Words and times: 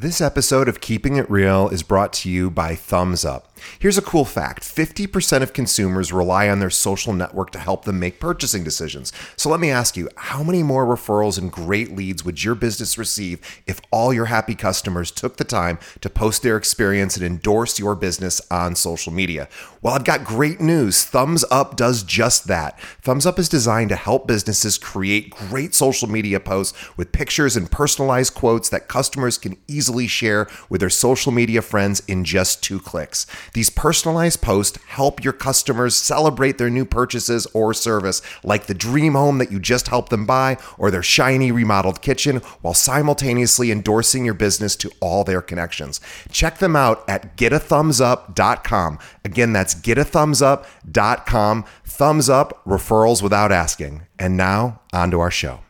This 0.00 0.22
episode 0.22 0.66
of 0.66 0.80
Keeping 0.80 1.16
It 1.16 1.30
Real 1.30 1.68
is 1.68 1.82
brought 1.82 2.14
to 2.14 2.30
you 2.30 2.50
by 2.50 2.74
Thumbs 2.74 3.22
Up. 3.22 3.50
Here's 3.78 3.98
a 3.98 4.02
cool 4.02 4.24
fact 4.24 4.62
50% 4.62 5.42
of 5.42 5.52
consumers 5.52 6.10
rely 6.10 6.48
on 6.48 6.58
their 6.58 6.70
social 6.70 7.12
network 7.12 7.50
to 7.50 7.58
help 7.58 7.84
them 7.84 7.98
make 7.98 8.18
purchasing 8.18 8.64
decisions. 8.64 9.12
So 9.36 9.50
let 9.50 9.60
me 9.60 9.70
ask 9.70 9.98
you 9.98 10.08
how 10.16 10.42
many 10.42 10.62
more 10.62 10.86
referrals 10.86 11.38
and 11.38 11.52
great 11.52 11.94
leads 11.94 12.24
would 12.24 12.42
your 12.42 12.54
business 12.54 12.96
receive 12.96 13.40
if 13.66 13.80
all 13.90 14.14
your 14.14 14.26
happy 14.26 14.54
customers 14.54 15.10
took 15.10 15.36
the 15.36 15.44
time 15.44 15.78
to 16.00 16.08
post 16.08 16.42
their 16.42 16.56
experience 16.56 17.16
and 17.16 17.24
endorse 17.26 17.78
your 17.78 17.94
business 17.94 18.40
on 18.50 18.76
social 18.76 19.12
media? 19.12 19.48
Well, 19.82 19.94
I've 19.94 20.04
got 20.04 20.24
great 20.24 20.60
news. 20.60 21.04
Thumbs 21.04 21.44
Up 21.50 21.76
does 21.76 22.02
just 22.02 22.46
that. 22.46 22.80
Thumbs 23.02 23.26
Up 23.26 23.38
is 23.38 23.48
designed 23.48 23.90
to 23.90 23.96
help 23.96 24.26
businesses 24.26 24.78
create 24.78 25.30
great 25.30 25.74
social 25.74 26.08
media 26.08 26.40
posts 26.40 26.96
with 26.96 27.12
pictures 27.12 27.56
and 27.56 27.70
personalized 27.70 28.34
quotes 28.34 28.68
that 28.70 28.88
customers 28.88 29.38
can 29.38 29.56
easily 29.68 29.89
share 30.06 30.48
with 30.68 30.80
their 30.80 30.90
social 30.90 31.32
media 31.32 31.62
friends 31.62 32.02
in 32.06 32.24
just 32.24 32.62
two 32.62 32.80
clicks. 32.80 33.26
These 33.52 33.70
personalized 33.70 34.40
posts 34.40 34.78
help 34.88 35.22
your 35.24 35.32
customers 35.32 35.96
celebrate 35.96 36.58
their 36.58 36.70
new 36.70 36.84
purchases 36.84 37.46
or 37.54 37.74
service, 37.74 38.22
like 38.44 38.66
the 38.66 38.74
dream 38.74 39.14
home 39.14 39.38
that 39.38 39.52
you 39.52 39.58
just 39.58 39.88
helped 39.88 40.10
them 40.10 40.26
buy 40.26 40.56
or 40.78 40.90
their 40.90 41.02
shiny 41.02 41.52
remodeled 41.52 42.02
kitchen, 42.02 42.36
while 42.60 42.74
simultaneously 42.74 43.70
endorsing 43.70 44.24
your 44.24 44.34
business 44.34 44.76
to 44.76 44.90
all 45.00 45.24
their 45.24 45.42
connections. 45.42 46.00
Check 46.30 46.58
them 46.58 46.76
out 46.76 47.08
at 47.08 47.36
getathumbsup.com. 47.36 48.98
Again, 49.24 49.52
that's 49.52 49.74
getathumbsup.com. 49.74 51.64
Thumbs 51.84 52.28
up, 52.28 52.64
referrals 52.64 53.22
without 53.22 53.52
asking. 53.52 54.02
And 54.18 54.36
now, 54.36 54.80
on 54.92 55.10
to 55.10 55.20
our 55.20 55.30
show. 55.30 55.60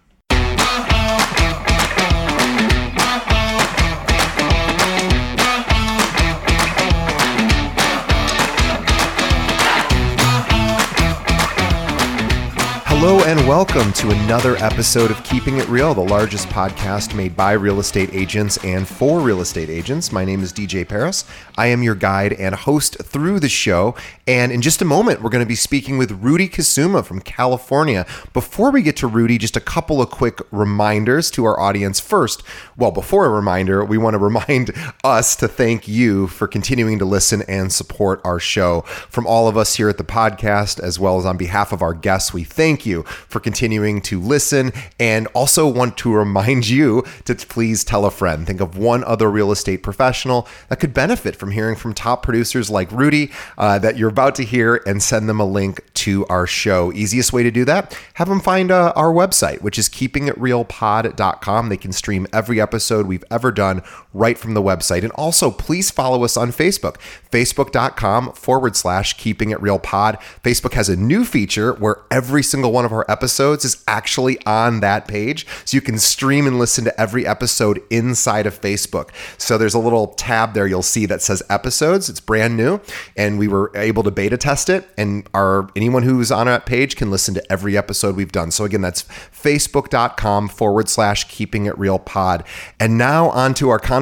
Hello 13.02 13.22
and 13.24 13.48
welcome 13.48 13.94
to 13.94 14.10
another 14.10 14.56
episode 14.56 15.10
of 15.10 15.24
Keeping 15.24 15.56
It 15.56 15.66
Real, 15.68 15.94
the 15.94 16.02
largest 16.02 16.48
podcast 16.48 17.14
made 17.14 17.34
by 17.34 17.52
real 17.52 17.80
estate 17.80 18.10
agents 18.12 18.62
and 18.62 18.86
for 18.86 19.20
real 19.20 19.40
estate 19.40 19.70
agents. 19.70 20.12
My 20.12 20.22
name 20.22 20.42
is 20.42 20.52
DJ 20.52 20.86
Paris. 20.86 21.24
I 21.56 21.68
am 21.68 21.82
your 21.82 21.94
guide 21.94 22.34
and 22.34 22.54
host 22.54 23.02
through 23.02 23.40
the 23.40 23.48
show. 23.48 23.94
And 24.26 24.52
in 24.52 24.60
just 24.60 24.82
a 24.82 24.84
moment, 24.84 25.22
we're 25.22 25.30
going 25.30 25.42
to 25.42 25.48
be 25.48 25.54
speaking 25.54 25.96
with 25.96 26.10
Rudy 26.10 26.46
Kusuma 26.46 27.02
from 27.02 27.22
California. 27.22 28.04
Before 28.34 28.70
we 28.70 28.82
get 28.82 28.98
to 28.98 29.06
Rudy, 29.06 29.38
just 29.38 29.56
a 29.56 29.60
couple 29.60 30.02
of 30.02 30.10
quick 30.10 30.42
reminders 30.50 31.30
to 31.30 31.46
our 31.46 31.58
audience. 31.58 32.00
First, 32.00 32.42
well, 32.76 32.90
before 32.90 33.24
a 33.24 33.30
reminder, 33.30 33.82
we 33.82 33.96
want 33.96 34.12
to 34.12 34.18
remind 34.30 34.74
us 35.04 35.36
to 35.36 35.48
thank 35.48 35.88
you 35.88 36.26
for 36.26 36.46
continuing 36.46 36.98
to 36.98 37.06
listen 37.06 37.40
and 37.48 37.72
support 37.72 38.20
our 38.24 38.38
show. 38.38 38.82
From 39.08 39.26
all 39.26 39.48
of 39.48 39.56
us 39.56 39.76
here 39.76 39.88
at 39.88 39.96
the 39.96 40.04
podcast, 40.04 40.78
as 40.78 40.98
well 40.98 41.18
as 41.18 41.24
on 41.24 41.38
behalf 41.38 41.72
of 41.72 41.80
our 41.80 41.94
guests, 41.94 42.34
we 42.34 42.44
thank 42.44 42.84
you 42.84 42.89
you 42.90 43.04
for 43.04 43.40
continuing 43.40 44.02
to 44.02 44.20
listen 44.20 44.72
and 44.98 45.26
also 45.28 45.66
want 45.66 45.96
to 45.98 46.12
remind 46.12 46.68
you 46.68 47.04
to 47.24 47.34
please 47.34 47.84
tell 47.84 48.04
a 48.04 48.10
friend. 48.10 48.46
Think 48.46 48.60
of 48.60 48.76
one 48.76 49.04
other 49.04 49.30
real 49.30 49.52
estate 49.52 49.82
professional 49.82 50.46
that 50.68 50.80
could 50.80 50.92
benefit 50.92 51.36
from 51.36 51.52
hearing 51.52 51.76
from 51.76 51.94
top 51.94 52.22
producers 52.22 52.68
like 52.68 52.90
Rudy 52.92 53.30
uh, 53.56 53.78
that 53.78 53.96
you're 53.96 54.10
about 54.10 54.34
to 54.34 54.44
hear 54.44 54.82
and 54.86 55.02
send 55.02 55.28
them 55.28 55.40
a 55.40 55.46
link 55.46 55.80
to 55.94 56.26
our 56.26 56.46
show. 56.46 56.92
Easiest 56.92 57.32
way 57.32 57.42
to 57.42 57.50
do 57.50 57.64
that, 57.64 57.96
have 58.14 58.28
them 58.28 58.40
find 58.40 58.70
uh, 58.70 58.92
our 58.96 59.12
website, 59.12 59.62
which 59.62 59.78
is 59.78 59.88
keepingitrealpod.com. 59.88 61.68
They 61.68 61.76
can 61.76 61.92
stream 61.92 62.26
every 62.32 62.60
episode 62.60 63.06
we've 63.06 63.24
ever 63.30 63.52
done 63.52 63.82
right 64.12 64.36
from 64.36 64.54
the 64.54 64.62
website. 64.62 65.02
And 65.02 65.12
also, 65.12 65.50
please 65.50 65.90
follow 65.90 66.24
us 66.24 66.36
on 66.36 66.50
Facebook, 66.50 66.96
facebook.com 67.30 68.32
forward 68.32 68.76
slash 68.76 69.16
keeping 69.16 69.50
it 69.50 69.62
real 69.62 69.78
pod. 69.78 70.18
Facebook 70.42 70.72
has 70.74 70.88
a 70.88 70.96
new 70.96 71.24
feature 71.24 71.74
where 71.74 72.02
every 72.10 72.42
single 72.42 72.72
one 72.72 72.84
of 72.84 72.92
our 72.92 73.04
episodes 73.08 73.64
is 73.64 73.84
actually 73.86 74.44
on 74.44 74.80
that 74.80 75.06
page. 75.06 75.46
So 75.64 75.76
you 75.76 75.80
can 75.80 75.98
stream 75.98 76.46
and 76.46 76.58
listen 76.58 76.84
to 76.84 77.00
every 77.00 77.26
episode 77.26 77.80
inside 77.90 78.46
of 78.46 78.60
Facebook. 78.60 79.10
So 79.38 79.56
there's 79.56 79.74
a 79.74 79.78
little 79.78 80.08
tab 80.08 80.54
there 80.54 80.66
you'll 80.66 80.82
see 80.82 81.06
that 81.06 81.22
says 81.22 81.42
episodes. 81.48 82.08
It's 82.08 82.20
brand 82.20 82.56
new. 82.56 82.80
And 83.16 83.38
we 83.38 83.48
were 83.48 83.70
able 83.76 84.02
to 84.02 84.10
beta 84.10 84.36
test 84.36 84.68
it. 84.68 84.88
And 84.96 85.28
our 85.34 85.68
anyone 85.76 86.02
who's 86.02 86.32
on 86.32 86.46
that 86.46 86.66
page 86.66 86.96
can 86.96 87.10
listen 87.10 87.34
to 87.34 87.52
every 87.52 87.76
episode 87.76 88.16
we've 88.16 88.32
done. 88.32 88.50
So 88.50 88.64
again, 88.64 88.80
that's 88.80 89.04
facebook.com 89.04 90.48
forward 90.48 90.88
slash 90.88 91.24
keeping 91.28 91.66
it 91.66 91.78
real 91.78 91.98
pod. 91.98 92.44
And 92.80 92.98
now 92.98 93.30
on 93.30 93.54
to 93.54 93.68
our 93.68 93.78
conversation 93.78 93.99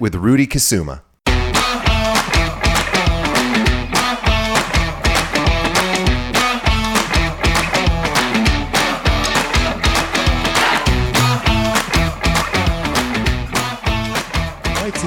with 0.00 0.14
Rudy 0.14 0.46
Kusuma. 0.46 1.02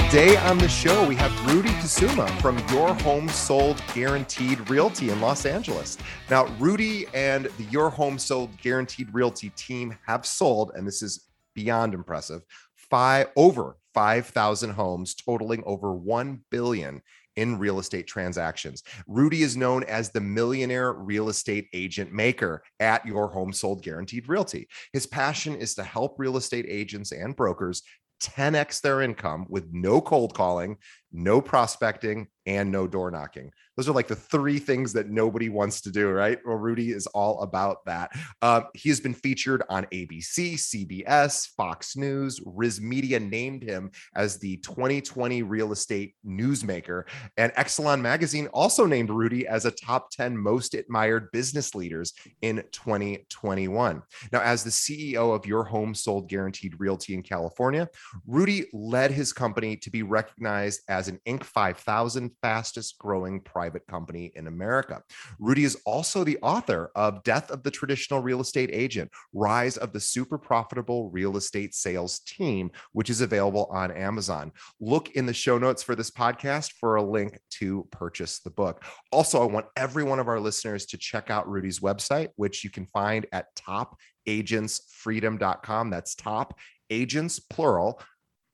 Today 0.09 0.37
on 0.37 0.57
the 0.57 0.69
show, 0.69 1.05
we 1.05 1.15
have 1.15 1.53
Rudy 1.53 1.69
Kusuma 1.69 2.27
from 2.41 2.57
Your 2.73 2.93
Home 3.03 3.27
Sold 3.29 3.83
Guaranteed 3.93 4.67
Realty 4.69 5.09
in 5.09 5.21
Los 5.21 5.45
Angeles. 5.45 5.97
Now, 6.29 6.47
Rudy 6.57 7.05
and 7.13 7.45
the 7.57 7.65
Your 7.65 7.89
Home 7.89 8.17
Sold 8.17 8.49
Guaranteed 8.57 9.13
Realty 9.13 9.49
team 9.51 9.95
have 10.07 10.25
sold, 10.25 10.71
and 10.75 10.87
this 10.87 11.03
is 11.03 11.27
beyond 11.53 11.93
impressive, 11.93 12.41
five 12.89 13.27
over 13.35 13.77
5,000 13.93 14.71
homes, 14.71 15.15
totaling 15.15 15.63
over 15.65 15.93
1 15.93 16.41
billion 16.51 17.01
in 17.35 17.57
real 17.57 17.79
estate 17.79 18.07
transactions. 18.07 18.83
Rudy 19.07 19.43
is 19.43 19.57
known 19.57 19.83
as 19.85 20.09
the 20.09 20.21
millionaire 20.21 20.93
real 20.93 21.29
estate 21.29 21.67
agent 21.73 22.11
maker 22.11 22.63
at 22.79 23.05
Your 23.05 23.27
Home 23.29 23.53
Sold 23.53 23.83
Guaranteed 23.83 24.27
Realty. 24.27 24.67
His 24.93 25.07
passion 25.07 25.55
is 25.55 25.75
to 25.75 25.83
help 25.83 26.15
real 26.17 26.37
estate 26.37 26.65
agents 26.67 27.11
and 27.11 27.35
brokers 27.35 27.83
10x 28.21 28.81
their 28.81 29.01
income 29.01 29.45
with 29.49 29.67
no 29.71 30.01
cold 30.01 30.33
calling, 30.33 30.77
no 31.11 31.41
prospecting, 31.41 32.27
and 32.47 32.71
no 32.71 32.87
door 32.87 33.11
knocking. 33.11 33.51
Those 33.75 33.89
are 33.89 33.93
like 33.93 34.07
the 34.07 34.15
three 34.15 34.57
things 34.57 34.93
that 34.93 35.09
nobody 35.09 35.49
wants 35.49 35.81
to 35.81 35.91
do, 35.91 36.09
right? 36.09 36.39
Well, 36.45 36.55
Rudy 36.55 36.91
is 36.91 37.05
all 37.07 37.41
about 37.41 37.85
that. 37.85 38.11
Uh, 38.41 38.61
he 38.73 38.89
has 38.89 39.01
been 39.01 39.13
featured 39.13 39.61
on 39.69 39.85
ABC, 39.93 40.53
CBS, 40.53 41.47
Fox 41.57 41.97
News. 41.97 42.39
RISMedia 42.39 43.21
named 43.21 43.63
him 43.63 43.91
as 44.15 44.39
the 44.39 44.57
2020 44.57 45.43
real 45.43 45.73
estate 45.73 46.15
newsmaker. 46.25 47.03
And 47.35 47.51
Exelon 47.53 48.01
Magazine 48.01 48.47
also 48.47 48.85
named 48.85 49.09
Rudy 49.09 49.45
as 49.45 49.65
a 49.65 49.71
top 49.71 50.09
10 50.11 50.37
most 50.37 50.73
admired 50.73 51.29
business 51.33 51.75
leaders 51.75 52.13
in 52.41 52.63
2021. 52.71 54.01
Now, 54.31 54.41
as 54.41 54.63
the 54.63 54.69
CEO 54.69 55.35
of 55.35 55.45
Your 55.45 55.65
Home 55.65 55.93
Sold 55.93 56.29
Guaranteed 56.29 56.79
Realty 56.79 57.13
in 57.13 57.21
California, 57.21 57.89
Rudy 58.25 58.67
led 58.71 59.11
his 59.11 59.33
company 59.33 59.75
to 59.77 59.91
be 59.91 60.01
recognized 60.01 60.81
as 60.87 60.96
an 61.07 61.19
Inc. 61.27 61.43
5000 61.43 62.31
fastest 62.41 62.97
growing 62.97 63.41
private 63.41 63.85
company 63.87 64.31
in 64.35 64.47
America. 64.47 65.03
Rudy 65.39 65.63
is 65.63 65.77
also 65.85 66.23
the 66.23 66.39
author 66.41 66.89
of 66.95 67.21
Death 67.23 67.51
of 67.51 67.61
the 67.61 67.69
Traditional 67.69 68.21
Real 68.21 68.41
Estate 68.41 68.71
Agent, 68.73 69.11
Rise 69.33 69.77
of 69.77 69.93
the 69.93 69.99
Super 69.99 70.39
Profitable 70.39 71.11
Real 71.11 71.37
Estate 71.37 71.75
Sales 71.75 72.17
Team, 72.19 72.71
which 72.93 73.11
is 73.11 73.21
available 73.21 73.67
on 73.71 73.91
Amazon. 73.91 74.51
Look 74.79 75.11
in 75.11 75.27
the 75.27 75.33
show 75.33 75.59
notes 75.59 75.83
for 75.83 75.95
this 75.95 76.09
podcast 76.09 76.71
for 76.79 76.95
a 76.95 77.03
link 77.03 77.37
to 77.51 77.87
purchase 77.91 78.39
the 78.39 78.49
book. 78.49 78.83
Also, 79.11 79.41
I 79.41 79.45
want 79.45 79.67
every 79.75 80.03
one 80.03 80.19
of 80.19 80.27
our 80.27 80.39
listeners 80.39 80.87
to 80.87 80.97
check 80.97 81.29
out 81.29 81.47
Rudy's 81.47 81.79
website, 81.79 82.29
which 82.35 82.63
you 82.63 82.71
can 82.71 82.87
find 82.87 83.27
at 83.31 83.47
topagentsfreedom.com. 83.55 85.89
That's 85.89 86.15
top 86.15 86.57
agents, 86.89 87.39
plural, 87.39 88.01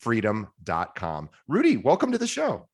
freedom.com. 0.04 1.30
Rudy, 1.48 1.78
welcome 1.78 2.12
to 2.12 2.18
the 2.18 2.28
show. 2.28 2.68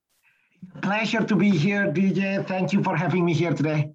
Pleasure 0.82 1.24
to 1.24 1.36
be 1.36 1.52
here, 1.52 1.86
DJ. 1.92 2.46
Thank 2.46 2.74
you 2.74 2.84
for 2.84 2.96
having 2.96 3.24
me 3.24 3.34
here 3.34 3.54
today. 3.54 3.92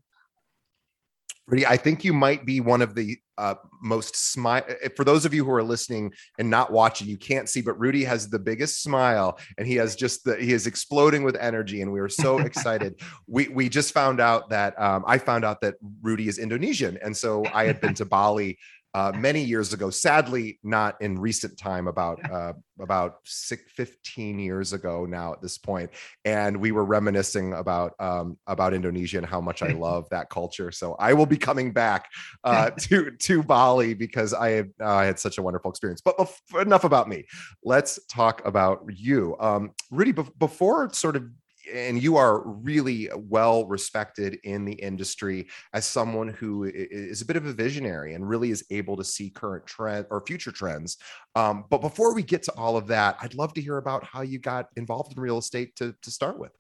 Rudy, 1.47 1.67
I 1.67 1.77
think 1.77 2.05
you 2.05 2.15
might 2.15 2.47
be 2.47 2.61
one 2.61 2.81
of 2.81 2.95
the 2.95 3.19
uh, 3.37 3.57
most 3.83 4.17
smile. 4.17 4.63
Eh, 4.83 4.89
for 4.97 5.05
those 5.05 5.27
of 5.27 5.35
you 5.35 5.45
who 5.45 5.51
are 5.51 5.63
listening 5.63 6.13
and 6.39 6.49
not 6.49 6.73
watching, 6.73 7.07
you 7.07 7.19
can't 7.19 7.51
see, 7.51 7.61
but 7.61 7.79
Rudy 7.79 8.05
has 8.05 8.31
the 8.31 8.39
biggest 8.39 8.83
smile, 8.83 9.39
and 9.59 9.67
he 9.67 9.75
has 9.75 9.95
just 9.95 10.25
the 10.25 10.37
he 10.37 10.53
is 10.53 10.67
exploding 10.67 11.23
with 11.23 11.37
energy, 11.37 11.83
and 11.83 11.93
we 11.93 12.01
are 12.01 12.09
so 12.09 12.39
excited. 12.49 12.99
we 13.27 13.49
we 13.49 13.69
just 13.69 13.93
found 13.93 14.21
out 14.21 14.49
that 14.51 14.81
um, 14.81 15.05
I 15.07 15.19
found 15.19 15.45
out 15.45 15.61
that 15.61 15.75
Rudy 16.01 16.29
is 16.29 16.39
Indonesian, 16.39 16.99
and 17.03 17.15
so 17.15 17.45
I 17.53 17.65
had 17.65 17.81
been 17.81 17.95
to 17.95 18.07
Bali 18.07 18.57
uh, 18.95 19.13
many 19.17 19.43
years 19.43 19.73
ago. 19.73 19.91
Sadly, 19.91 20.59
not 20.63 21.01
in 21.01 21.19
recent 21.19 21.59
time. 21.59 21.89
About 21.89 22.19
uh, 22.31 22.53
about 22.81 23.17
six, 23.25 23.63
15 23.73 24.39
years 24.39 24.73
ago 24.73 25.05
now 25.05 25.33
at 25.33 25.43
this 25.43 25.59
point, 25.59 25.91
and 26.25 26.57
we 26.57 26.73
were 26.73 26.85
reminiscing 26.85 27.53
about 27.55 27.95
um, 27.99 28.39
about 28.47 28.73
Indonesia 28.73 29.19
and 29.19 29.27
how 29.27 29.41
much 29.41 29.63
I 29.63 29.69
love 29.73 30.09
that 30.11 30.31
culture. 30.31 30.71
So 30.71 30.95
I 30.95 31.13
will 31.13 31.27
be 31.27 31.37
coming 31.37 31.73
back 31.73 32.09
uh, 32.45 32.71
to 32.79 33.11
to 33.11 33.43
Bali 33.43 33.95
because 33.95 34.33
I 34.33 34.51
had, 34.51 34.71
uh, 34.81 34.95
I 34.95 35.05
had 35.07 35.19
such 35.19 35.39
a 35.39 35.43
wonderful 35.43 35.71
experience. 35.71 36.01
But 36.01 36.17
bef- 36.17 36.63
enough 36.63 36.85
about 36.85 37.09
me. 37.09 37.25
Let's 37.65 37.99
talk 38.07 38.47
about 38.47 38.85
you, 38.89 39.37
um, 39.41 39.73
Rudy. 39.91 40.13
Be- 40.13 40.23
before 40.39 40.93
sort 40.93 41.17
of 41.17 41.25
and 41.73 42.03
you 42.03 42.17
are 42.17 42.47
really 42.47 43.09
well 43.15 43.67
respected 43.67 44.39
in 44.45 44.65
the 44.65 44.75
industry 44.75 45.47
as 45.73 45.87
someone 45.87 46.29
who 46.29 46.65
is 46.65 47.23
a 47.23 47.25
bit 47.25 47.37
of 47.37 47.47
a 47.47 47.53
visionary 47.53 48.15
and 48.15 48.29
really 48.29 48.51
is 48.51 48.65
able 48.71 48.97
to 48.97 49.05
see 49.05 49.31
current 49.31 49.67
trend 49.67 50.07
or 50.11 50.25
future 50.27 50.53
trends. 50.53 50.99
Um, 51.35 51.65
but 51.71 51.81
before 51.81 52.15
we 52.15 52.23
get 52.23 52.43
to 52.45 52.53
all 52.53 52.77
of 52.77 52.87
that, 52.89 53.17
I'd 53.21 53.35
love 53.35 53.55
to 53.55 53.61
hear 53.61 53.79
about 53.79 54.05
how 54.05 54.23
you 54.23 54.39
got 54.39 54.69
involved 54.77 55.17
in 55.17 55.23
real 55.23 55.39
estate 55.39 55.77
to, 55.77 55.95
to 56.03 56.11
start 56.11 56.39
with. 56.39 56.53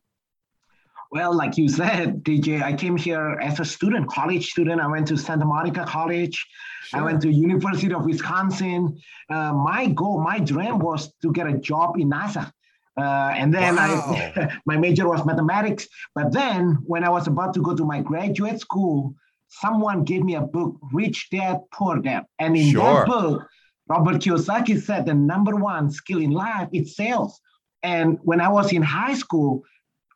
Well, 1.15 1.33
like 1.33 1.56
you 1.56 1.69
said, 1.69 2.25
DJ, 2.25 2.61
I 2.61 2.73
came 2.73 2.97
here 2.97 3.39
as 3.41 3.61
a 3.61 3.65
student, 3.65 4.09
college 4.09 4.51
student. 4.51 4.81
I 4.81 4.89
went 4.89 5.06
to 5.09 5.17
Santa 5.17 5.45
Monica 5.45 5.85
College. 5.85 6.45
Sure. 6.87 7.01
I 7.01 7.03
went 7.05 7.23
to 7.23 7.31
University 7.31 7.95
of 7.95 8.05
Wisconsin. 8.05 8.99
Uh, 9.31 9.53
my 9.53 9.87
goal, 9.87 10.21
my 10.21 10.41
dream 10.41 10.81
was 10.81 11.12
to 11.23 11.33
get 11.33 11.47
a 11.47 11.56
job 11.56 11.99
in 11.99 12.11
NASA. 12.11 12.51
Uh, 12.96 13.32
and 13.35 13.52
then 13.52 13.76
wow. 13.76 14.14
I, 14.37 14.58
my 14.67 14.76
major 14.76 15.08
was 15.08 15.25
mathematics. 15.25 15.88
But 16.14 16.32
then 16.32 16.79
when 16.87 17.05
I 17.05 17.08
was 17.08 17.26
about 17.26 17.55
to 17.55 17.62
go 17.62 17.75
to 17.75 17.85
my 17.85 18.00
graduate 18.00 18.61
school, 18.61 19.14
someone 19.49 20.05
gave 20.05 20.23
me 20.23 20.35
a 20.35 20.41
book, 20.41 20.76
Rich 20.93 21.29
Dad, 21.31 21.61
Poor 21.73 22.00
Dad. 22.00 22.25
And 22.38 22.56
in 22.56 22.73
sure. 22.73 22.82
that 22.82 23.06
book, 23.06 23.46
Robert 23.88 24.17
Kiyosaki 24.17 24.81
said 24.81 25.06
the 25.06 25.14
number 25.14 25.56
one 25.56 25.91
skill 25.91 26.20
in 26.20 26.31
life 26.31 26.69
is 26.73 26.96
sales. 26.96 27.41
And 27.82 28.19
when 28.23 28.41
I 28.41 28.49
was 28.49 28.73
in 28.73 28.82
high 28.82 29.14
school, 29.14 29.62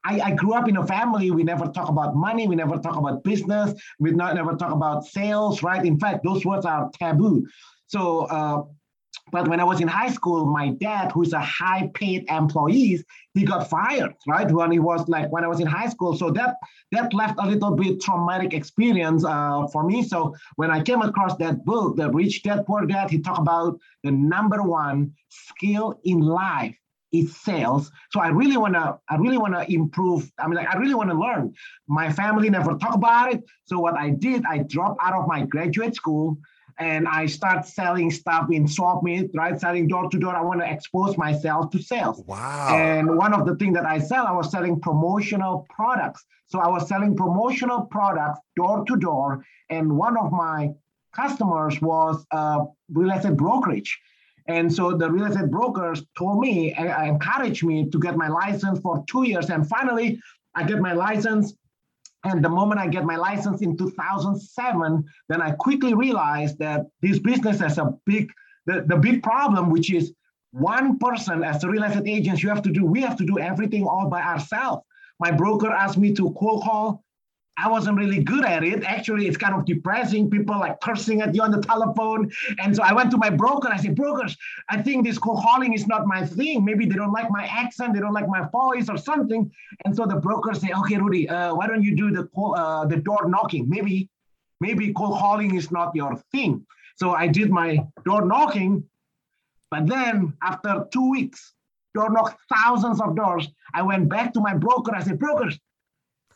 I, 0.04 0.20
I, 0.20 0.30
grew 0.30 0.54
up 0.54 0.69
in 0.69 0.76
a 0.78 0.86
family. 0.86 1.30
We 1.30 1.42
never 1.42 1.66
talk 1.66 1.88
about 1.88 2.16
money. 2.16 2.48
We 2.48 2.56
never 2.56 2.78
talk 2.78 2.96
about 2.96 3.25
business. 3.25 3.78
We 3.98 4.12
not 4.12 4.34
never 4.34 4.54
talk 4.54 4.72
about 4.72 5.04
sales, 5.04 5.62
right? 5.62 5.84
In 5.84 5.98
fact, 5.98 6.25
those 6.25 6.44
words 6.46 6.64
are 6.64 6.90
taboo. 6.94 7.46
So 7.88 8.20
uh, 8.20 8.62
but 9.31 9.49
when 9.49 9.60
I 9.60 9.64
was 9.64 9.81
in 9.81 9.88
high 9.88 10.10
school, 10.10 10.46
my 10.46 10.70
dad, 10.70 11.12
who's 11.12 11.32
a 11.32 11.40
high 11.40 11.90
paid 11.94 12.25
employee, 12.31 13.05
he 13.34 13.44
got 13.44 13.69
fired, 13.69 14.14
right? 14.26 14.50
When 14.50 14.70
he 14.70 14.78
was 14.78 15.08
like, 15.08 15.31
when 15.31 15.44
I 15.44 15.49
was 15.49 15.60
in 15.60 15.66
high 15.66 15.88
school. 15.88 16.16
So 16.16 16.31
that 16.32 16.56
that 16.93 17.12
left 17.12 17.38
a 17.38 17.46
little 17.46 17.72
bit 17.72 18.00
traumatic 18.00 18.55
experience 18.55 19.25
uh, 19.25 19.66
for 19.72 19.84
me. 19.84 20.02
So 20.02 20.34
when 20.56 20.70
I 20.70 20.82
came 20.82 21.02
across 21.02 21.37
that 21.37 21.64
book, 21.64 21.96
The 21.96 22.10
Rich 22.10 22.43
Dad 22.43 22.66
Poor 22.66 22.87
Dad, 22.87 23.10
he 23.10 23.20
talked 23.20 23.40
about 23.40 23.78
the 24.02 24.10
number 24.10 24.62
one 24.62 25.12
skill 25.28 26.00
in 26.04 26.20
life 26.20 26.76
is 27.12 27.34
sales. 27.37 27.90
So 28.12 28.20
I 28.20 28.28
really 28.28 28.58
wanna, 28.58 28.99
I 29.08 29.16
really 29.16 29.38
wanna 29.38 29.64
improve. 29.69 30.31
I 30.38 30.46
mean, 30.46 30.56
like 30.56 30.75
I 30.75 30.78
really 30.78 30.94
wanna 30.94 31.19
learn. 31.19 31.54
My 31.87 32.12
family 32.12 32.50
never 32.50 32.75
talk 32.75 32.94
about 32.94 33.32
it. 33.32 33.43
So 33.64 33.78
what 33.78 33.94
I 33.94 34.11
did, 34.11 34.44
I 34.46 34.58
dropped 34.58 35.00
out 35.02 35.14
of 35.14 35.26
my 35.26 35.44
graduate 35.44 35.94
school 35.94 36.38
and 36.78 37.08
I 37.08 37.26
start 37.26 37.66
selling 37.66 38.10
stuff 38.10 38.50
in 38.52 38.69
swap 38.69 39.02
meet, 39.02 39.30
right? 39.34 39.58
Selling 39.58 39.88
door 39.88 40.08
to 40.10 40.19
door. 40.19 40.34
I 40.34 40.42
want 40.42 40.60
to 40.60 40.70
expose 40.70 41.16
myself 41.16 41.70
to 41.70 41.82
sales. 41.82 42.22
Wow. 42.26 42.69
And 42.72 43.16
one 43.16 43.34
of 43.34 43.46
the 43.46 43.56
things 43.56 43.75
that 43.75 43.86
I 43.86 43.98
sell, 43.98 44.26
I 44.26 44.32
was 44.32 44.50
selling 44.50 44.80
promotional 44.80 45.66
products. 45.69 46.25
So 46.46 46.60
I 46.60 46.69
was 46.69 46.88
selling 46.88 47.16
promotional 47.16 47.82
products 47.82 48.40
door 48.56 48.84
to 48.84 48.96
door. 48.96 49.44
And 49.70 49.96
one 49.96 50.16
of 50.16 50.30
my 50.32 50.70
customers 51.14 51.80
was 51.82 52.25
a 52.32 52.64
real 52.90 53.10
estate 53.10 53.36
brokerage. 53.36 53.98
And 54.46 54.72
so 54.72 54.92
the 54.96 55.10
real 55.10 55.26
estate 55.26 55.50
brokers 55.50 56.02
told 56.16 56.40
me, 56.40 56.72
and 56.72 56.88
encouraged 57.06 57.64
me 57.64 57.90
to 57.90 57.98
get 57.98 58.16
my 58.16 58.28
license 58.28 58.78
for 58.80 59.04
two 59.06 59.25
years. 59.25 59.50
And 59.50 59.69
finally, 59.69 60.19
I 60.54 60.62
get 60.62 60.80
my 60.80 60.94
license 60.94 61.54
and 62.28 62.44
the 62.44 62.48
moment 62.48 62.80
I 62.80 62.86
get 62.86 63.04
my 63.04 63.16
license 63.16 63.62
in 63.62 63.76
2007, 63.76 65.04
then 65.28 65.42
I 65.42 65.52
quickly 65.52 65.94
realized 65.94 66.58
that 66.58 66.86
this 67.02 67.19
business 67.19 67.60
has 67.60 67.78
a 67.78 67.94
big, 68.06 68.30
the, 68.66 68.84
the 68.86 68.96
big 68.96 69.22
problem, 69.22 69.70
which 69.70 69.92
is 69.92 70.12
one 70.52 70.98
person 70.98 71.42
as 71.42 71.64
a 71.64 71.69
real 71.69 71.84
estate 71.84 72.08
agent, 72.08 72.42
you 72.42 72.48
have 72.48 72.62
to 72.62 72.70
do, 72.70 72.84
we 72.84 73.00
have 73.00 73.16
to 73.16 73.25
do 73.25 73.38
everything 73.38 73.86
all 73.86 74.08
by 74.08 74.22
ourselves. 74.22 74.82
My 75.20 75.30
broker 75.30 75.70
asked 75.70 75.98
me 75.98 76.14
to 76.14 76.30
cold 76.38 76.62
call 76.62 77.02
I 77.60 77.69
wasn't 77.69 77.99
really 77.99 78.22
good 78.22 78.44
at 78.44 78.62
it. 78.62 78.84
Actually, 78.84 79.26
it's 79.26 79.37
kind 79.37 79.55
of 79.55 79.64
depressing. 79.64 80.31
People 80.31 80.58
like 80.60 80.81
cursing 80.81 81.22
at 81.22 81.34
you 81.34 81.43
on 81.43 81.50
the 81.50 81.60
telephone. 81.60 82.31
And 82.60 82.75
so 82.75 82.84
I 82.84 82.93
went 82.93 83.10
to 83.10 83.16
my 83.19 83.31
broker. 83.31 83.69
I 83.69 83.78
said, 83.78 83.96
brokers, 83.96 84.37
I 84.69 84.81
think 84.81 85.05
this 85.05 85.19
cold 85.19 85.43
calling 85.43 85.72
is 85.72 85.88
not 85.88 86.06
my 86.06 86.25
thing. 86.25 86.64
Maybe 86.64 86.87
they 86.87 86.94
don't 86.94 87.12
like 87.12 87.28
my 87.31 87.46
accent. 87.46 87.94
They 87.94 88.00
don't 88.00 88.12
like 88.12 88.28
my 88.28 88.49
voice 88.52 88.88
or 88.88 88.96
something. 88.96 89.50
And 89.84 89.94
so 89.94 90.06
the 90.06 90.16
broker 90.16 90.55
say, 90.55 90.70
okay, 90.72 90.96
Rudy, 90.99 91.28
uh, 91.28 91.52
why 91.55 91.66
don't 91.66 91.82
you 91.82 91.96
do 91.96 92.12
the 92.12 92.25
call, 92.28 92.56
uh, 92.56 92.87
the 92.87 92.96
door 92.96 93.28
knocking? 93.28 93.69
Maybe, 93.69 94.08
maybe 94.61 94.93
cold 94.93 95.19
calling 95.19 95.56
is 95.56 95.72
not 95.72 95.94
your 95.96 96.16
thing. 96.31 96.64
So 96.94 97.11
I 97.11 97.26
did 97.26 97.50
my 97.50 97.84
door 98.04 98.25
knocking. 98.25 98.84
But 99.72 99.88
then 99.88 100.32
after 100.43 100.87
two 100.93 101.11
weeks, 101.11 101.54
door 101.94 102.11
knocked 102.11 102.38
thousands 102.54 103.00
of 103.00 103.16
doors. 103.16 103.49
I 103.75 103.82
went 103.82 104.08
back 104.08 104.32
to 104.34 104.40
my 104.40 104.54
broker. 104.54 104.94
I 104.94 105.02
said, 105.02 105.19
brokers, 105.19 105.58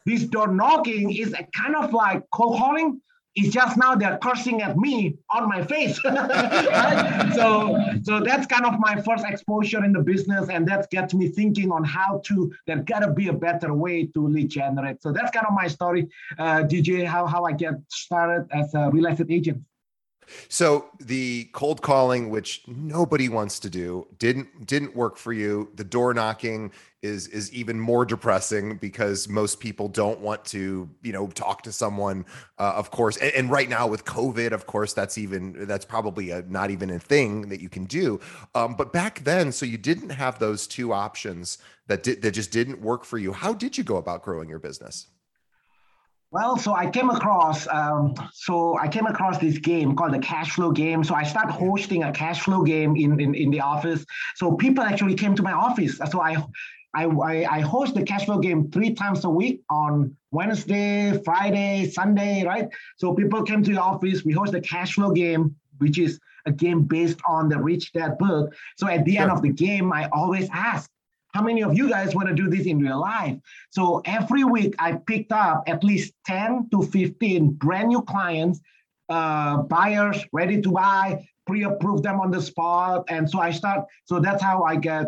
this 0.07 0.25
door 0.25 0.49
knocking 0.49 1.15
is 1.15 1.33
a 1.33 1.47
kind 1.55 1.77
of 1.77 1.93
like 1.93 2.23
cold 2.31 2.59
calling. 2.59 3.01
It's 3.35 3.49
just 3.49 3.79
now 3.79 3.95
they're 3.95 4.19
cursing 4.19 4.61
at 4.61 4.77
me 4.77 5.17
on 5.31 5.49
my 5.49 5.65
face. 5.65 5.99
right? 6.05 7.33
So, 7.35 7.79
so 8.03 8.21
that's 8.21 8.47
kind 8.47 8.67
of 8.67 8.79
my 8.79 9.01
first 9.01 9.25
exposure 9.25 9.83
in 9.83 9.93
the 9.95 10.01
business, 10.01 10.51
and 10.51 10.69
that 10.69 10.91
gets 10.91 11.15
me 11.15 11.29
thinking 11.29 11.73
on 11.73 11.83
how 11.83 12.21
to. 12.27 12.53
There 12.67 12.77
gotta 12.77 13.11
be 13.11 13.29
a 13.29 13.33
better 13.33 13.73
way 13.73 14.05
to 14.07 14.29
lead 14.29 14.51
generate. 14.51 15.01
So 15.01 15.13
that's 15.13 15.31
kind 15.31 15.47
of 15.47 15.55
my 15.55 15.67
story, 15.67 16.09
uh, 16.39 16.65
DJ. 16.65 17.07
How 17.07 17.27
how 17.27 17.45
I 17.45 17.53
get 17.53 17.75
started 17.89 18.49
as 18.53 18.75
a 18.75 18.91
real 18.91 19.07
estate 19.07 19.31
agent. 19.31 19.63
So 20.49 20.91
the 21.01 21.49
cold 21.53 21.83
calling, 21.83 22.31
which 22.31 22.63
nobody 22.67 23.29
wants 23.29 23.59
to 23.61 23.71
do, 23.71 24.07
didn't 24.19 24.67
didn't 24.67 24.95
work 24.95 25.17
for 25.17 25.33
you. 25.33 25.71
The 25.75 25.85
door 25.85 26.15
knocking 26.15 26.73
is 27.03 27.27
is 27.29 27.53
even 27.53 27.79
more 27.79 28.05
depressing 28.05 28.77
because 28.77 29.29
most 29.29 29.59
people 29.59 29.89
don't 29.89 30.21
want 30.21 30.45
to, 30.45 30.89
you 31.03 31.13
know, 31.13 31.27
talk 31.29 31.63
to 31.63 31.73
someone. 31.73 32.25
Uh, 32.59 32.73
of 32.77 32.91
course, 32.91 33.17
and, 33.17 33.33
and, 33.33 33.51
right 33.51 33.69
now 33.69 33.89
with 33.89 34.05
COVID, 34.05 34.53
of 34.53 34.67
course, 34.67 34.93
that's 34.93 35.19
even 35.19 35.67
that's 35.67 35.85
probably 35.85 36.31
a, 36.31 36.43
not 36.43 36.71
even 36.71 36.91
a 36.91 36.99
thing 36.99 37.49
that 37.49 37.61
you 37.61 37.69
can 37.69 37.85
do. 37.87 38.21
Um, 38.55 38.75
but 38.77 38.93
back 38.93 39.25
then, 39.25 39.51
so 39.51 39.67
you 39.67 39.79
didn't 39.79 40.11
have 40.11 40.39
those 40.39 40.67
two 40.69 40.93
options 40.93 41.59
that 41.89 42.05
did, 42.05 42.23
that 42.23 42.31
just 42.31 42.53
didn't 42.53 42.81
work 42.81 43.05
for 43.05 43.19
you. 43.19 43.33
How 43.33 43.53
did 43.53 43.77
you 43.77 43.83
go 43.83 43.97
about 43.97 44.23
growing 44.23 44.49
your 44.49 44.61
business? 44.61 45.09
Well, 46.31 46.57
so 46.57 46.73
I 46.73 46.89
came 46.89 47.11
across 47.11 47.69
um, 47.69 48.15
so 48.33 48.79
I 48.79 48.89
came 48.89 49.07
across 49.07 49.39
this 49.39 49.59
game 49.59 49.97
called 49.97 50.15
the 50.15 50.19
cash 50.21 50.53
flow 50.53 50.71
game. 50.71 51.03
So 51.03 51.15
I 51.15 51.25
started 51.25 51.53
hosting 51.53 52.05
a 52.05 52.13
cash 52.13 52.41
flow 52.41 52.63
game 52.63 52.97
in, 52.97 53.21
in, 53.21 53.35
in 53.35 53.51
the 53.51 53.61
office. 53.61 54.07
So 54.37 54.53
people 54.57 54.85
actually 54.85 55.15
came 55.15 55.35
to 55.35 55.43
my 55.43 55.53
office. 55.53 55.99
So 56.11 56.23
I 56.23 56.43
I, 56.94 57.05
I, 57.05 57.56
I 57.56 57.61
host 57.61 57.94
the 57.94 58.03
cash 58.03 58.27
flow 58.27 58.39
game 58.39 58.70
three 58.70 58.94
times 58.94 59.25
a 59.25 59.31
week 59.31 59.63
on 59.70 60.17
Wednesday, 60.31 61.20
Friday, 61.25 61.91
Sunday, 61.91 62.44
right? 62.44 62.69
So 62.99 63.15
people 63.15 63.43
came 63.43 63.63
to 63.63 63.72
the 63.72 63.81
office. 63.81 64.25
We 64.25 64.32
host 64.32 64.53
the 64.53 64.61
cash 64.61 64.94
flow 64.94 65.11
game, 65.11 65.56
which 65.79 65.99
is 65.99 66.19
a 66.46 66.53
game 66.53 66.82
based 66.82 67.20
on 67.27 67.49
the 67.49 67.58
Rich 67.58 67.93
Dad 67.93 68.19
book. 68.19 68.55
So 68.77 68.89
at 68.89 69.05
the 69.05 69.15
sure. 69.15 69.22
end 69.22 69.31
of 69.31 69.43
the 69.43 69.51
game, 69.51 69.93
I 69.93 70.08
always 70.13 70.49
ask, 70.53 70.91
how 71.32 71.43
many 71.43 71.63
of 71.63 71.75
you 71.75 71.89
guys 71.89 72.15
want 72.15 72.29
to 72.29 72.34
do 72.34 72.51
this 72.51 72.67
in 72.67 72.79
real 72.79 73.01
life? 73.01 73.39
So 73.70 74.03
every 74.05 74.44
week 74.44 74.75
I 74.79 74.93
picked 74.93 75.32
up 75.32 75.65
at 75.67 75.82
least 75.82 76.13
10 76.27 76.69
to 76.72 76.82
15 76.82 77.53
brand 77.53 77.89
new 77.89 78.03
clients, 78.03 78.61
uh, 79.08 79.63
buyers 79.63 80.22
ready 80.32 80.61
to 80.61 80.70
buy, 80.70 81.27
pre-approve 81.46 82.03
them 82.03 82.20
on 82.20 82.31
the 82.31 82.43
spot. 82.43 83.05
And 83.08 83.29
so 83.29 83.41
I 83.41 83.51
start, 83.51 83.87
so 84.05 84.20
that's 84.20 84.43
how 84.43 84.65
I 84.65 84.77
get 84.77 85.06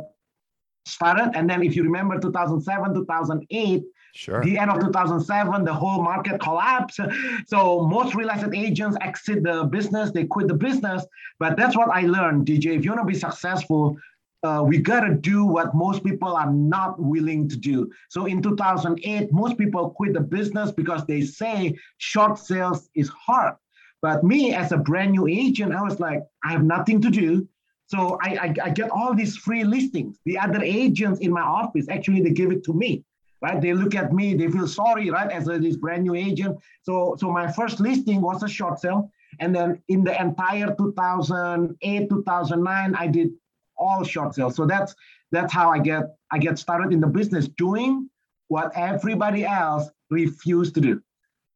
started. 0.85 1.33
And 1.35 1.49
then 1.49 1.62
if 1.62 1.76
you 1.76 1.83
remember 1.83 2.19
2007, 2.19 2.95
2008, 2.95 3.85
Sure. 4.17 4.45
The 4.45 4.59
end 4.59 4.71
of 4.71 4.81
2007, 4.81 5.64
the 5.64 5.75
whole 5.75 6.00
market 6.00 6.41
collapsed. 6.41 7.00
So 7.49 7.85
most 7.88 8.14
real 8.14 8.31
estate 8.31 8.55
agents 8.55 8.97
exit 9.00 9.43
the 9.43 9.64
business, 9.64 10.12
they 10.12 10.25
quit 10.25 10.47
the 10.47 10.55
business. 10.55 11.05
But 11.41 11.57
that's 11.57 11.76
what 11.76 11.88
I 11.88 12.03
learned, 12.03 12.47
DJ. 12.47 12.76
If 12.76 12.85
you 12.85 12.93
want 12.93 13.03
to 13.03 13.12
be 13.12 13.19
successful, 13.19 13.97
uh, 14.45 14.62
we 14.64 14.79
got 14.79 15.00
to 15.00 15.14
do 15.14 15.45
what 15.45 15.75
most 15.75 16.05
people 16.05 16.37
are 16.37 16.53
not 16.53 17.00
willing 17.00 17.49
to 17.49 17.57
do. 17.57 17.91
So 18.09 18.26
in 18.26 18.41
2008, 18.41 19.33
most 19.33 19.59
people 19.59 19.91
quit 19.91 20.12
the 20.12 20.21
business 20.21 20.71
because 20.71 21.05
they 21.07 21.23
say 21.23 21.76
short 21.99 22.38
sales 22.38 22.88
is 22.95 23.09
hard. 23.09 23.55
But 24.00 24.23
me, 24.23 24.55
as 24.55 24.71
a 24.71 24.76
brand 24.76 25.12
new 25.12 25.26
agent, 25.26 25.75
I 25.75 25.83
was 25.83 25.99
like, 25.99 26.21
I 26.45 26.53
have 26.53 26.62
nothing 26.62 27.00
to 27.00 27.11
do. 27.11 27.49
So 27.87 28.19
I, 28.23 28.37
I, 28.37 28.55
I 28.64 28.71
get 28.71 28.91
all 28.91 29.14
these 29.14 29.37
free 29.37 29.64
listings. 29.64 30.19
The 30.25 30.38
other 30.38 30.62
agents 30.62 31.21
in 31.21 31.31
my 31.31 31.43
office, 31.43 31.87
actually, 31.88 32.23
they 32.23 32.31
give 32.31 32.50
it 32.50 32.64
to 32.64 32.73
me. 32.73 33.05
Right? 33.43 33.61
They 33.61 33.75
look 33.75 33.95
at 33.95 34.12
me, 34.12 34.35
they 34.35 34.49
feel 34.49 34.67
sorry, 34.67 35.11
right? 35.11 35.31
As 35.31 35.49
a, 35.49 35.59
this 35.59 35.76
brand 35.76 36.05
new 36.05 36.14
agent. 36.14 36.59
So, 36.83 37.14
so 37.19 37.31
my 37.31 37.53
first 37.53 37.79
listing 37.79 38.23
was 38.23 38.43
a 38.43 38.49
short 38.49 38.81
sale. 38.81 39.11
And 39.38 39.55
then 39.55 39.83
in 39.88 40.03
the 40.03 40.19
entire 40.19 40.75
2008, 40.79 42.09
2009, 42.09 42.95
I 42.95 43.07
did 43.07 43.31
all 43.76 44.03
short 44.05 44.35
sales. 44.35 44.57
So 44.57 44.67
that's 44.67 44.95
that's 45.31 45.53
how 45.53 45.71
I 45.71 45.79
get 45.79 46.17
I 46.31 46.38
get 46.38 46.59
started 46.59 46.93
in 46.93 47.00
the 47.00 47.07
business 47.07 47.49
doing 47.49 48.09
what 48.49 48.73
everybody 48.75 49.45
else 49.45 49.91
refused 50.11 50.75
to 50.76 50.81
do. 50.81 51.03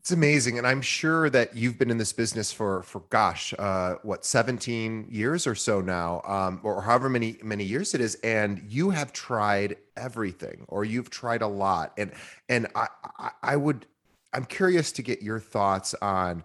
It's 0.00 0.12
amazing, 0.12 0.56
and 0.56 0.66
I'm 0.66 0.80
sure 0.80 1.28
that 1.28 1.54
you've 1.54 1.76
been 1.78 1.90
in 1.90 1.98
this 1.98 2.14
business 2.14 2.50
for 2.50 2.82
for 2.84 3.00
gosh, 3.10 3.52
uh, 3.58 3.96
what 4.02 4.24
17 4.24 5.08
years 5.10 5.46
or 5.46 5.54
so 5.54 5.82
now, 5.82 6.22
um, 6.24 6.58
or 6.62 6.80
however 6.80 7.10
many 7.10 7.36
many 7.42 7.64
years 7.64 7.94
it 7.94 8.00
is, 8.00 8.14
and 8.24 8.62
you 8.66 8.88
have 8.88 9.12
tried 9.12 9.76
everything, 9.98 10.64
or 10.68 10.86
you've 10.86 11.10
tried 11.10 11.42
a 11.42 11.46
lot, 11.46 11.92
and 11.98 12.12
and 12.48 12.66
I 12.74 12.86
I, 13.18 13.30
I 13.42 13.56
would 13.56 13.84
I'm 14.32 14.46
curious 14.46 14.90
to 14.92 15.02
get 15.02 15.20
your 15.20 15.38
thoughts 15.38 15.94
on 16.00 16.44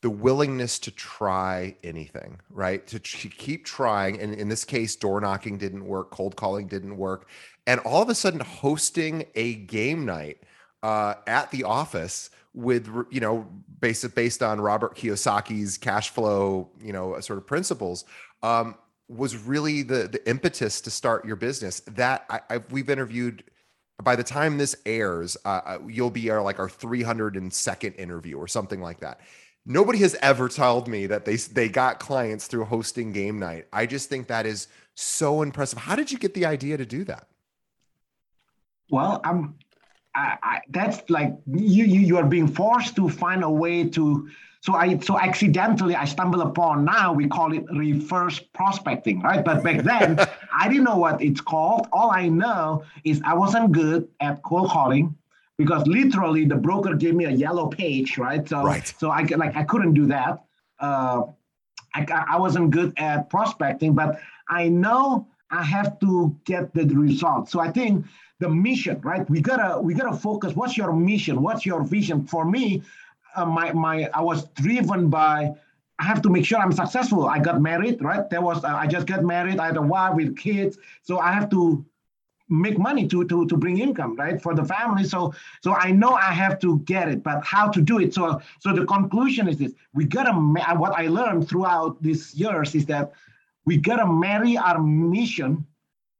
the 0.00 0.08
willingness 0.08 0.78
to 0.78 0.90
try 0.90 1.76
anything, 1.84 2.40
right? 2.48 2.86
To 2.86 2.98
keep 3.00 3.66
trying, 3.66 4.18
and 4.18 4.32
in 4.32 4.48
this 4.48 4.64
case, 4.64 4.96
door 4.96 5.20
knocking 5.20 5.58
didn't 5.58 5.84
work, 5.84 6.10
cold 6.10 6.36
calling 6.36 6.66
didn't 6.66 6.96
work, 6.96 7.28
and 7.66 7.80
all 7.80 8.00
of 8.00 8.08
a 8.08 8.14
sudden, 8.14 8.40
hosting 8.40 9.26
a 9.34 9.56
game 9.56 10.06
night 10.06 10.38
uh, 10.82 11.16
at 11.26 11.50
the 11.50 11.64
office 11.64 12.30
with 12.54 12.88
you 13.10 13.20
know 13.20 13.46
based 13.80 14.14
based 14.14 14.42
on 14.42 14.60
Robert 14.60 14.96
Kiyosaki's 14.96 15.78
cash 15.78 16.10
flow 16.10 16.70
you 16.82 16.92
know 16.92 17.18
sort 17.20 17.38
of 17.38 17.46
principles 17.46 18.04
um, 18.42 18.76
was 19.08 19.36
really 19.36 19.82
the 19.82 20.08
the 20.08 20.28
impetus 20.28 20.80
to 20.82 20.90
start 20.90 21.24
your 21.24 21.36
business. 21.36 21.80
That 21.80 22.24
I, 22.30 22.40
I've, 22.50 22.72
we've 22.72 22.90
interviewed. 22.90 23.44
By 24.00 24.14
the 24.14 24.22
time 24.22 24.58
this 24.58 24.76
airs, 24.86 25.36
uh, 25.44 25.60
uh 25.64 25.78
you'll 25.88 26.10
be 26.10 26.30
our 26.30 26.40
like 26.40 26.60
our 26.60 26.68
302nd 26.68 27.98
interview 27.98 28.36
or 28.36 28.46
something 28.46 28.80
like 28.80 29.00
that. 29.00 29.20
Nobody 29.66 29.98
has 29.98 30.14
ever 30.22 30.48
told 30.48 30.86
me 30.86 31.06
that 31.06 31.24
they 31.24 31.34
they 31.34 31.68
got 31.68 31.98
clients 31.98 32.46
through 32.46 32.64
hosting 32.64 33.12
game 33.12 33.40
night. 33.40 33.66
I 33.72 33.86
just 33.86 34.08
think 34.08 34.28
that 34.28 34.46
is 34.46 34.68
so 34.94 35.42
impressive. 35.42 35.80
How 35.80 35.96
did 35.96 36.12
you 36.12 36.18
get 36.18 36.34
the 36.34 36.46
idea 36.46 36.76
to 36.76 36.86
do 36.86 37.04
that? 37.04 37.26
Well, 38.90 39.20
I'm 39.24 39.56
I, 40.18 40.38
I, 40.42 40.60
that's 40.70 41.08
like 41.08 41.32
you, 41.46 41.84
you 41.84 42.00
you 42.00 42.16
are 42.16 42.26
being 42.26 42.48
forced 42.48 42.96
to 42.96 43.08
find 43.08 43.44
a 43.44 43.50
way 43.50 43.88
to 43.90 44.28
so 44.60 44.74
I 44.74 44.98
so 44.98 45.18
accidentally 45.18 45.94
I 45.94 46.06
stumble 46.06 46.42
upon 46.42 46.84
now 46.84 47.12
we 47.12 47.28
call 47.28 47.52
it 47.54 47.64
reverse 47.70 48.40
prospecting, 48.40 49.20
right? 49.20 49.44
But 49.44 49.62
back 49.62 49.82
then 49.84 50.18
I 50.60 50.68
didn't 50.68 50.84
know 50.84 50.96
what 50.96 51.22
it's 51.22 51.40
called. 51.40 51.86
All 51.92 52.10
I 52.10 52.28
know 52.28 52.84
is 53.04 53.22
I 53.24 53.34
wasn't 53.34 53.70
good 53.70 54.08
at 54.18 54.42
cold 54.42 54.70
calling 54.70 55.14
because 55.56 55.86
literally 55.86 56.44
the 56.44 56.56
broker 56.56 56.94
gave 56.94 57.14
me 57.14 57.26
a 57.26 57.30
yellow 57.30 57.68
page, 57.68 58.18
right? 58.18 58.48
So 58.48 58.64
right. 58.64 58.92
so 58.98 59.10
I 59.10 59.22
like 59.22 59.56
I 59.56 59.62
couldn't 59.62 59.94
do 59.94 60.06
that. 60.06 60.42
Uh, 60.80 61.22
I, 61.94 62.06
I 62.34 62.38
wasn't 62.38 62.70
good 62.70 62.92
at 62.96 63.30
prospecting, 63.30 63.94
but 63.94 64.20
I 64.48 64.68
know 64.68 65.28
I 65.50 65.62
have 65.62 65.98
to 66.00 66.36
get 66.44 66.74
the 66.74 66.84
result. 66.86 67.48
So 67.48 67.60
I 67.60 67.70
think 67.70 68.04
the 68.38 68.48
mission, 68.48 69.00
right? 69.00 69.28
We 69.28 69.40
gotta 69.40 69.80
we 69.80 69.94
gotta 69.94 70.16
focus. 70.16 70.54
What's 70.54 70.76
your 70.76 70.92
mission? 70.92 71.42
What's 71.42 71.66
your 71.66 71.82
vision? 71.82 72.26
For 72.26 72.44
me, 72.44 72.82
uh, 73.34 73.44
my 73.44 73.72
my 73.72 74.08
I 74.14 74.20
was 74.20 74.48
driven 74.50 75.10
by 75.10 75.54
I 75.98 76.04
have 76.04 76.22
to 76.22 76.30
make 76.30 76.44
sure 76.44 76.58
I'm 76.58 76.72
successful. 76.72 77.26
I 77.26 77.40
got 77.40 77.60
married, 77.60 78.02
right? 78.02 78.28
There 78.30 78.40
was 78.40 78.64
uh, 78.64 78.68
I 78.68 78.86
just 78.86 79.06
got 79.06 79.24
married. 79.24 79.58
I 79.58 79.66
had 79.66 79.76
a 79.76 79.82
wife 79.82 80.14
with 80.14 80.36
kids, 80.36 80.78
so 81.02 81.18
I 81.18 81.32
have 81.32 81.50
to 81.50 81.84
make 82.48 82.78
money 82.78 83.08
to 83.08 83.24
to 83.24 83.46
to 83.46 83.56
bring 83.56 83.78
income, 83.78 84.14
right, 84.14 84.40
for 84.40 84.54
the 84.54 84.64
family. 84.64 85.02
So 85.02 85.34
so 85.60 85.74
I 85.74 85.90
know 85.90 86.12
I 86.12 86.32
have 86.32 86.60
to 86.60 86.78
get 86.80 87.08
it, 87.08 87.24
but 87.24 87.44
how 87.44 87.68
to 87.70 87.80
do 87.82 87.98
it? 87.98 88.14
So 88.14 88.40
so 88.60 88.72
the 88.72 88.86
conclusion 88.86 89.48
is 89.48 89.58
this: 89.58 89.72
we 89.94 90.04
gotta. 90.04 90.32
What 90.32 90.92
I 90.96 91.08
learned 91.08 91.48
throughout 91.48 92.00
these 92.00 92.34
years 92.36 92.76
is 92.76 92.86
that 92.86 93.12
we 93.64 93.78
gotta 93.78 94.06
marry 94.06 94.56
our 94.56 94.80
mission 94.80 95.66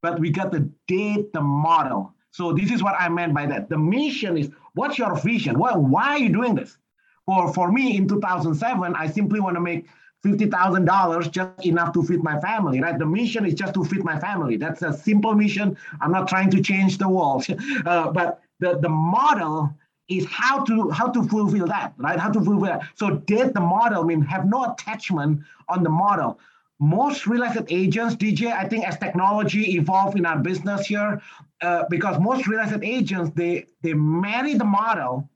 but 0.01 0.19
we 0.19 0.29
got 0.29 0.51
to 0.53 0.69
date 0.87 1.33
the 1.33 1.41
model. 1.41 2.13
So 2.31 2.53
this 2.53 2.71
is 2.71 2.83
what 2.83 2.95
I 2.99 3.09
meant 3.09 3.33
by 3.33 3.45
that. 3.47 3.69
The 3.69 3.77
mission 3.77 4.37
is 4.37 4.49
what's 4.73 4.97
your 4.97 5.15
vision? 5.17 5.57
Why, 5.57 5.73
why 5.73 6.09
are 6.09 6.19
you 6.19 6.29
doing 6.29 6.55
this? 6.55 6.77
For, 7.25 7.53
for 7.53 7.71
me 7.71 7.97
in 7.97 8.07
2007, 8.07 8.95
I 8.95 9.07
simply 9.07 9.39
want 9.39 9.55
to 9.55 9.61
make 9.61 9.87
$50,000 10.25 11.31
just 11.31 11.65
enough 11.65 11.93
to 11.93 12.03
feed 12.03 12.23
my 12.23 12.39
family, 12.39 12.81
right? 12.81 12.97
The 12.97 13.05
mission 13.05 13.45
is 13.45 13.53
just 13.53 13.73
to 13.75 13.83
feed 13.85 14.03
my 14.03 14.19
family. 14.19 14.57
That's 14.57 14.81
a 14.81 14.93
simple 14.93 15.33
mission. 15.33 15.77
I'm 16.01 16.11
not 16.11 16.27
trying 16.27 16.49
to 16.51 16.61
change 16.61 16.97
the 16.97 17.09
world. 17.09 17.45
Uh, 17.85 18.11
but 18.11 18.41
the, 18.59 18.77
the 18.79 18.89
model 18.89 19.73
is 20.09 20.25
how 20.25 20.63
to 20.65 20.89
how 20.89 21.07
to 21.07 21.23
fulfill 21.23 21.67
that, 21.67 21.93
right? 21.97 22.19
How 22.19 22.29
to 22.29 22.41
fulfill 22.41 22.65
that. 22.65 22.81
So 22.95 23.11
date 23.11 23.53
the 23.53 23.61
model, 23.61 24.03
I 24.03 24.05
mean, 24.05 24.21
have 24.21 24.45
no 24.45 24.71
attachment 24.71 25.41
on 25.69 25.83
the 25.83 25.89
model 25.89 26.39
most 26.79 27.27
real 27.27 27.43
estate 27.43 27.67
agents, 27.69 28.15
DJ, 28.15 28.51
I 28.51 28.67
think 28.67 28.87
as 28.87 28.97
technology 28.97 29.75
evolve 29.75 30.15
in 30.15 30.25
our 30.25 30.39
business 30.39 30.87
here, 30.87 31.21
uh, 31.61 31.83
because 31.89 32.19
most 32.19 32.47
real 32.47 32.61
estate 32.61 32.83
agents, 32.83 33.31
they, 33.35 33.65
they 33.81 33.93
marry 33.93 34.53
the 34.53 34.63
model. 34.63 35.29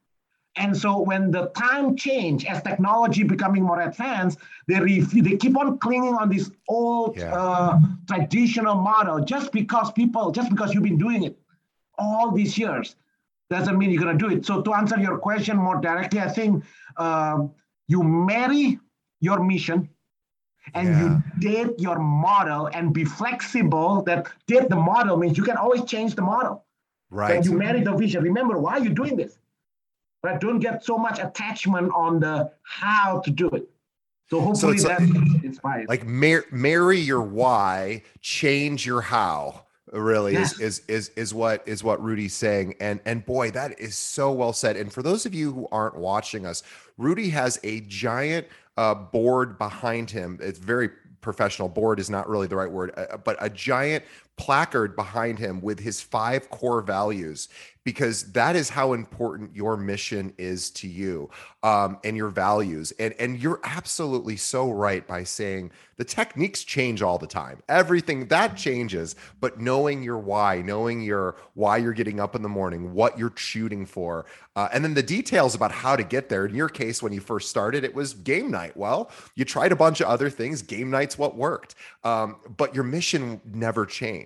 And 0.55 0.77
so 0.77 0.99
when 1.01 1.31
the 1.31 1.47
time 1.49 1.97
change, 1.97 2.45
as 2.45 2.61
technology 2.61 3.23
becoming 3.23 3.63
more 3.63 3.81
advanced, 3.81 4.39
they, 4.67 4.79
ref- 4.79 5.11
they 5.11 5.35
keep 5.35 5.57
on 5.57 5.79
clinging 5.79 6.13
on 6.13 6.29
this 6.29 6.51
old 6.69 7.17
yeah. 7.17 7.35
uh, 7.35 7.79
traditional 8.07 8.75
model 8.75 9.19
just 9.25 9.51
because 9.51 9.91
people, 9.91 10.31
just 10.31 10.49
because 10.49 10.73
you've 10.73 10.83
been 10.83 10.97
doing 10.97 11.23
it 11.23 11.37
all 11.97 12.31
these 12.31 12.57
years, 12.57 12.95
doesn't 13.49 13.77
mean 13.77 13.91
you're 13.91 14.01
gonna 14.01 14.17
do 14.17 14.29
it. 14.29 14.45
So 14.45 14.61
to 14.61 14.73
answer 14.73 14.97
your 14.97 15.17
question 15.17 15.57
more 15.57 15.81
directly, 15.81 16.19
I 16.19 16.29
think 16.29 16.63
uh, 16.97 17.47
you 17.87 18.01
marry 18.03 18.79
your 19.19 19.43
mission 19.43 19.89
and 20.73 20.87
yeah. 20.87 21.01
you 21.01 21.23
date 21.39 21.79
your 21.79 21.99
model 21.99 22.67
and 22.67 22.93
be 22.93 23.03
flexible 23.03 24.01
that 24.03 24.27
date 24.47 24.69
the 24.69 24.75
model 24.75 25.17
means 25.17 25.37
you 25.37 25.43
can 25.43 25.57
always 25.57 25.83
change 25.83 26.15
the 26.15 26.21
model. 26.21 26.65
Right. 27.09 27.35
and 27.35 27.45
you 27.45 27.53
marry 27.53 27.81
the 27.81 27.93
vision 27.93 28.23
remember 28.23 28.57
why 28.57 28.77
you're 28.77 28.87
you 28.87 28.93
doing 28.93 29.15
this? 29.15 29.37
But 30.23 30.39
don't 30.39 30.59
get 30.59 30.83
so 30.83 30.97
much 30.97 31.19
attachment 31.19 31.91
on 31.93 32.19
the 32.19 32.51
how 32.63 33.19
to 33.19 33.29
do 33.29 33.49
it. 33.49 33.69
So 34.29 34.41
hopefully 34.41 34.79
so 34.79 34.87
that 34.87 35.01
like, 35.01 35.43
inspires. 35.43 35.85
like 35.87 36.07
mar- 36.07 36.45
marry 36.51 36.97
your 36.97 37.21
why 37.21 38.01
change 38.21 38.85
your 38.85 39.01
how 39.01 39.65
really 39.91 40.33
yes. 40.33 40.53
is, 40.53 40.59
is 40.59 40.81
is 40.87 41.09
is 41.09 41.33
what 41.35 41.61
is 41.67 41.83
what 41.83 42.01
Rudy's 42.01 42.33
saying. 42.33 42.75
And 42.79 42.99
and 43.05 43.23
boy 43.23 43.51
that 43.51 43.79
is 43.79 43.95
so 43.95 44.31
well 44.31 44.53
said. 44.53 44.75
And 44.75 44.91
for 44.91 45.03
those 45.03 45.27
of 45.27 45.35
you 45.35 45.51
who 45.51 45.67
aren't 45.71 45.97
watching 45.97 46.47
us 46.47 46.63
Rudy 46.97 47.29
has 47.29 47.59
a 47.63 47.81
giant 47.81 48.47
uh, 48.77 48.93
board 48.95 49.57
behind 49.57 50.09
him. 50.09 50.39
It's 50.41 50.59
very 50.59 50.89
professional. 51.21 51.69
Board 51.69 51.99
is 51.99 52.09
not 52.09 52.29
really 52.29 52.47
the 52.47 52.55
right 52.55 52.71
word, 52.71 52.93
uh, 52.97 53.17
but 53.17 53.37
a 53.39 53.49
giant 53.49 54.03
placard 54.35 54.95
behind 54.95 55.37
him 55.37 55.61
with 55.61 55.79
his 55.79 56.01
five 56.01 56.49
core 56.49 56.81
values 56.81 57.49
because 57.83 58.31
that 58.31 58.55
is 58.55 58.69
how 58.69 58.93
important 58.93 59.53
your 59.55 59.75
mission 59.75 60.33
is 60.37 60.69
to 60.71 60.87
you 60.87 61.29
um, 61.63 61.97
and 62.03 62.15
your 62.15 62.29
values. 62.29 62.93
And 62.99 63.13
and 63.19 63.37
you're 63.37 63.59
absolutely 63.63 64.37
so 64.37 64.71
right 64.71 65.05
by 65.05 65.23
saying 65.23 65.71
the 65.97 66.05
techniques 66.05 66.63
change 66.63 67.01
all 67.01 67.17
the 67.17 67.27
time. 67.27 67.61
Everything 67.67 68.27
that 68.27 68.55
changes 68.55 69.15
but 69.39 69.59
knowing 69.59 70.01
your 70.01 70.17
why 70.17 70.61
knowing 70.61 71.01
your 71.01 71.35
why 71.53 71.77
you're 71.77 71.93
getting 71.93 72.19
up 72.19 72.35
in 72.35 72.41
the 72.41 72.49
morning 72.49 72.93
what 72.93 73.17
you're 73.17 73.33
shooting 73.35 73.85
for 73.85 74.25
uh, 74.55 74.69
and 74.73 74.83
then 74.83 74.93
the 74.93 75.03
details 75.03 75.55
about 75.55 75.71
how 75.71 75.95
to 75.95 76.03
get 76.03 76.29
there. 76.29 76.45
In 76.45 76.55
your 76.55 76.69
case 76.69 77.03
when 77.03 77.11
you 77.11 77.19
first 77.19 77.49
started 77.49 77.83
it 77.83 77.93
was 77.93 78.13
game 78.13 78.49
night. 78.49 78.77
Well 78.77 79.11
you 79.35 79.43
tried 79.43 79.71
a 79.73 79.75
bunch 79.75 79.99
of 79.99 80.07
other 80.07 80.29
things. 80.29 80.61
Game 80.61 80.89
night's 80.89 81.17
what 81.17 81.35
worked. 81.35 81.75
Um, 82.03 82.37
but 82.57 82.73
your 82.73 82.83
mission 82.83 83.41
never 83.45 83.85
changed 83.85 84.22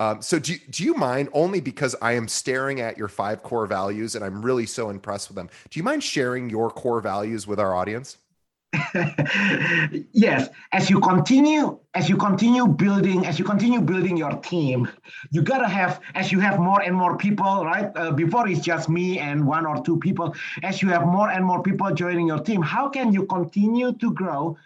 um, 0.00 0.20
so 0.22 0.38
do, 0.38 0.54
do 0.70 0.84
you 0.84 0.94
mind 0.94 1.28
only 1.32 1.60
because 1.60 1.94
i 2.02 2.12
am 2.12 2.28
staring 2.28 2.80
at 2.80 2.96
your 2.96 3.08
five 3.08 3.42
core 3.42 3.66
values 3.66 4.14
and 4.14 4.24
i'm 4.24 4.42
really 4.42 4.66
so 4.66 4.90
impressed 4.90 5.28
with 5.28 5.36
them 5.36 5.48
do 5.70 5.78
you 5.78 5.84
mind 5.84 6.02
sharing 6.02 6.50
your 6.50 6.70
core 6.70 7.00
values 7.00 7.46
with 7.46 7.60
our 7.60 7.74
audience? 7.74 8.18
Yes 10.12 10.48
as 10.72 10.90
you 10.90 11.00
continue 11.00 11.78
as 11.94 12.08
you 12.08 12.16
continue 12.16 12.66
building 12.66 13.24
as 13.24 13.38
you 13.38 13.44
continue 13.44 13.80
building 13.80 14.16
your 14.16 14.32
team 14.38 14.88
you 15.30 15.40
gotta 15.42 15.68
have 15.68 16.00
as 16.14 16.32
you 16.32 16.40
have 16.40 16.58
more 16.58 16.82
and 16.82 16.94
more 16.94 17.16
people 17.16 17.64
right? 17.64 17.90
Uh, 17.96 18.10
before 18.10 18.48
it's 18.48 18.60
just 18.60 18.88
me 18.88 19.18
and 19.18 19.46
one 19.46 19.64
or 19.66 19.82
two 19.82 19.98
people 19.98 20.34
as 20.62 20.82
you 20.82 20.88
have 20.88 21.06
more 21.06 21.30
and 21.30 21.44
more 21.44 21.62
people 21.62 21.90
joining 21.94 22.26
your 22.26 22.40
team 22.40 22.60
how 22.60 22.88
can 22.88 23.12
you 23.12 23.24
continue 23.26 23.92
to 23.92 24.12
grow 24.12 24.56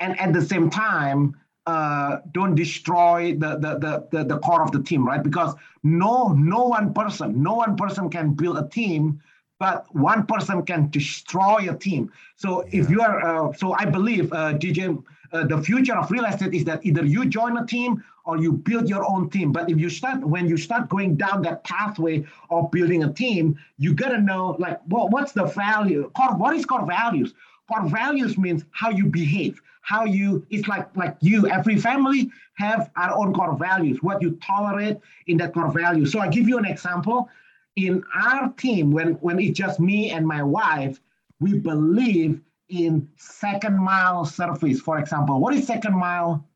and 0.00 0.18
at 0.20 0.32
the 0.32 0.42
same 0.42 0.70
time 0.70 1.34
uh, 1.66 2.18
don't 2.32 2.54
destroy 2.54 3.34
the, 3.34 3.56
the, 3.56 3.78
the, 3.78 4.08
the, 4.10 4.24
the 4.24 4.38
core 4.40 4.62
of 4.62 4.70
the 4.70 4.82
team 4.82 5.06
right 5.06 5.22
because 5.22 5.54
no 5.82 6.28
no 6.28 6.64
one 6.64 6.92
person 6.92 7.42
no 7.42 7.54
one 7.54 7.74
person 7.76 8.10
can 8.10 8.34
build 8.34 8.58
a 8.58 8.68
team 8.68 9.20
but 9.58 9.86
one 9.94 10.26
person 10.26 10.62
can 10.64 10.90
destroy 10.90 11.70
a 11.70 11.76
team. 11.76 12.10
So 12.36 12.64
yeah. 12.64 12.80
if 12.80 12.90
you 12.90 13.00
are, 13.00 13.48
uh, 13.48 13.52
so 13.54 13.72
I 13.72 13.84
believe, 13.86 14.32
uh, 14.32 14.54
DJ, 14.54 15.02
uh, 15.32 15.44
the 15.46 15.62
future 15.62 15.96
of 15.96 16.10
real 16.10 16.24
estate 16.24 16.54
is 16.54 16.64
that 16.64 16.84
either 16.84 17.04
you 17.04 17.24
join 17.26 17.56
a 17.56 17.66
team 17.66 18.02
or 18.24 18.38
you 18.38 18.52
build 18.52 18.88
your 18.88 19.04
own 19.08 19.30
team. 19.30 19.52
But 19.52 19.70
if 19.70 19.78
you 19.78 19.90
start 19.90 20.24
when 20.24 20.48
you 20.48 20.56
start 20.56 20.88
going 20.88 21.16
down 21.16 21.42
that 21.42 21.64
pathway 21.64 22.24
of 22.50 22.70
building 22.70 23.04
a 23.04 23.12
team, 23.12 23.58
you 23.78 23.94
gotta 23.94 24.20
know 24.20 24.56
like 24.58 24.80
well, 24.88 25.08
what's 25.08 25.32
the 25.32 25.44
value? 25.44 26.10
Core, 26.16 26.36
what 26.36 26.54
is 26.56 26.64
core 26.64 26.86
values? 26.86 27.34
Core 27.68 27.88
values 27.88 28.36
means 28.36 28.64
how 28.72 28.90
you 28.90 29.06
behave, 29.06 29.60
how 29.82 30.04
you 30.04 30.46
it's 30.50 30.68
like 30.68 30.94
like 30.96 31.16
you, 31.20 31.48
every 31.48 31.78
family 31.78 32.30
have 32.54 32.90
our 32.96 33.14
own 33.14 33.32
core 33.32 33.56
values, 33.56 34.02
what 34.02 34.20
you 34.20 34.38
tolerate 34.42 34.98
in 35.26 35.36
that 35.38 35.54
core 35.54 35.72
value. 35.72 36.06
So 36.06 36.20
I 36.20 36.28
give 36.28 36.48
you 36.48 36.58
an 36.58 36.66
example. 36.66 37.28
In 37.76 38.04
our 38.14 38.52
team, 38.52 38.90
when 38.90 39.14
when 39.14 39.38
it's 39.40 39.58
just 39.58 39.80
me 39.80 40.10
and 40.10 40.26
my 40.26 40.42
wife, 40.42 41.00
we 41.40 41.58
believe 41.58 42.40
in 42.68 43.08
second 43.16 43.78
mile 43.78 44.24
service, 44.24 44.80
for 44.80 44.98
example. 44.98 45.40
What 45.40 45.54
is 45.54 45.66
second 45.66 45.96
mile 45.96 46.46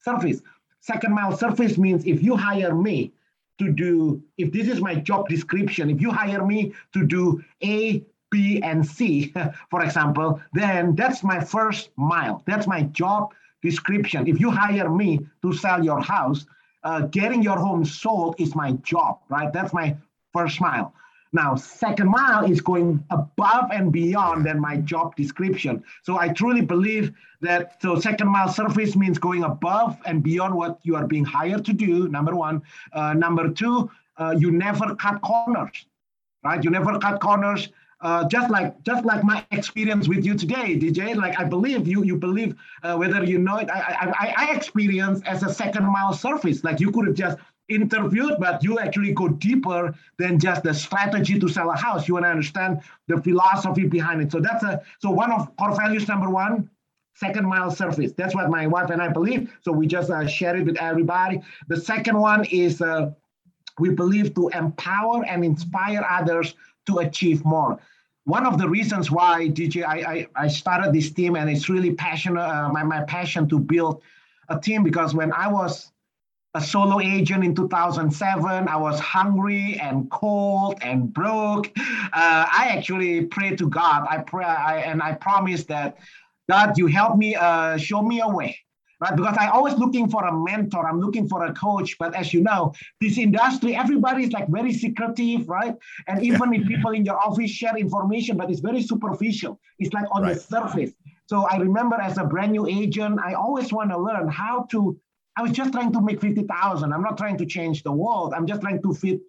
service? 0.00 0.42
Second 0.80 1.14
mile 1.14 1.36
service 1.36 1.78
means 1.78 2.04
if 2.06 2.22
you 2.22 2.36
hire 2.36 2.74
me 2.74 3.12
to 3.58 3.70
do, 3.70 4.22
if 4.38 4.52
this 4.52 4.68
is 4.68 4.80
my 4.80 4.94
job 4.94 5.28
description, 5.28 5.90
if 5.90 6.00
you 6.00 6.10
hire 6.10 6.44
me 6.44 6.72
to 6.92 7.06
do 7.06 7.42
A, 7.62 8.04
B, 8.32 8.60
and 8.62 8.84
C, 8.84 9.32
for 9.70 9.84
example, 9.84 10.40
then 10.52 10.96
that's 10.96 11.22
my 11.22 11.38
first 11.38 11.90
mile. 11.96 12.42
That's 12.46 12.66
my 12.66 12.82
job 12.82 13.32
description. 13.62 14.26
If 14.26 14.40
you 14.40 14.50
hire 14.50 14.90
me 14.90 15.20
to 15.42 15.52
sell 15.52 15.84
your 15.84 16.00
house, 16.00 16.46
uh, 16.82 17.02
getting 17.02 17.42
your 17.42 17.58
home 17.58 17.84
sold 17.84 18.34
is 18.38 18.56
my 18.56 18.72
job, 18.82 19.20
right? 19.28 19.52
That's 19.52 19.72
my 19.72 19.96
first 20.32 20.60
mile. 20.60 20.92
Now, 21.34 21.54
second 21.54 22.08
mile 22.10 22.44
is 22.50 22.60
going 22.60 23.02
above 23.10 23.70
and 23.72 23.90
beyond 23.90 24.44
than 24.44 24.60
my 24.60 24.76
job 24.76 25.16
description. 25.16 25.82
So 26.02 26.18
I 26.18 26.28
truly 26.28 26.60
believe 26.60 27.12
that 27.40 27.80
so 27.80 27.98
second 27.98 28.28
mile 28.28 28.52
service 28.52 28.96
means 28.96 29.18
going 29.18 29.44
above 29.44 29.96
and 30.04 30.22
beyond 30.22 30.54
what 30.54 30.78
you 30.82 30.94
are 30.94 31.06
being 31.06 31.24
hired 31.24 31.64
to 31.66 31.72
do. 31.72 32.08
Number 32.08 32.34
one. 32.34 32.62
Uh, 32.92 33.14
number 33.14 33.48
two, 33.48 33.90
uh, 34.18 34.34
you 34.38 34.50
never 34.50 34.94
cut 34.96 35.22
corners, 35.22 35.86
right? 36.44 36.62
You 36.62 36.70
never 36.70 36.98
cut 36.98 37.20
corners. 37.20 37.70
Uh, 38.02 38.26
just 38.26 38.50
like 38.50 38.82
just 38.82 39.04
like 39.04 39.22
my 39.22 39.46
experience 39.52 40.08
with 40.08 40.24
you 40.24 40.34
today, 40.34 40.76
DJ. 40.76 41.14
Like 41.14 41.38
I 41.38 41.44
believe 41.44 41.86
you 41.86 42.02
you 42.02 42.16
believe 42.16 42.56
uh, 42.82 42.96
whether 42.96 43.22
you 43.22 43.38
know 43.38 43.58
it. 43.58 43.70
I 43.70 44.12
I 44.18 44.34
I 44.36 44.54
experience 44.56 45.22
as 45.24 45.44
a 45.44 45.54
second 45.54 45.86
mile 45.86 46.12
service. 46.12 46.64
Like 46.64 46.80
you 46.80 46.90
could 46.90 47.06
have 47.06 47.14
just 47.14 47.38
interviewed, 47.68 48.34
but 48.40 48.62
you 48.64 48.80
actually 48.80 49.12
go 49.12 49.28
deeper 49.28 49.94
than 50.18 50.40
just 50.40 50.64
the 50.64 50.74
strategy 50.74 51.38
to 51.38 51.48
sell 51.48 51.70
a 51.70 51.76
house. 51.76 52.08
You 52.08 52.14
want 52.14 52.26
to 52.26 52.30
understand 52.30 52.80
the 53.06 53.22
philosophy 53.22 53.86
behind 53.86 54.20
it. 54.20 54.32
So 54.32 54.40
that's 54.40 54.64
a 54.64 54.82
so 54.98 55.10
one 55.10 55.30
of 55.30 55.56
core 55.56 55.76
values 55.76 56.08
number 56.08 56.28
one, 56.28 56.68
second 57.14 57.46
mile 57.46 57.70
service. 57.70 58.12
That's 58.12 58.34
what 58.34 58.50
my 58.50 58.66
wife 58.66 58.90
and 58.90 59.00
I 59.00 59.08
believe. 59.08 59.52
So 59.60 59.70
we 59.70 59.86
just 59.86 60.10
uh, 60.10 60.26
share 60.26 60.56
it 60.56 60.64
with 60.64 60.76
everybody. 60.78 61.40
The 61.68 61.80
second 61.80 62.18
one 62.18 62.44
is 62.46 62.82
uh, 62.82 63.12
we 63.78 63.90
believe 63.90 64.34
to 64.34 64.48
empower 64.48 65.24
and 65.24 65.44
inspire 65.44 66.04
others 66.08 66.54
to 66.86 66.98
achieve 66.98 67.44
more. 67.44 67.78
One 68.24 68.46
of 68.46 68.58
the 68.58 68.68
reasons 68.68 69.10
why 69.10 69.48
DJ 69.48 69.84
I 69.84 69.96
I, 70.12 70.44
I 70.44 70.48
started 70.48 70.92
this 70.92 71.10
team 71.10 71.36
and 71.36 71.50
it's 71.50 71.68
really 71.68 71.92
passionate 71.94 72.42
uh, 72.42 72.68
my 72.70 72.82
my 72.84 73.02
passion 73.02 73.48
to 73.48 73.58
build 73.58 74.02
a 74.48 74.58
team 74.58 74.82
because 74.82 75.14
when 75.14 75.32
I 75.32 75.48
was 75.48 75.92
a 76.54 76.60
solo 76.60 77.00
agent 77.00 77.44
in 77.44 77.54
2007. 77.54 78.68
I 78.68 78.76
was 78.76 79.00
hungry 79.00 79.78
and 79.80 80.10
cold 80.10 80.78
and 80.82 81.12
broke. 81.12 81.72
Uh, 81.78 82.46
I 82.52 82.68
actually 82.76 83.24
prayed 83.24 83.58
to 83.58 83.68
God. 83.68 84.06
I 84.08 84.18
pray 84.18 84.44
I, 84.44 84.80
and 84.80 85.02
I 85.02 85.14
promised 85.14 85.68
that 85.68 85.96
God, 86.50 86.76
you 86.76 86.88
help 86.88 87.16
me, 87.16 87.34
uh, 87.34 87.78
show 87.78 88.02
me 88.02 88.20
a 88.20 88.28
way. 88.28 88.58
Right? 89.02 89.16
Because 89.16 89.36
I 89.36 89.48
always 89.48 89.74
looking 89.74 90.08
for 90.08 90.24
a 90.24 90.32
mentor. 90.32 90.88
I'm 90.88 91.00
looking 91.00 91.28
for 91.28 91.44
a 91.44 91.52
coach. 91.54 91.96
But 91.98 92.14
as 92.14 92.32
you 92.32 92.40
know, 92.40 92.72
this 93.00 93.18
industry, 93.18 93.74
everybody 93.74 94.22
is 94.22 94.32
like 94.32 94.46
very 94.48 94.72
secretive, 94.72 95.48
right? 95.48 95.74
And 96.06 96.22
even 96.22 96.54
if 96.54 96.68
people 96.68 96.92
in 96.92 97.04
your 97.04 97.18
office 97.18 97.50
share 97.50 97.76
information, 97.76 98.36
but 98.36 98.48
it's 98.48 98.60
very 98.60 98.80
superficial. 98.80 99.58
It's 99.80 99.92
like 99.92 100.04
on 100.12 100.22
right. 100.22 100.34
the 100.34 100.40
surface. 100.40 100.92
So 101.26 101.46
I 101.48 101.56
remember 101.56 101.96
as 101.96 102.16
a 102.18 102.24
brand 102.24 102.52
new 102.52 102.68
agent, 102.68 103.18
I 103.24 103.34
always 103.34 103.72
want 103.72 103.90
to 103.90 103.98
learn 103.98 104.28
how 104.28 104.68
to 104.70 104.96
I 105.36 105.42
was 105.42 105.52
just 105.52 105.72
trying 105.72 105.92
to 105.92 106.00
make 106.00 106.20
50,000. 106.20 106.92
I'm 106.92 107.02
not 107.02 107.16
trying 107.16 107.38
to 107.38 107.46
change 107.46 107.82
the 107.82 107.92
world. 107.92 108.34
I'm 108.36 108.46
just 108.46 108.60
trying 108.60 108.82
to 108.82 108.94
fit 108.94 109.20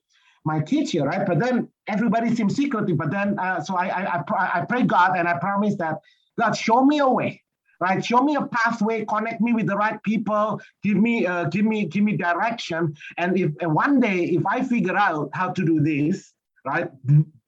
my 0.46 0.62
kids 0.62 0.92
here, 0.92 1.06
right? 1.06 1.26
But 1.26 1.40
then 1.40 1.70
everybody 1.88 2.36
seems 2.36 2.56
secretive. 2.56 2.98
But 2.98 3.12
then, 3.12 3.40
uh, 3.40 3.64
so 3.64 3.76
I, 3.76 3.88
I, 3.88 4.18
I, 4.18 4.52
I 4.60 4.66
pray 4.66 4.84
God 4.84 5.18
and 5.18 5.28
I 5.28 5.38
promise 5.38 5.76
that 5.78 6.00
God, 6.38 6.52
show 6.54 6.84
me 6.84 7.00
a 7.00 7.08
way, 7.08 7.43
right? 7.84 8.04
Show 8.04 8.22
me 8.24 8.36
a 8.36 8.46
pathway, 8.58 9.04
connect 9.06 9.42
me 9.42 9.52
with 9.54 9.68
the 9.68 9.76
right 9.76 10.02
people, 10.04 10.62
give 10.84 10.98
me, 10.98 11.26
uh, 11.26 11.44
give 11.56 11.66
me, 11.66 11.86
give 11.86 12.04
me 12.10 12.16
direction. 12.16 12.96
And 13.18 13.38
if 13.38 13.52
and 13.60 13.76
one 13.76 14.00
day, 14.00 14.20
if 14.38 14.44
I 14.46 14.64
figure 14.64 14.96
out 14.96 15.30
how 15.34 15.50
to 15.58 15.62
do 15.72 15.82
this, 15.82 16.34
right, 16.66 16.90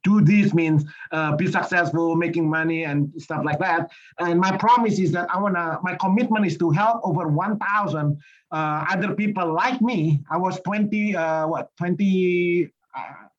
do 0.04 0.22
this 0.22 0.54
means 0.54 0.84
uh, 1.12 1.36
be 1.36 1.48
successful, 1.48 2.16
making 2.16 2.48
money 2.50 2.84
and 2.84 3.12
stuff 3.18 3.44
like 3.46 3.60
that. 3.60 3.90
And 4.20 4.40
my 4.40 4.56
promise 4.58 5.00
is 5.00 5.12
that 5.14 5.28
I 5.34 5.40
wanna, 5.40 5.80
my 5.84 5.96
commitment 5.96 6.46
is 6.46 6.58
to 6.58 6.70
help 6.70 7.00
over 7.04 7.28
1,000 7.28 8.18
uh, 8.52 8.86
other 8.92 9.16
people 9.16 9.54
like 9.54 9.82
me. 9.82 10.20
I 10.30 10.38
was 10.38 10.60
20, 10.62 11.16
uh, 11.16 11.48
what, 11.48 11.70
20, 11.78 12.66
uh, 12.66 12.68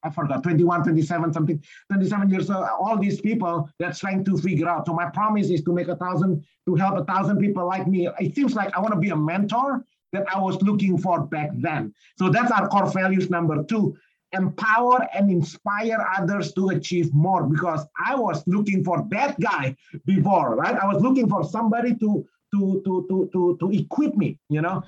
I 0.03 0.11
forgot, 0.11 0.42
21, 0.42 0.85
27, 0.85 1.33
something, 1.33 1.62
27 1.90 2.31
years 2.31 2.51
old, 2.51 2.64
all 2.79 2.99
these 2.99 3.21
people 3.21 3.69
that's 3.79 3.99
trying 3.99 4.25
to 4.25 4.37
figure 4.37 4.69
out. 4.69 4.87
So 4.87 4.95
my 4.95 5.09
promise 5.11 5.51
is 5.51 5.62
to 5.64 5.73
make 5.73 5.88
a 5.88 5.97
thousand, 5.97 6.45
to 6.66 6.75
help 6.75 6.97
a 6.99 7.05
thousand 7.05 7.38
people 7.38 7.66
like 7.66 7.87
me. 7.87 8.09
It 8.21 8.35
seems 8.35 8.55
like 8.55 8.77
I 8.77 8.81
wanna 8.81 8.99
be 8.99 9.11
a 9.11 9.16
mentor 9.16 9.85
that 10.12 10.27
I 10.33 10.38
was 10.40 10.62
looking 10.62 10.99
for 10.99 11.23
back 11.27 11.51
then. 11.55 11.92
So 12.19 12.29
that's 12.29 12.53
our 12.53 12.69
core 12.69 12.90
values 12.90 13.31
number 13.31 13.62
two 13.64 13.97
empower 14.33 15.09
and 15.14 15.31
inspire 15.31 16.05
others 16.16 16.53
to 16.53 16.71
achieve 16.71 17.12
more 17.14 17.45
because 17.45 17.87
I 18.05 18.14
was 18.16 18.42
looking 18.47 18.85
for 18.85 19.07
that 19.11 19.38
guy 19.40 19.77
before, 20.05 20.57
right? 20.57 20.77
I 20.77 20.87
was 20.92 21.03
looking 21.03 21.29
for 21.29 21.45
somebody 21.45 21.95
to 21.97 22.27
to 22.53 22.83
to 22.85 23.07
to 23.09 23.31
to 23.33 23.57
to 23.61 23.71
equip 23.71 24.14
me, 24.16 24.38
you 24.49 24.62
know. 24.62 24.83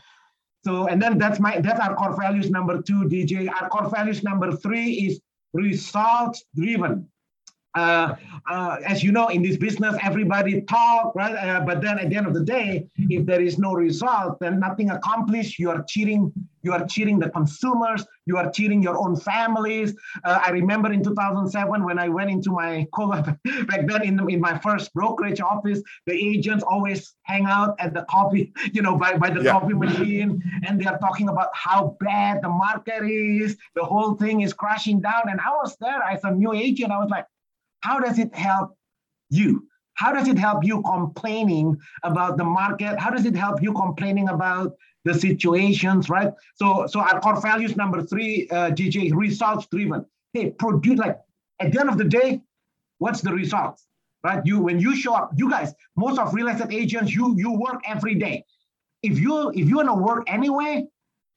So 0.64 0.86
and 0.88 1.00
then 1.00 1.18
that's 1.18 1.40
my 1.40 1.60
that's 1.60 1.80
our 1.80 1.94
core 1.94 2.16
values 2.16 2.50
number 2.50 2.82
two, 2.82 3.04
DJ. 3.04 3.48
Our 3.50 3.68
core 3.68 3.88
values 3.88 4.22
number 4.22 4.52
three 4.52 4.90
is 4.92 5.20
results 5.52 6.44
driven 6.54 7.08
uh, 7.74 8.14
uh, 8.50 8.76
as 8.86 9.04
you 9.04 9.12
know, 9.12 9.28
in 9.28 9.42
this 9.42 9.56
business, 9.56 9.94
everybody 10.02 10.62
talk, 10.62 11.14
right? 11.14 11.34
Uh, 11.34 11.60
but 11.60 11.82
then 11.82 11.98
at 11.98 12.08
the 12.08 12.16
end 12.16 12.26
of 12.26 12.34
the 12.34 12.42
day, 12.42 12.88
if 12.96 13.26
there 13.26 13.40
is 13.40 13.58
no 13.58 13.74
result, 13.74 14.40
then 14.40 14.58
nothing 14.58 14.90
accomplished. 14.90 15.58
You 15.58 15.70
are 15.70 15.84
cheating. 15.88 16.32
You 16.62 16.72
are 16.72 16.86
cheating 16.86 17.18
the 17.18 17.30
consumers. 17.30 18.04
You 18.26 18.36
are 18.36 18.50
cheating 18.50 18.82
your 18.82 18.98
own 18.98 19.16
families. 19.16 19.94
Uh, 20.24 20.40
I 20.44 20.50
remember 20.50 20.92
in 20.92 21.04
2007 21.04 21.84
when 21.84 21.98
I 21.98 22.08
went 22.08 22.30
into 22.30 22.50
my 22.50 22.86
co-op 22.94 23.26
back 23.68 23.86
then 23.86 24.02
in, 24.02 24.30
in 24.30 24.40
my 24.40 24.58
first 24.58 24.92
brokerage 24.92 25.40
office, 25.40 25.80
the 26.06 26.14
agents 26.14 26.64
always 26.64 27.14
hang 27.22 27.46
out 27.46 27.76
at 27.78 27.94
the 27.94 28.04
coffee, 28.10 28.52
you 28.72 28.82
know, 28.82 28.96
by, 28.96 29.16
by 29.16 29.30
the 29.30 29.42
yeah. 29.42 29.52
coffee 29.52 29.74
machine, 29.74 30.42
and 30.66 30.80
they 30.80 30.86
are 30.86 30.98
talking 30.98 31.28
about 31.28 31.48
how 31.54 31.96
bad 32.00 32.42
the 32.42 32.48
market 32.48 33.04
is. 33.04 33.56
The 33.74 33.84
whole 33.84 34.14
thing 34.14 34.40
is 34.40 34.52
crashing 34.52 35.00
down. 35.00 35.22
And 35.26 35.40
I 35.40 35.50
was 35.50 35.76
there 35.80 36.02
as 36.02 36.24
a 36.24 36.30
new 36.30 36.52
agent. 36.52 36.90
I 36.90 36.98
was 36.98 37.10
like, 37.10 37.26
how 37.80 38.00
does 38.00 38.18
it 38.18 38.34
help 38.34 38.76
you? 39.30 39.66
How 39.94 40.12
does 40.12 40.28
it 40.28 40.38
help 40.38 40.64
you 40.64 40.82
complaining 40.82 41.76
about 42.04 42.36
the 42.36 42.44
market? 42.44 42.98
How 42.98 43.10
does 43.10 43.26
it 43.26 43.34
help 43.34 43.60
you 43.60 43.72
complaining 43.72 44.28
about 44.28 44.74
the 45.04 45.14
situations, 45.14 46.08
right? 46.08 46.32
So, 46.54 46.86
so 46.86 47.00
our 47.00 47.20
core 47.20 47.40
values 47.40 47.76
number 47.76 48.02
three, 48.02 48.48
uh, 48.50 48.70
DJ, 48.70 49.12
results 49.12 49.66
driven. 49.66 50.04
Hey, 50.32 50.50
produce 50.50 50.98
like 50.98 51.18
at 51.60 51.72
the 51.72 51.80
end 51.80 51.88
of 51.88 51.98
the 51.98 52.04
day, 52.04 52.42
what's 52.98 53.22
the 53.22 53.32
results, 53.32 53.86
right? 54.22 54.40
You 54.44 54.60
when 54.60 54.78
you 54.78 54.94
show 54.94 55.14
up, 55.14 55.32
you 55.36 55.50
guys, 55.50 55.74
most 55.96 56.18
of 56.18 56.32
real 56.32 56.48
estate 56.48 56.72
agents, 56.72 57.12
you 57.12 57.34
you 57.36 57.52
work 57.52 57.80
every 57.84 58.14
day. 58.14 58.44
If 59.02 59.18
you 59.18 59.50
if 59.50 59.68
you 59.68 59.76
want 59.76 59.88
to 59.88 59.94
work 59.94 60.24
anyway, 60.28 60.86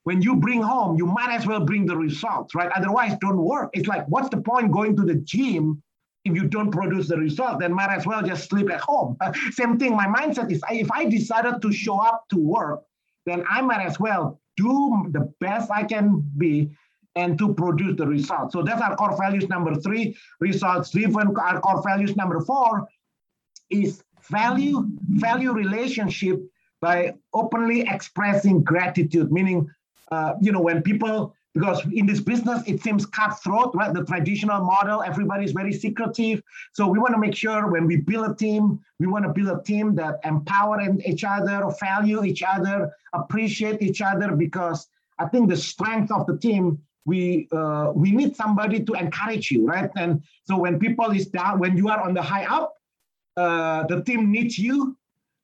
when 0.04 0.22
you 0.22 0.36
bring 0.36 0.62
home, 0.62 0.98
you 0.98 1.06
might 1.06 1.32
as 1.32 1.48
well 1.48 1.62
bring 1.66 1.86
the 1.86 1.96
results, 1.96 2.54
right? 2.54 2.72
Otherwise, 2.76 3.18
don't 3.22 3.38
work. 3.38 3.70
It's 3.74 3.88
like, 3.88 4.06
what's 4.08 4.30
the 4.30 4.42
point 4.42 4.72
going 4.72 4.96
to 4.98 5.04
the 5.04 5.16
gym 5.16 5.82
if 6.24 6.36
you 6.36 6.48
don't 6.48 6.72
produce 6.72 7.08
the 7.08 7.18
result, 7.18 7.60
then 7.60 7.74
might 7.74 7.90
as 7.90 8.06
well 8.06 8.22
just 8.22 8.50
sleep 8.50 8.70
at 8.70 8.82
home. 8.82 9.18
Uh, 9.22 9.34
same 9.52 9.78
thing, 9.78 9.96
my 9.96 10.08
mindset 10.08 10.52
is 10.52 10.64
if 10.70 10.92
I 10.92 11.06
decided 11.06 11.62
to 11.62 11.72
show 11.72 12.00
up 12.00 12.26
to 12.30 12.38
work, 12.38 12.84
then 13.26 13.44
I 13.50 13.62
might 13.62 13.84
as 13.86 14.00
well 14.00 14.40
do 14.58 15.08
the 15.12 15.34
best 15.40 15.72
I 15.72 15.84
can 15.84 16.24
be 16.38 16.72
and 17.16 17.38
to 17.38 17.54
produce 17.54 17.98
the 17.98 18.08
result. 18.08 18.52
So 18.52 18.64
that's 18.64 18.82
our 18.82 18.96
core 18.96 19.18
values 19.18 19.50
number 19.50 19.76
three, 19.76 20.16
results 20.40 20.92
driven. 20.92 21.36
Our 21.36 21.60
core 21.60 21.84
values 21.84 22.16
number 22.16 22.40
four 22.40 22.88
is 23.70 24.04
value, 24.30 24.88
value 25.10 25.52
relationship 25.52 26.42
by 26.80 27.14
openly 27.34 27.82
expressing 27.82 28.64
gratitude, 28.64 29.32
meaning, 29.32 29.70
uh, 30.12 30.34
you 30.42 30.52
know, 30.52 30.62
when 30.62 30.82
people 30.82 31.36
because 31.54 31.82
in 31.94 32.06
this 32.06 32.20
business 32.20 32.64
it 32.68 32.82
seems 32.82 33.06
cutthroat 33.06 33.74
right? 33.76 33.94
The 33.94 34.06
traditional 34.06 34.64
model 34.64 35.04
everybody 35.04 35.46
is 35.46 35.52
very 35.52 35.74
secretive. 35.74 36.42
So 36.74 36.88
we 36.88 37.00
want 37.00 37.14
to 37.14 37.20
make 37.20 37.36
sure 37.36 37.68
when 37.68 37.86
we 37.86 37.98
build 37.98 38.32
a 38.32 38.36
team 38.36 38.80
we 39.00 39.08
want 39.08 39.26
to 39.26 39.34
build 39.34 39.60
a 39.60 39.62
team 39.64 39.96
that 39.96 40.20
empower 40.24 40.82
each 41.06 41.24
other 41.24 41.70
value 41.80 42.24
each 42.24 42.44
other 42.44 42.92
appreciate 43.14 43.82
each 43.82 44.02
other 44.02 44.32
because 44.36 44.88
i 45.20 45.26
think 45.28 45.50
the 45.50 45.58
strength 45.58 46.12
of 46.12 46.26
the 46.28 46.38
team 46.38 46.80
we 47.06 47.48
uh, 47.52 47.92
we 47.96 48.12
need 48.12 48.36
somebody 48.36 48.84
to 48.84 48.94
encourage 48.94 49.52
you 49.52 49.66
right? 49.66 49.90
And 49.96 50.24
so 50.44 50.58
when 50.58 50.80
people 50.80 51.10
is 51.12 51.28
down 51.28 51.60
when 51.60 51.78
you 51.78 51.90
are 51.90 52.02
on 52.02 52.14
the 52.14 52.22
high 52.22 52.46
up 52.46 52.76
uh, 53.38 53.88
the 53.88 54.04
team 54.04 54.32
needs 54.32 54.58
you 54.58 54.96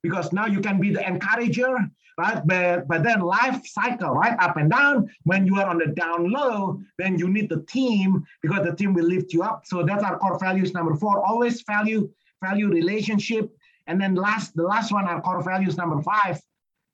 because 0.03 0.31
now 0.31 0.45
you 0.45 0.59
can 0.59 0.79
be 0.79 0.91
the 0.93 1.05
encourager 1.07 1.77
right? 2.17 2.41
But 2.45 2.87
but 2.87 3.03
then 3.03 3.21
life 3.21 3.65
cycle, 3.65 4.11
right? 4.11 4.35
Up 4.39 4.57
and 4.57 4.69
down. 4.69 5.09
When 5.23 5.45
you 5.45 5.59
are 5.59 5.67
on 5.67 5.77
the 5.77 5.87
down 5.87 6.31
low, 6.31 6.79
then 6.97 7.17
you 7.17 7.29
need 7.29 7.49
the 7.49 7.61
team 7.63 8.23
because 8.41 8.65
the 8.65 8.75
team 8.75 8.93
will 8.93 9.05
lift 9.05 9.33
you 9.33 9.43
up. 9.43 9.65
So 9.65 9.83
that's 9.83 10.03
our 10.03 10.17
core 10.17 10.39
values 10.39 10.73
number 10.73 10.95
four. 10.95 11.25
Always 11.25 11.61
value 11.63 12.09
value 12.43 12.69
relationship. 12.69 13.49
And 13.87 14.01
then 14.01 14.15
last 14.15 14.55
the 14.55 14.63
last 14.63 14.91
one, 14.91 15.05
our 15.05 15.21
core 15.21 15.43
values 15.43 15.77
number 15.77 16.01
five 16.01 16.41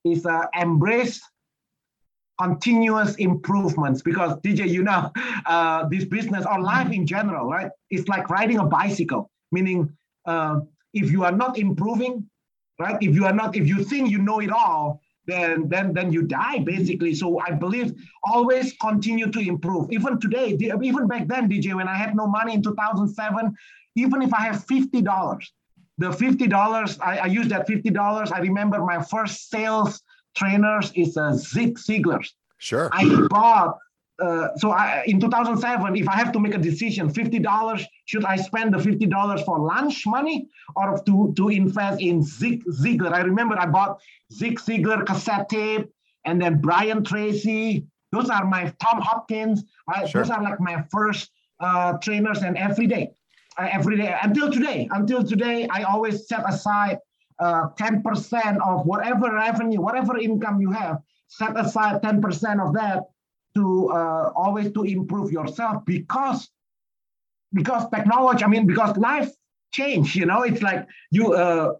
is 0.06 0.26
uh, 0.26 0.46
embrace 0.60 1.22
continuous 2.40 3.16
improvements 3.16 4.02
because 4.02 4.38
DJ, 4.40 4.68
you 4.68 4.84
know, 4.84 5.12
uh, 5.46 5.88
this 5.88 6.06
business 6.06 6.46
or 6.46 6.62
life 6.62 6.92
in 6.92 7.06
general, 7.06 7.48
right? 7.48 7.72
It's 7.90 8.08
like 8.08 8.30
riding 8.30 8.60
a 8.60 8.66
bicycle, 8.66 9.32
meaning 9.52 9.96
uh, 10.26 10.60
if 10.94 11.12
you 11.12 11.24
are 11.24 11.32
not 11.32 11.58
improving, 11.58 12.30
right? 12.80 12.98
If 13.02 13.16
you 13.16 13.26
are 13.26 13.34
not, 13.34 13.56
if 13.56 13.68
you 13.68 13.84
think 13.84 14.10
you 14.10 14.20
know 14.20 14.40
it 14.40 14.52
all, 14.52 15.02
then 15.26 15.70
then 15.70 15.94
then 15.94 16.12
you 16.12 16.24
die 16.24 16.60
basically. 16.60 17.14
So 17.16 17.40
i 17.40 17.52
believe 17.52 17.94
always 18.24 18.74
continue 18.82 19.32
to 19.32 19.40
improve. 19.40 19.92
Even 19.92 20.20
today 20.20 20.58
even 20.60 21.08
back 21.08 21.28
then 21.28 21.50
dj 21.50 21.74
when 21.76 21.88
i 21.88 21.96
had 21.96 22.16
no 22.16 22.28
money 22.28 22.54
in 22.54 22.62
2007 22.62 23.56
even 23.96 24.22
if 24.22 24.34
i 24.34 24.42
have 24.42 24.66
$50 24.66 25.46
the 26.00 26.10
$50 26.10 26.98
i, 27.02 27.18
I 27.18 27.26
use 27.28 27.48
that 27.50 27.68
$50 27.68 28.32
i 28.32 28.40
remember 28.40 28.84
my 28.84 29.02
first 29.04 29.50
sales 29.50 30.02
trainers 30.36 30.92
is 30.96 31.16
a 31.18 31.36
zig 31.36 31.78
ziglar 31.78 32.28
sure. 32.58 32.90
I 32.92 33.28
bought 33.30 33.78
uh, 34.22 34.50
so 34.58 34.72
I, 34.72 35.04
in 35.08 35.20
2007, 35.20 35.96
if 35.96 36.08
I 36.08 36.16
have 36.16 36.32
to 36.34 36.40
make 36.40 36.54
a 36.54 36.60
decision, 36.60 37.12
$50, 37.12 37.86
should 38.06 38.26
I 38.26 38.36
spend 38.36 38.74
the 38.74 38.78
$50 38.78 39.46
for 39.46 39.60
lunch 39.60 40.04
money 40.06 40.48
or 40.76 41.02
to, 41.06 41.34
to 41.36 41.50
invest 41.50 42.00
in 42.00 42.22
Zig 42.22 42.64
Ziglar? 42.66 43.12
I 43.12 43.22
remember 43.22 43.58
I 43.58 43.66
bought 43.66 44.00
Zig 44.32 44.60
Ziglar 44.60 45.06
cassette 45.06 45.50
tape 45.50 45.90
and 46.26 46.42
then 46.42 46.62
Brian 46.62 47.04
Tracy. 47.04 47.88
Those 48.12 48.30
are 48.30 48.46
my 48.46 48.72
Tom 48.80 49.02
Hopkins. 49.02 49.64
Right? 49.90 50.08
Sure. 50.08 50.22
Those 50.22 50.30
are 50.30 50.44
like 50.44 50.60
my 50.60 50.84
first 50.92 51.32
uh, 51.60 51.94
trainers 51.94 52.44
and 52.44 52.56
every 52.56 52.86
day, 52.86 53.12
uh, 53.58 53.68
every 53.72 53.98
day 53.98 54.16
until 54.22 54.52
today, 54.52 54.88
until 54.92 55.24
today, 55.24 55.68
I 55.72 55.84
always 55.84 56.28
set 56.28 56.48
aside 56.48 57.00
10% 57.42 58.04
uh, 58.04 58.60
of 58.64 58.86
whatever 58.86 59.34
revenue, 59.34 59.82
whatever 59.82 60.20
income 60.20 60.62
you 60.62 60.72
have, 60.72 61.00
set 61.30 61.60
aside 61.60 62.04
10% 62.04 62.66
of 62.66 62.74
that 62.76 63.04
to 63.56 63.90
uh, 63.90 64.32
always 64.36 64.72
to 64.72 64.84
improve 64.84 65.32
yourself 65.32 65.86
because 65.86 66.50
because 67.54 67.90
technology 67.90 68.44
i 68.44 68.48
mean 68.48 68.66
because 68.66 68.96
life 68.98 69.32
change 69.72 70.16
you 70.16 70.26
know? 70.26 70.44
It's 70.44 70.62
like 70.62 70.88
you 71.12 71.34
uh, 71.34 71.74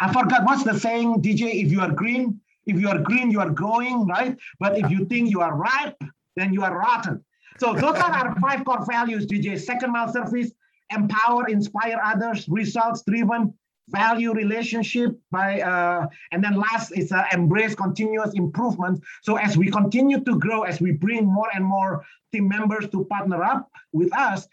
i 0.00 0.12
forgot 0.12 0.44
what's 0.44 0.64
the 0.64 0.78
saying 0.78 1.22
dj 1.22 1.64
if 1.64 1.70
you 1.72 1.80
are 1.80 1.90
green 1.90 2.40
if 2.66 2.78
you 2.78 2.88
are 2.88 2.98
green 2.98 3.30
you 3.30 3.40
are 3.40 3.50
growing 3.50 4.06
right? 4.06 4.36
But 4.60 4.78
if 4.78 4.90
you 4.90 5.06
think 5.06 5.30
you 5.30 5.40
are 5.40 5.54
ripe 5.54 5.96
then 6.36 6.52
you 6.52 6.62
are 6.62 6.76
rotten. 6.78 7.24
So 7.58 7.72
those 7.74 7.96
are 7.96 8.12
our 8.12 8.38
five 8.40 8.64
core 8.64 8.84
values 8.84 9.26
dj 9.26 9.60
second 9.60 9.92
mile 9.92 10.12
service 10.12 10.52
empower 10.90 11.48
inspire 11.48 12.00
others 12.02 12.48
results 12.48 13.02
driven 13.06 13.54
value 13.90 14.32
relationship 14.32 15.18
by 15.30 15.60
uh, 15.60 16.06
and 16.32 16.42
then 16.42 16.54
last 16.54 16.92
is 16.92 17.12
uh, 17.12 17.24
embrace 17.32 17.74
continuous 17.74 18.34
improvement. 18.34 19.02
So 19.22 19.36
as 19.36 19.56
we 19.56 19.70
continue 19.70 20.22
to 20.24 20.38
grow 20.38 20.62
as 20.62 20.80
we 20.80 20.92
bring 20.92 21.26
more 21.26 21.48
and 21.54 21.64
more 21.64 22.04
team 22.32 22.48
members 22.48 22.88
to 22.90 23.04
partner 23.06 23.42
up 23.42 23.70
with 23.92 24.12
us 24.16 24.46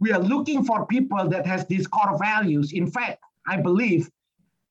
we 0.00 0.12
are 0.12 0.20
looking 0.20 0.64
for 0.64 0.86
people 0.86 1.28
that 1.28 1.44
has 1.44 1.66
these 1.66 1.86
core 1.86 2.18
values. 2.18 2.72
In 2.72 2.90
fact 2.90 3.18
i 3.46 3.56
believe 3.56 4.10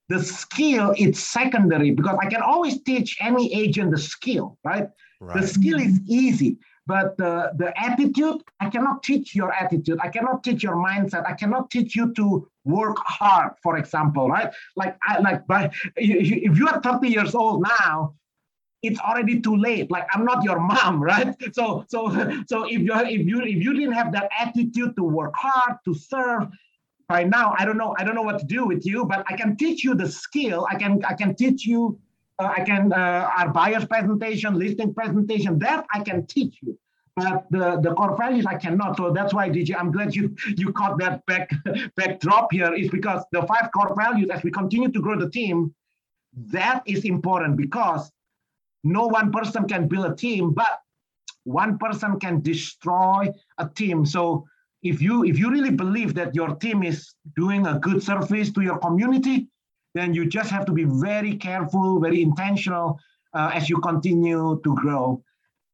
the 0.10 0.22
skill 0.24 0.94
is 0.98 1.20
secondary 1.20 1.92
because 1.92 2.18
i 2.22 2.28
can 2.28 2.42
always 2.42 2.82
teach 2.84 3.18
any 3.20 3.54
agent 3.54 3.92
the 3.92 3.98
skill 3.98 4.58
right, 4.64 4.88
right. 5.22 5.42
the 5.42 5.48
skill 5.48 5.80
is 5.80 6.00
easy 6.08 6.58
but 6.88 7.18
the, 7.18 7.52
the 7.58 7.74
attitude, 7.80 8.42
I 8.60 8.70
cannot 8.70 9.04
teach 9.04 9.36
your 9.36 9.54
attitude. 9.54 10.00
I 10.02 10.10
cannot 10.10 10.44
teach 10.44 10.64
your 10.64 10.76
mindset. 10.76 11.26
I 11.28 11.34
cannot 11.34 11.70
teach 11.70 11.96
you 11.96 12.14
to 12.16 12.48
work 12.66 12.98
hard, 13.00 13.54
for 13.62 13.78
example, 13.78 14.30
right? 14.30 14.52
Like, 14.76 14.98
I 15.04 15.20
like, 15.20 15.46
but 15.48 15.74
if 15.96 16.58
you 16.58 16.68
are 16.68 16.82
30 16.82 17.08
years 17.08 17.36
old 17.36 17.64
now, 17.64 18.16
it's 18.82 19.00
already 19.00 19.40
too 19.42 19.56
late. 19.56 19.92
Like 19.92 20.08
I'm 20.14 20.26
not 20.26 20.44
your 20.44 20.60
mom, 20.60 21.02
right? 21.12 21.36
So, 21.54 21.86
so, 21.90 22.10
so 22.48 22.64
if 22.64 22.80
you 22.80 22.94
if 22.96 23.28
you 23.28 23.42
if 23.42 23.64
you 23.64 23.74
didn't 23.74 23.94
have 23.94 24.12
that 24.14 24.30
attitude 24.38 24.96
to 24.96 25.04
work 25.04 25.34
hard 25.36 25.78
to 25.86 25.94
serve, 25.94 26.48
by 27.08 27.24
now 27.24 27.56
I 27.58 27.66
don't 27.66 27.78
know 27.78 27.96
I 27.98 28.04
don't 28.04 28.16
know 28.16 28.22
what 28.22 28.40
to 28.40 28.46
do 28.46 28.66
with 28.66 28.86
you, 28.86 29.06
but 29.06 29.26
I 29.28 29.36
can 29.36 29.58
teach 29.58 29.84
you 29.84 29.96
the 29.96 30.10
skill. 30.10 30.66
I 30.70 30.76
can 30.76 31.04
I 31.06 31.14
can 31.14 31.36
teach 31.36 31.66
you 31.66 32.00
uh, 32.40 32.54
I 32.58 32.64
can 32.64 32.94
uh, 32.94 33.30
our 33.38 33.50
buyer's 33.50 33.86
presentation, 33.86 34.58
listing 34.58 34.94
presentation, 34.94 35.60
that 35.60 35.86
I 35.94 36.02
can 36.02 36.26
teach 36.26 36.60
you. 36.62 36.78
But 37.16 37.46
the, 37.50 37.80
the 37.82 37.94
core 37.96 38.16
values 38.16 38.46
I 38.46 38.56
cannot. 38.56 38.96
So 38.96 39.12
that's 39.12 39.34
why 39.34 39.50
DJ, 39.50 39.76
I'm 39.78 39.92
glad 39.92 40.16
you 40.16 40.36
you 40.56 40.72
caught 40.72 40.98
that 41.00 41.26
back 41.26 41.50
backdrop 41.96 42.52
here, 42.52 42.74
is 42.74 42.90
because 42.90 43.24
the 43.32 43.42
five 43.44 43.70
core 43.76 43.94
values 43.96 44.30
as 44.30 44.42
we 44.44 44.52
continue 44.52 44.90
to 44.90 45.02
grow 45.02 45.20
the 45.20 45.30
team, 45.30 45.74
that 46.52 46.82
is 46.86 47.04
important 47.04 47.58
because 47.58 48.12
no 48.84 49.08
one 49.08 49.32
person 49.32 49.68
can 49.68 49.88
build 49.88 50.06
a 50.06 50.16
team, 50.16 50.54
but 50.54 50.80
one 51.44 51.78
person 51.78 52.20
can 52.20 52.40
destroy 52.42 53.28
a 53.58 53.68
team. 53.68 54.06
So 54.06 54.46
if 54.82 55.02
you 55.02 55.26
if 55.26 55.38
you 55.38 55.52
really 55.52 55.72
believe 55.72 56.14
that 56.14 56.34
your 56.34 56.56
team 56.56 56.84
is 56.84 57.14
doing 57.36 57.68
a 57.68 57.78
good 57.80 58.02
service 58.02 58.52
to 58.54 58.62
your 58.62 58.78
community, 58.78 59.50
then 59.94 60.14
you 60.14 60.26
just 60.26 60.50
have 60.50 60.66
to 60.66 60.72
be 60.72 60.84
very 60.84 61.36
careful, 61.36 62.00
very 62.00 62.22
intentional 62.22 63.00
uh, 63.34 63.52
as 63.54 63.70
you 63.70 63.78
continue 63.80 64.60
to 64.64 64.76
grow. 64.76 65.24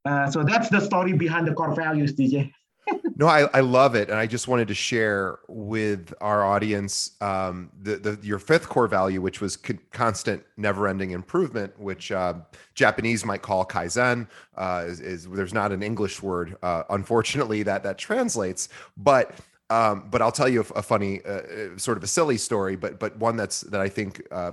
Uh, 0.06 0.30
so 0.30 0.43
that's 0.43 0.69
the 0.69 0.80
story 0.80 1.13
behind 1.13 1.47
the 1.47 1.54
core 1.54 1.73
values, 1.73 2.13
DJ. 2.13 2.51
no, 3.15 3.28
I, 3.28 3.49
I 3.54 3.62
love 3.62 3.95
it, 3.95 4.10
and 4.10 4.19
I 4.19 4.28
just 4.28 4.47
wanted 4.47 4.67
to 4.67 4.75
share 4.75 5.39
with 5.47 6.13
our 6.21 6.45
audience 6.45 7.12
um, 7.19 7.71
the, 7.82 7.95
the 7.95 8.19
your 8.21 8.38
fifth 8.38 8.69
core 8.69 8.88
value, 8.88 9.21
which 9.21 9.41
was 9.41 9.58
co- 9.58 9.78
constant, 9.91 10.43
never-ending 10.58 11.12
improvement, 11.12 11.78
which 11.80 12.12
uh, 12.12 12.36
Japanese 12.75 13.25
might 13.25 13.41
call 13.41 13.65
kaizen. 13.65 14.28
Uh, 14.56 14.84
is, 14.86 14.99
is, 14.99 15.28
there's 15.30 15.54
not 15.54 15.71
an 15.71 15.82
English 15.82 16.21
word, 16.21 16.58
uh, 16.62 16.84
unfortunately, 16.91 17.63
that 17.63 17.82
that 17.84 17.97
translates, 17.97 18.69
but 18.97 19.32
um, 19.69 20.08
but 20.12 20.21
I'll 20.21 20.32
tell 20.32 20.49
you 20.49 20.62
a, 20.62 20.80
a 20.80 20.82
funny, 20.82 21.21
uh, 21.25 21.32
uh, 21.32 21.78
sort 21.78 21.97
of 21.97 22.04
a 22.04 22.08
silly 22.08 22.38
story, 22.38 22.75
but 22.75 22.99
but 22.99 23.17
one 23.17 23.36
that's 23.36 23.62
that 23.62 23.82
I 23.82 23.89
think 23.89 24.21
uh, 24.32 24.51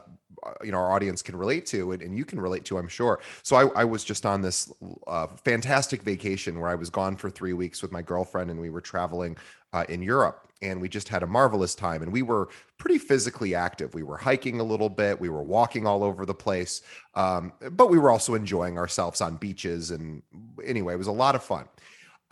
you 0.64 0.72
know 0.72 0.79
our 0.79 0.92
audience 0.92 1.22
can 1.22 1.37
relate 1.37 1.66
to, 1.66 1.92
and, 1.92 2.03
and, 2.03 2.16
you 2.16 2.25
can 2.25 2.40
relate 2.40 2.64
to, 2.66 2.79
I'm 2.79 2.88
sure. 2.88 3.20
So 3.42 3.57
I, 3.57 3.83
I 3.83 3.85
was 3.85 4.05
just 4.05 4.25
on 4.27 4.40
this 4.40 4.72
uh, 5.07 5.27
fantastic 5.44 6.03
vacation 6.03 6.59
where 6.59 6.70
I 6.70 6.75
was 6.75 6.90
gone 6.90 7.16
for 7.16 7.31
three 7.31 7.53
weeks 7.53 7.83
with 7.83 7.92
my 7.92 8.03
girlfriend, 8.03 8.51
and 8.51 8.59
we 8.59 8.70
were 8.70 8.81
traveling 8.81 9.37
uh, 9.72 9.85
in 9.88 10.03
Europe, 10.03 10.48
and 10.62 10.81
we 10.81 10.88
just 10.88 11.09
had 11.09 11.22
a 11.22 11.27
marvelous 11.27 11.75
time. 11.75 12.03
And 12.03 12.12
we 12.12 12.22
were 12.22 12.48
pretty 12.79 12.98
physically 12.98 13.55
active. 13.55 13.94
We 13.94 14.03
were 14.03 14.16
hiking 14.16 14.61
a 14.61 14.64
little 14.64 14.88
bit, 14.88 15.20
we 15.20 15.29
were 15.29 15.42
walking 15.42 15.87
all 15.87 16.03
over 16.03 16.27
the 16.27 16.35
place, 16.35 16.83
um, 17.14 17.53
but 17.72 17.90
we 17.90 17.98
were 17.98 18.11
also 18.11 18.35
enjoying 18.35 18.79
ourselves 18.79 19.20
on 19.20 19.37
beaches. 19.37 19.90
And 19.90 20.22
anyway, 20.64 20.94
it 20.94 20.98
was 20.98 21.07
a 21.07 21.12
lot 21.12 21.35
of 21.35 21.42
fun. 21.42 21.66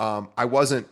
Um, 0.01 0.31
I 0.37 0.47
wasn't 0.47 0.89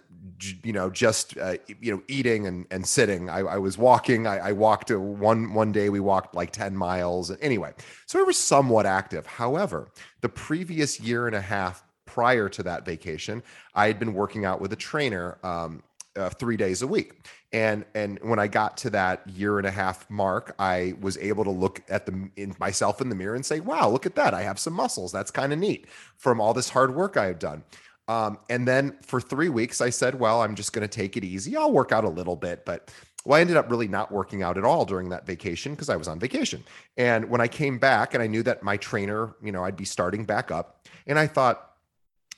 you 0.62 0.72
know 0.72 0.90
just 0.90 1.36
uh, 1.38 1.56
you 1.80 1.92
know 1.92 2.02
eating 2.08 2.46
and, 2.46 2.66
and 2.70 2.86
sitting. 2.86 3.28
I, 3.28 3.38
I 3.40 3.58
was 3.58 3.76
walking. 3.76 4.26
I, 4.26 4.38
I 4.38 4.52
walked 4.52 4.88
to 4.88 5.00
one 5.00 5.52
one 5.52 5.72
day 5.72 5.88
we 5.88 6.00
walked 6.00 6.34
like 6.34 6.52
10 6.52 6.76
miles. 6.76 7.32
Anyway 7.40 7.72
so 8.06 8.20
I 8.20 8.22
was 8.22 8.36
somewhat 8.36 8.86
active. 8.86 9.26
However 9.26 9.88
the 10.20 10.28
previous 10.28 11.00
year 11.00 11.26
and 11.26 11.34
a 11.34 11.40
half 11.40 11.82
prior 12.04 12.48
to 12.48 12.62
that 12.62 12.84
vacation 12.84 13.42
I 13.74 13.86
had 13.86 13.98
been 13.98 14.14
working 14.14 14.44
out 14.44 14.60
with 14.60 14.72
a 14.72 14.76
trainer 14.76 15.38
um, 15.42 15.82
uh, 16.16 16.30
three 16.30 16.56
days 16.56 16.82
a 16.82 16.86
week. 16.86 17.26
And 17.52 17.84
and 17.94 18.18
when 18.22 18.38
I 18.38 18.46
got 18.46 18.76
to 18.78 18.90
that 18.90 19.28
year 19.28 19.58
and 19.58 19.66
a 19.66 19.70
half 19.72 20.08
mark 20.08 20.54
I 20.58 20.94
was 21.00 21.16
able 21.18 21.44
to 21.44 21.50
look 21.50 21.82
at 21.88 22.06
the 22.06 22.30
in 22.36 22.54
myself 22.60 23.00
in 23.00 23.08
the 23.08 23.16
mirror 23.16 23.34
and 23.34 23.44
say 23.44 23.58
wow 23.60 23.88
look 23.88 24.06
at 24.06 24.14
that. 24.14 24.34
I 24.34 24.42
have 24.42 24.58
some 24.58 24.74
muscles. 24.74 25.10
That's 25.10 25.32
kind 25.32 25.52
of 25.52 25.58
neat 25.58 25.86
from 26.16 26.40
all 26.40 26.54
this 26.54 26.68
hard 26.68 26.94
work 26.94 27.16
I 27.16 27.26
have 27.26 27.40
done 27.40 27.64
um, 28.08 28.38
and 28.48 28.66
then 28.66 28.96
for 29.02 29.20
three 29.20 29.50
weeks, 29.50 29.80
I 29.80 29.90
said, 29.90 30.18
well, 30.18 30.40
I'm 30.40 30.54
just 30.54 30.72
going 30.72 30.86
to 30.86 30.88
take 30.88 31.16
it 31.16 31.24
easy. 31.24 31.56
I'll 31.56 31.70
work 31.70 31.92
out 31.92 32.04
a 32.04 32.08
little 32.08 32.36
bit. 32.36 32.64
But 32.64 32.90
well, 33.24 33.36
I 33.36 33.42
ended 33.42 33.58
up 33.58 33.70
really 33.70 33.88
not 33.88 34.10
working 34.10 34.42
out 34.42 34.56
at 34.56 34.64
all 34.64 34.86
during 34.86 35.10
that 35.10 35.26
vacation 35.26 35.74
because 35.74 35.90
I 35.90 35.96
was 35.96 36.08
on 36.08 36.18
vacation. 36.18 36.64
And 36.96 37.28
when 37.28 37.42
I 37.42 37.48
came 37.48 37.78
back 37.78 38.14
and 38.14 38.22
I 38.22 38.26
knew 38.26 38.42
that 38.44 38.62
my 38.62 38.78
trainer, 38.78 39.34
you 39.42 39.52
know, 39.52 39.62
I'd 39.62 39.76
be 39.76 39.84
starting 39.84 40.24
back 40.24 40.50
up, 40.50 40.86
and 41.06 41.18
I 41.18 41.26
thought, 41.26 41.72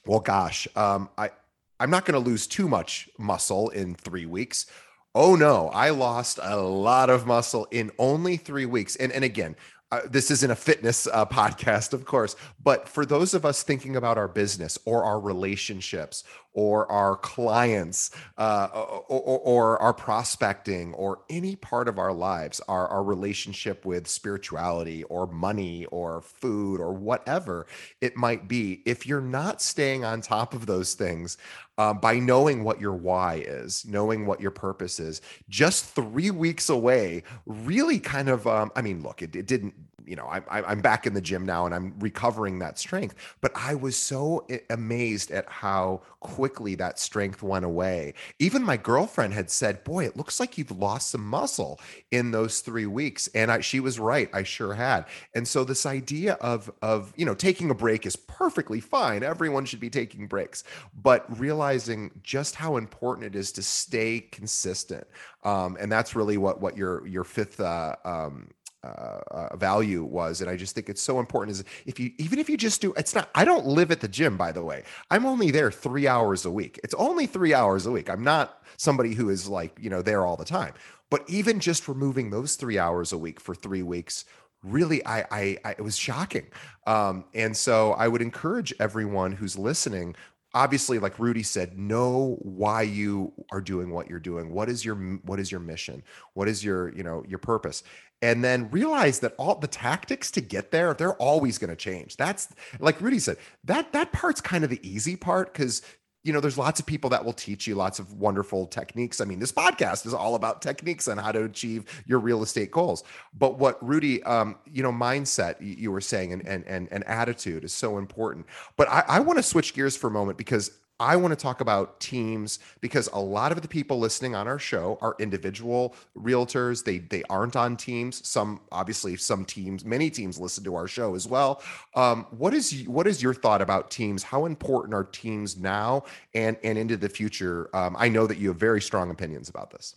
Well, 0.05 0.21
gosh, 0.21 0.67
um, 0.75 1.09
I 1.17 1.31
I'm 1.79 1.91
not 1.91 2.05
going 2.05 2.23
to 2.23 2.29
lose 2.29 2.47
too 2.47 2.69
much 2.69 3.09
muscle 3.19 3.71
in 3.71 3.95
three 3.95 4.27
weeks. 4.27 4.67
Oh 5.15 5.35
no, 5.35 5.69
I 5.69 5.91
lost 5.91 6.39
a 6.43 6.57
lot 6.57 7.11
of 7.11 7.27
muscle 7.27 7.67
in 7.71 7.91
only 7.99 8.37
three 8.37 8.67
weeks. 8.67 8.97
And 8.97 9.13
and 9.13 9.25
again, 9.25 9.57
uh, 9.93 10.01
this 10.09 10.31
isn't 10.31 10.51
a 10.51 10.57
fitness 10.57 11.09
uh, 11.09 11.27
podcast, 11.27 11.93
of 11.93 12.05
course, 12.05 12.37
but 12.63 12.89
for 12.89 13.05
those 13.05 13.35
of 13.35 13.45
us 13.45 13.63
thinking 13.63 13.97
about 13.97 14.17
our 14.17 14.29
business 14.29 14.79
or 14.85 15.03
our 15.03 15.19
relationships 15.19 16.23
or 16.53 16.91
our 16.91 17.17
clients 17.17 18.11
uh, 18.37 18.69
or, 18.73 19.21
or, 19.21 19.39
or, 19.39 19.83
our 19.83 19.95
prospecting 19.95 20.93
or 20.95 21.21
any 21.31 21.55
part 21.55 21.87
of 21.87 21.99
our 21.99 22.13
lives, 22.13 22.61
our, 22.67 22.89
our 22.89 23.05
relationship 23.05 23.85
with 23.85 24.09
spirituality 24.09 25.05
or 25.05 25.29
money 25.29 25.85
or 25.87 26.21
food 26.21 26.81
or 26.81 26.93
whatever 26.93 27.67
it 28.01 28.17
might 28.17 28.49
be, 28.49 28.83
if 28.85 29.07
you're 29.07 29.21
not 29.21 29.63
staying 29.63 30.05
on 30.05 30.21
top 30.21 30.53
of 30.53 30.67
those 30.67 30.95
things, 30.95 31.39
um, 31.79 31.99
by 31.99 32.19
knowing 32.19 32.63
what 32.65 32.81
your 32.81 32.95
why 32.95 33.37
is, 33.47 33.85
knowing 33.87 34.27
what 34.27 34.41
your 34.41 34.51
purpose 34.51 35.01
is, 35.01 35.23
just 35.49 35.85
three 35.87 36.31
weeks 36.31 36.69
away, 36.69 37.23
really 37.47 37.99
kind 37.99 38.29
of, 38.29 38.47
um, 38.47 38.71
I 38.77 38.83
mean, 38.83 39.03
look, 39.03 39.23
it, 39.23 39.35
it 39.35 39.47
didn't 39.47 39.75
you 40.11 40.17
know, 40.17 40.27
I, 40.27 40.43
I'm 40.51 40.81
back 40.81 41.07
in 41.07 41.15
the 41.15 41.21
gym 41.21 41.47
now 41.47 41.67
and 41.67 41.75
I'm 41.75 41.95
recovering 42.01 42.59
that 42.59 42.81
strength. 42.81 43.15
But 43.41 43.53
I 43.55 43.77
was 43.77 43.97
so 43.97 44.45
amazed 44.69 45.31
at 45.31 45.49
how 45.49 46.03
quickly 46.19 46.75
that 46.75 46.99
strength 46.99 47.45
went 47.45 47.65
away. 47.65 48.15
Even 48.41 48.65
my 48.65 48.77
girlfriend 48.77 49.35
had 49.35 49.53
said, 49.53 49.85
"Boy, 49.85 50.05
it 50.05 50.17
looks 50.17 50.41
like 50.41 50.59
you've 50.59 50.73
lost 50.73 51.11
some 51.11 51.25
muscle 51.25 51.79
in 52.11 52.33
those 52.33 52.61
three 52.61 52.87
weeks," 52.87 53.29
and 53.37 53.53
I, 53.53 53.61
she 53.61 53.79
was 53.79 54.01
right. 54.01 54.29
I 54.35 54.43
sure 54.43 54.75
had. 54.75 55.05
And 55.33 55.47
so 55.47 55.63
this 55.63 55.87
idea 55.87 56.35
of 56.35 56.73
of 56.83 57.13
you 57.17 57.25
know 57.25 57.35
taking 57.35 57.71
a 57.71 57.75
break 57.75 58.05
is 58.05 58.17
perfectly 58.17 58.81
fine. 58.81 59.23
Everyone 59.23 59.65
should 59.65 59.81
be 59.81 59.91
taking 59.91 60.27
breaks, 60.27 60.65
but 61.01 61.25
realizing 61.39 62.11
just 62.25 62.57
how 62.57 62.79
important 62.79 63.27
it 63.27 63.37
is 63.37 63.53
to 63.53 63.63
stay 63.63 64.19
consistent, 64.33 65.07
um, 65.45 65.77
and 65.81 65.91
that's 65.91 66.17
really 66.17 66.37
what 66.37 66.61
what 66.61 66.77
your 66.77 67.07
your 67.07 67.23
fifth. 67.23 67.61
Uh, 67.61 67.95
um, 68.05 68.49
uh, 68.83 69.21
uh, 69.31 69.57
value 69.57 70.03
was 70.03 70.41
and 70.41 70.51
i 70.51 70.57
just 70.57 70.75
think 70.75 70.89
it's 70.89 71.03
so 71.03 71.21
important 71.21 71.57
is 71.57 71.65
if 71.87 72.01
you 72.01 72.11
even 72.19 72.39
if 72.39 72.49
you 72.49 72.57
just 72.57 72.81
do 72.81 72.93
it's 72.97 73.15
not 73.15 73.29
i 73.35 73.45
don't 73.45 73.67
live 73.67 73.91
at 73.91 74.01
the 74.01 74.09
gym 74.09 74.37
by 74.37 74.53
the 74.53 74.65
way. 74.65 74.83
I'm 75.11 75.27
only 75.27 75.51
there 75.51 75.71
three 75.71 76.09
hours 76.09 76.45
a 76.47 76.51
week. 76.51 76.81
It's 76.83 76.95
only 76.95 77.27
three 77.27 77.53
hours 77.53 77.85
a 77.87 77.91
week. 77.91 78.09
I'm 78.09 78.25
not 78.25 78.63
somebody 78.79 79.15
who 79.15 79.29
is 79.29 79.49
like 79.49 79.77
you 79.79 79.91
know 79.91 80.01
there 80.03 80.25
all 80.25 80.37
the 80.37 80.45
time. 80.45 80.73
But 81.11 81.29
even 81.29 81.61
just 81.61 81.89
removing 81.89 82.31
those 82.31 82.57
three 82.57 82.79
hours 82.79 83.13
a 83.13 83.19
week 83.19 83.41
for 83.41 83.55
three 83.55 83.83
weeks 83.83 84.25
really 84.63 85.05
i 85.07 85.21
i, 85.31 85.59
I 85.65 85.71
it 85.73 85.83
was 85.83 85.97
shocking. 85.97 86.47
Um, 86.87 87.25
and 87.35 87.57
so 87.57 87.93
i 87.93 88.09
would 88.09 88.23
encourage 88.23 88.73
everyone 88.81 89.33
who's 89.33 89.59
listening 89.59 90.17
obviously 90.53 90.99
like 90.99 91.19
rudy 91.19 91.43
said 91.45 91.79
know 91.79 92.37
why 92.41 92.83
you 92.83 93.33
are 93.53 93.61
doing 93.61 93.91
what 93.91 94.09
you're 94.09 94.19
doing. 94.19 94.53
What 94.53 94.69
is 94.69 94.85
your 94.85 94.97
what 94.97 95.39
is 95.39 95.51
your 95.51 95.61
mission? 95.61 96.03
What 96.35 96.49
is 96.49 96.65
your 96.65 96.95
you 96.95 97.03
know 97.03 97.25
your 97.29 97.39
purpose 97.39 97.83
and 98.23 98.45
then 98.45 98.71
realize 98.71 99.21
that 99.21 99.35
all 99.39 99.55
the 99.55 99.67
tactics 99.67 100.31
to 100.33 100.41
get 100.41 100.71
there 100.71 100.95
they're 100.95 101.15
always 101.15 101.59
going 101.59 101.71
to 101.71 101.77
change. 101.77 102.17
That's 102.17 102.49
like 102.79 103.01
rudy 103.01 103.19
said 103.19 103.37
that 103.65 103.93
that 103.93 104.13
part's 104.13 104.41
kind 104.41 104.65
of 104.65 104.71
the 104.71 104.81
easy 104.89 105.17
part 105.17 105.53
because 105.53 105.83
you 106.23 106.33
know 106.35 106.41
there's 106.41 106.59
lots 106.59 106.79
of 106.79 106.85
people 106.85 107.09
that 107.11 107.25
will 107.25 107.33
teach 107.33 107.67
you 107.67 107.75
lots 107.75 107.99
of 107.99 108.13
wonderful 108.13 108.67
techniques. 108.67 109.21
I 109.21 109.25
mean 109.25 109.39
this 109.39 109.53
podcast 109.53 110.07
is 110.07 110.15
all 110.15 110.35
about 110.35 110.63
techniques 110.63 111.09
on 111.09 111.19
how 111.19 111.33
to 111.33 111.45
achieve 111.45 111.85
your 112.07 112.19
real 112.19 112.43
estate 112.43 112.71
goals. 112.71 113.05
But 113.33 113.59
what 113.59 113.83
rudy 113.87 114.23
um, 114.25 114.57
you 114.71 114.83
know 114.83 114.93
mindset 114.93 115.57
you 115.61 115.91
were 115.91 116.01
saying 116.01 116.33
and 116.33 116.47
and 116.47 116.65
and, 116.67 116.89
and 116.91 117.05
attitude 117.05 117.65
is 117.65 117.73
so 117.73 117.99
important. 117.99 118.47
But 118.77 118.89
i, 118.89 119.05
I 119.09 119.21
want 119.21 119.39
to 119.39 119.43
switch 119.43 119.75
gears 119.75 119.97
for 119.97 120.09
a 120.09 120.11
moment 120.11 120.37
because 120.37 120.73
I 121.01 121.17
want 121.17 121.33
to 121.33 121.37
talk 121.37 121.63
about 121.63 121.99
teams 121.99 122.59
because 122.83 123.09
a 123.15 123.19
lot 123.19 123.53
of 123.53 123.63
the 123.63 123.69
people 123.69 123.99
listening 123.99 124.35
on 124.35 124.47
our 124.47 124.59
show 124.59 124.99
are 125.01 125.17
individual 125.19 125.97
realtors. 126.17 126.85
They 126.85 126.99
they 126.99 127.23
aren't 127.31 127.57
on 127.57 127.77
teams. 127.79 128.27
Some 128.29 128.61
obviously 128.71 129.17
some 129.17 129.47
teams, 129.47 129.85
many 129.85 130.11
teams 130.11 130.39
listen 130.39 130.63
to 130.65 130.75
our 130.75 130.87
show 130.87 131.15
as 131.15 131.27
well. 131.27 131.63
Um, 131.97 132.27
what 132.31 132.53
is 132.53 132.87
what 132.87 133.07
is 133.07 133.23
your 133.23 133.33
thought 133.33 133.63
about 133.63 133.91
teams? 133.91 134.23
How 134.23 134.45
important 134.45 134.93
are 134.93 135.05
teams 135.05 135.57
now 135.57 136.05
and 136.35 136.59
and 136.63 136.77
into 136.77 136.99
the 136.99 137.09
future? 137.09 137.75
Um, 137.75 137.97
I 137.99 138.11
know 138.11 138.27
that 138.27 138.37
you 138.37 138.49
have 138.49 138.59
very 138.59 138.83
strong 138.83 139.11
opinions 139.11 139.49
about 139.49 139.71
this. 139.71 139.97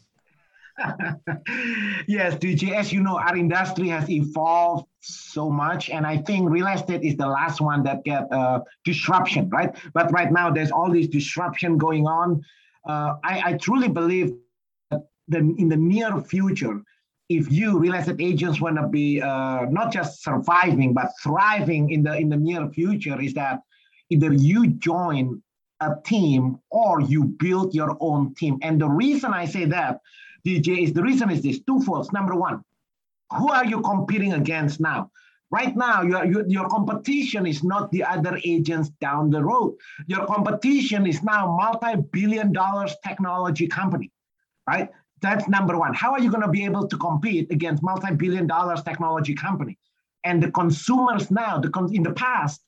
yes, 2.07 2.35
DJ, 2.35 2.73
as 2.73 2.91
you 2.91 3.01
know, 3.01 3.17
our 3.17 3.37
industry 3.37 3.87
has 3.89 4.09
evolved 4.09 4.87
so 5.01 5.49
much, 5.49 5.89
and 5.89 6.05
I 6.05 6.17
think 6.17 6.49
real 6.49 6.67
estate 6.67 7.03
is 7.03 7.15
the 7.15 7.27
last 7.27 7.61
one 7.61 7.83
that 7.83 8.03
get 8.03 8.31
uh, 8.31 8.61
disruption, 8.83 9.49
right? 9.49 9.75
But 9.93 10.11
right 10.11 10.31
now, 10.31 10.49
there's 10.49 10.71
all 10.71 10.91
this 10.91 11.07
disruption 11.07 11.77
going 11.77 12.07
on. 12.07 12.43
Uh, 12.87 13.15
I, 13.23 13.41
I, 13.45 13.53
truly 13.53 13.87
believe 13.87 14.33
that 14.89 15.41
in 15.41 15.69
the 15.69 15.77
near 15.77 16.19
future, 16.21 16.81
if 17.29 17.51
you 17.51 17.79
real 17.79 17.93
estate 17.93 18.19
agents 18.19 18.59
want 18.59 18.75
to 18.75 18.87
be 18.87 19.21
uh, 19.21 19.65
not 19.69 19.93
just 19.93 20.21
surviving 20.21 20.93
but 20.93 21.09
thriving 21.21 21.91
in 21.91 22.03
the 22.03 22.17
in 22.17 22.27
the 22.27 22.35
near 22.35 22.67
future, 22.69 23.21
is 23.21 23.33
that 23.35 23.61
either 24.09 24.33
you 24.33 24.67
join 24.67 25.41
a 25.79 25.95
team 26.05 26.59
or 26.69 27.01
you 27.01 27.23
build 27.25 27.73
your 27.73 27.97
own 27.99 28.33
team. 28.35 28.57
And 28.61 28.79
the 28.79 28.89
reason 28.89 29.33
I 29.33 29.45
say 29.45 29.65
that 29.65 29.99
DJ, 30.45 30.83
is 30.83 30.93
the 30.93 31.03
reason 31.03 31.29
is 31.29 31.41
this 31.41 31.59
twofold. 31.61 32.11
Number 32.13 32.35
one, 32.35 32.63
who 33.31 33.49
are 33.49 33.65
you 33.65 33.81
competing 33.81 34.33
against 34.33 34.79
now? 34.79 35.11
Right 35.51 35.75
now, 35.75 36.01
your, 36.01 36.25
your, 36.25 36.47
your 36.47 36.67
competition 36.67 37.45
is 37.45 37.63
not 37.63 37.91
the 37.91 38.03
other 38.03 38.39
agents 38.43 38.89
down 38.99 39.29
the 39.29 39.43
road. 39.43 39.75
Your 40.07 40.25
competition 40.25 41.05
is 41.05 41.21
now 41.21 41.55
multi-billion 41.55 42.51
dollars 42.51 42.95
technology 43.05 43.67
company, 43.67 44.11
right? 44.67 44.89
That's 45.21 45.47
number 45.47 45.77
one. 45.77 45.93
How 45.93 46.11
are 46.11 46.19
you 46.19 46.31
going 46.31 46.41
to 46.41 46.49
be 46.49 46.65
able 46.65 46.87
to 46.87 46.97
compete 46.97 47.51
against 47.51 47.83
multi-billion 47.83 48.47
dollars 48.47 48.81
technology 48.81 49.35
company? 49.35 49.77
And 50.23 50.41
the 50.41 50.51
consumers 50.51 51.29
now, 51.29 51.59
the 51.59 51.69
con- 51.69 51.93
in 51.93 52.03
the 52.03 52.13
past, 52.13 52.61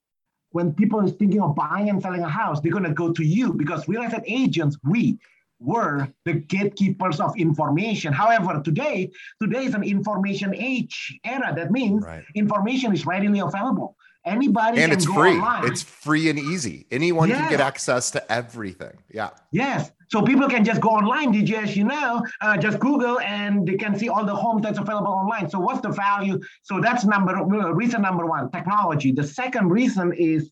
when 0.52 0.72
people 0.72 1.04
is 1.04 1.14
thinking 1.14 1.42
of 1.42 1.56
buying 1.56 1.90
and 1.90 2.02
selling 2.02 2.22
a 2.22 2.30
house, 2.30 2.62
they're 2.62 2.72
going 2.72 2.84
to 2.84 2.94
go 2.94 3.12
to 3.12 3.24
you 3.24 3.52
because 3.54 3.88
real 3.88 4.04
estate 4.04 4.24
agents, 4.28 4.78
we 4.84 5.20
were 5.60 6.08
the 6.26 6.34
gatekeepers 6.34 7.20
of 7.20 7.38
information. 7.38 8.14
However, 8.14 8.62
today, 8.64 9.12
today 9.42 9.66
is 9.66 9.74
an 9.74 9.84
information 9.84 10.54
age 10.56 11.20
era. 11.24 11.54
That 11.56 11.72
means 11.72 12.04
right. 12.04 12.24
information 12.36 12.94
is 12.94 13.06
readily 13.06 13.40
available. 13.40 13.96
Anybody 14.26 14.82
and 14.82 14.92
it's 14.92 15.06
free. 15.06 15.36
Online. 15.36 15.68
It's 15.68 15.84
free 15.84 16.30
and 16.30 16.40
easy. 16.40 16.88
Anyone 16.90 17.30
yes. 17.30 17.40
can 17.40 17.50
get 17.52 17.62
access 17.62 18.10
to 18.12 18.32
everything. 18.32 18.98
Yeah. 19.12 19.30
Yes. 19.52 19.92
So 20.08 20.24
people 20.24 20.50
can 20.50 20.66
just 20.66 20.82
go 20.82 20.90
online, 20.90 21.32
DJs, 21.32 21.76
you 21.76 21.84
know, 21.84 22.26
uh, 22.42 22.58
just 22.58 22.80
Google 22.80 23.20
and 23.20 23.68
they 23.68 23.76
can 23.76 23.98
see 23.98 24.10
all 24.10 24.26
the 24.26 24.36
homes 24.36 24.64
that's 24.64 24.80
available 24.80 25.14
online. 25.14 25.48
So 25.50 25.60
what's 25.60 25.82
the 25.82 25.90
value? 25.90 26.40
So 26.64 26.80
that's 26.80 27.06
number 27.06 27.38
uh, 27.38 27.72
reason 27.72 28.02
number 28.02 28.26
one, 28.26 28.50
technology. 28.52 29.12
The 29.12 29.24
second 29.24 29.70
reason 29.70 30.12
is 30.14 30.50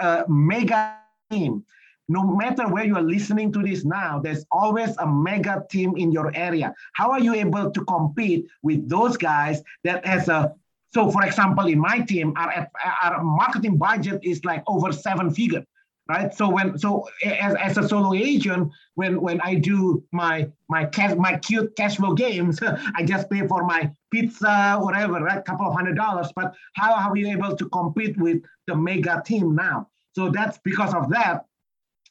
uh, 0.00 0.24
mega 0.28 0.98
team 1.30 1.64
no 2.08 2.22
matter 2.22 2.68
where 2.68 2.84
you 2.84 2.96
are 2.96 3.02
listening 3.02 3.52
to 3.52 3.62
this 3.62 3.84
now, 3.84 4.20
there's 4.20 4.44
always 4.52 4.96
a 4.98 5.06
mega 5.06 5.64
team 5.70 5.96
in 5.96 6.12
your 6.12 6.34
area. 6.34 6.74
How 6.92 7.10
are 7.10 7.20
you 7.20 7.34
able 7.34 7.70
to 7.70 7.84
compete 7.84 8.46
with 8.62 8.88
those 8.88 9.16
guys 9.16 9.62
that 9.84 10.04
has 10.06 10.28
a 10.28 10.54
so 10.94 11.10
for 11.10 11.24
example, 11.24 11.66
in 11.66 11.80
my 11.80 11.98
team, 12.00 12.32
our, 12.36 12.68
our 13.02 13.22
marketing 13.24 13.78
budget 13.78 14.20
is 14.22 14.44
like 14.44 14.62
over 14.68 14.92
seven 14.92 15.28
figure, 15.34 15.64
right? 16.08 16.32
So 16.32 16.48
when 16.48 16.78
so 16.78 17.08
as, 17.24 17.56
as 17.56 17.76
a 17.76 17.88
solo 17.88 18.14
agent, 18.14 18.70
when 18.94 19.20
when 19.20 19.40
I 19.40 19.56
do 19.56 20.04
my 20.12 20.48
my 20.68 20.84
cash 20.84 21.16
my 21.16 21.36
cute 21.38 21.74
cash 21.74 21.96
flow 21.96 22.14
games, 22.14 22.60
I 22.94 23.02
just 23.02 23.28
pay 23.28 23.44
for 23.48 23.64
my 23.64 23.90
pizza, 24.12 24.78
whatever, 24.80 25.14
right? 25.14 25.44
Couple 25.44 25.66
of 25.66 25.74
hundred 25.74 25.96
dollars. 25.96 26.30
But 26.36 26.54
how 26.74 26.94
are 26.94 27.12
we 27.12 27.28
able 27.28 27.56
to 27.56 27.68
compete 27.70 28.16
with 28.16 28.42
the 28.68 28.76
mega 28.76 29.20
team 29.26 29.56
now? 29.56 29.88
So 30.14 30.30
that's 30.30 30.58
because 30.58 30.94
of 30.94 31.10
that 31.10 31.44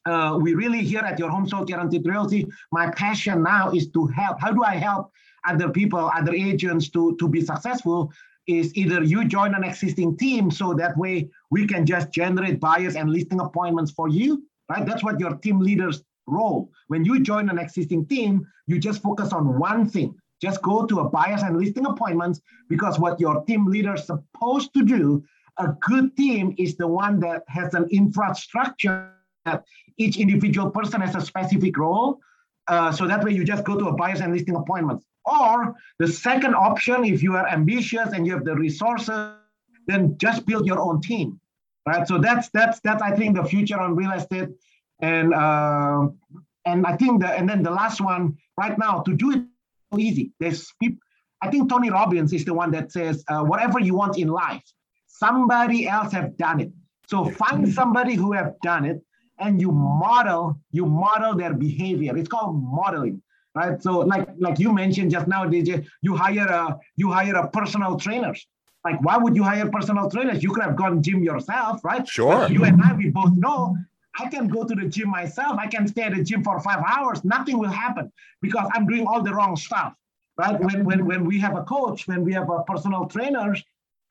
uh, 0.06 0.38
we 0.42 0.54
really 0.54 0.82
here 0.82 1.00
at 1.02 1.18
your 1.18 1.30
home 1.30 1.48
sold 1.48 1.68
guaranteed 1.68 2.06
realty 2.06 2.48
my 2.72 2.90
passion 2.92 3.44
now 3.44 3.72
is 3.72 3.90
to 3.92 4.08
help. 4.08 4.40
How 4.40 4.52
do 4.52 4.64
i 4.64 4.76
help 4.76 5.12
other 5.46 5.70
people 5.70 6.12
other 6.16 6.34
agents 6.34 6.90
to 6.90 7.16
to 7.18 7.28
be 7.28 7.42
successful 7.42 8.12
is 8.48 8.76
either 8.76 9.04
you 9.04 9.26
join 9.26 9.56
an 9.56 9.64
existing 9.64 10.18
team 10.18 10.52
so 10.52 10.74
that 10.74 10.98
way 10.98 11.30
we 11.50 11.66
can 11.66 11.86
just 11.86 12.12
generate 12.12 12.60
buyers 12.60 12.96
and 12.96 13.10
listing 13.10 13.40
appointments 13.40 13.92
for 13.92 14.10
you 14.10 14.44
right? 14.70 14.86
That's 14.86 15.04
what 15.04 15.20
your 15.20 15.36
team 15.36 15.60
leaders 15.60 16.04
role. 16.28 16.72
When 16.88 17.04
you 17.06 17.22
join 17.22 17.50
an 17.50 17.58
existing 17.58 18.06
team 18.08 18.46
you 18.68 18.80
just 18.80 19.02
focus 19.02 19.34
on 19.34 19.60
one 19.60 19.90
thing. 19.90 20.16
Just 20.42 20.62
go 20.62 20.86
to 20.86 21.00
a 21.00 21.10
buyers 21.10 21.42
and 21.42 21.58
listing 21.58 21.86
appointments 21.86 22.42
because 22.70 23.00
what 23.00 23.20
your 23.20 23.44
team 23.46 23.66
leader 23.66 23.96
is 23.96 24.06
supposed 24.06 24.74
to 24.74 24.84
do 24.84 25.24
a 25.60 25.68
good 25.82 26.16
team 26.18 26.54
is 26.58 26.76
the 26.76 26.88
one 26.88 27.20
that 27.20 27.44
has 27.48 27.74
an 27.74 27.88
infrastructure 27.92 29.14
that 29.46 29.64
each 29.98 30.18
individual 30.18 30.70
person 30.72 31.02
has 31.02 31.16
a 31.16 31.22
specific 31.22 31.78
role. 31.78 32.20
Uh, 32.68 32.92
so 32.92 33.08
that 33.08 33.24
way 33.24 33.32
you 33.32 33.44
just 33.44 33.64
go 33.66 33.78
to 33.78 33.88
a 33.88 33.94
buyers 33.94 34.22
and 34.22 34.34
listing 34.34 34.56
appointments. 34.56 35.06
Or 35.26 35.76
the 36.00 36.08
second 36.08 36.56
option, 36.56 37.04
if 37.06 37.24
you 37.24 37.36
are 37.36 37.48
ambitious 37.48 38.10
and 38.14 38.26
you 38.26 38.34
have 38.34 38.46
the 38.46 38.56
resources, 38.56 39.34
then 39.88 40.18
just 40.18 40.46
build 40.46 40.66
your 40.66 40.80
own 40.80 41.02
team. 41.02 41.40
right? 41.86 42.08
So 42.08 42.18
that's 42.18 42.50
that's 42.50 42.80
that's 42.82 43.02
I 43.02 43.12
think 43.16 43.36
the 43.36 43.44
future 43.44 43.80
on 43.80 43.96
real 43.96 44.12
estate, 44.12 44.50
and 45.02 45.34
uh, 45.34 46.08
and 46.66 46.86
I 46.86 46.96
think 46.96 47.22
the 47.22 47.30
and 47.30 47.48
then 47.48 47.64
the 47.64 47.72
last 47.72 48.02
one 48.02 48.38
right 48.58 48.78
now 48.78 49.00
to 49.02 49.14
do 49.14 49.32
it 49.32 49.44
so 49.92 50.00
easy. 50.00 50.32
There's 50.40 50.72
people. 50.82 51.00
I 51.42 51.50
think 51.50 51.70
Tony 51.70 51.90
Robbins 51.90 52.32
is 52.32 52.46
the 52.46 52.54
one 52.54 52.72
that 52.72 52.92
says 52.92 53.24
uh, 53.28 53.44
whatever 53.44 53.80
you 53.80 53.96
want 53.96 54.18
in 54.18 54.30
life, 54.30 54.64
somebody 55.08 55.88
else 55.88 56.14
have 56.14 56.38
done 56.38 56.62
it. 56.62 56.72
So 57.08 57.26
find 57.26 57.68
somebody 57.72 58.16
who 58.16 58.32
have 58.32 58.54
done 58.64 58.86
it, 58.86 59.02
and 59.40 59.60
you 59.60 59.72
model 59.72 60.58
you 60.72 60.86
model 60.86 61.36
their 61.36 61.54
behavior. 61.54 62.18
It's 62.18 62.30
called 62.30 62.62
modeling 62.62 63.22
right? 63.56 63.82
So 63.82 64.00
like 64.00 64.28
like 64.38 64.60
you 64.60 64.74
mentioned 64.74 65.12
just 65.12 65.28
now, 65.28 65.46
DJ, 65.46 65.86
you 66.02 66.16
hire 66.16 66.48
a 66.48 66.80
you 66.96 67.12
hire 67.12 67.36
a 67.36 67.50
personal 67.50 67.98
trainers. 67.98 68.46
Like 68.84 69.02
why 69.02 69.18
would 69.18 69.36
you 69.36 69.44
hire 69.44 69.70
personal 69.70 70.10
trainers? 70.10 70.44
You 70.44 70.52
could 70.52 70.64
have 70.64 70.76
gone 70.76 71.02
gym 71.02 71.24
yourself, 71.24 71.84
right? 71.84 72.08
Sure. 72.08 72.36
But 72.36 72.52
you 72.52 72.64
and 72.66 72.82
I, 72.82 72.94
we 72.94 73.10
both 73.10 73.36
know 73.36 73.78
I 74.20 74.28
can 74.28 74.48
go 74.48 74.64
to 74.66 74.76
the 74.76 74.88
gym 74.88 75.10
myself. 75.10 75.58
I 75.58 75.68
can 75.68 75.88
stay 75.88 76.04
at 76.04 76.16
the 76.16 76.24
gym 76.24 76.44
for 76.44 76.60
five 76.60 76.84
hours. 76.86 77.24
Nothing 77.24 77.58
will 77.58 77.72
happen 77.72 78.12
because 78.42 78.70
I'm 78.74 78.86
doing 78.86 79.08
all 79.08 79.24
the 79.24 79.34
wrong 79.34 79.56
stuff, 79.56 79.94
right? 80.38 80.60
When 80.60 80.84
when 80.86 81.06
when 81.06 81.26
we 81.26 81.40
have 81.40 81.56
a 81.56 81.64
coach, 81.64 82.08
when 82.08 82.24
we 82.24 82.34
have 82.34 82.50
a 82.50 82.64
personal 82.64 83.08
trainers, 83.08 83.64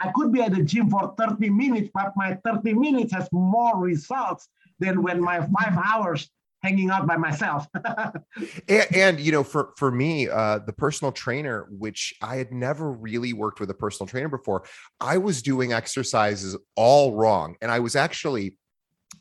I 0.02 0.10
could 0.12 0.32
be 0.32 0.42
at 0.42 0.52
the 0.54 0.62
gym 0.62 0.90
for 0.90 1.14
30 1.16 1.50
minutes, 1.50 1.90
but 1.94 2.12
my 2.16 2.38
30 2.44 2.74
minutes 2.74 3.12
has 3.12 3.28
more 3.32 3.78
results 3.78 4.48
than 4.78 5.02
when 5.02 5.20
my 5.20 5.38
five 5.40 5.78
hours 5.78 6.28
hanging 6.62 6.90
out 6.90 7.06
by 7.06 7.16
myself. 7.16 7.66
and, 8.68 8.86
and, 8.94 9.20
you 9.20 9.32
know, 9.32 9.44
for 9.44 9.72
for 9.76 9.90
me, 9.90 10.28
uh, 10.28 10.58
the 10.58 10.72
personal 10.72 11.12
trainer, 11.12 11.68
which 11.70 12.14
I 12.20 12.36
had 12.36 12.52
never 12.52 12.90
really 12.92 13.32
worked 13.32 13.60
with 13.60 13.70
a 13.70 13.74
personal 13.74 14.08
trainer 14.08 14.28
before, 14.28 14.64
I 15.00 15.18
was 15.18 15.42
doing 15.42 15.72
exercises 15.72 16.56
all 16.76 17.14
wrong, 17.14 17.56
and 17.60 17.70
I 17.70 17.80
was 17.80 17.96
actually 17.96 18.56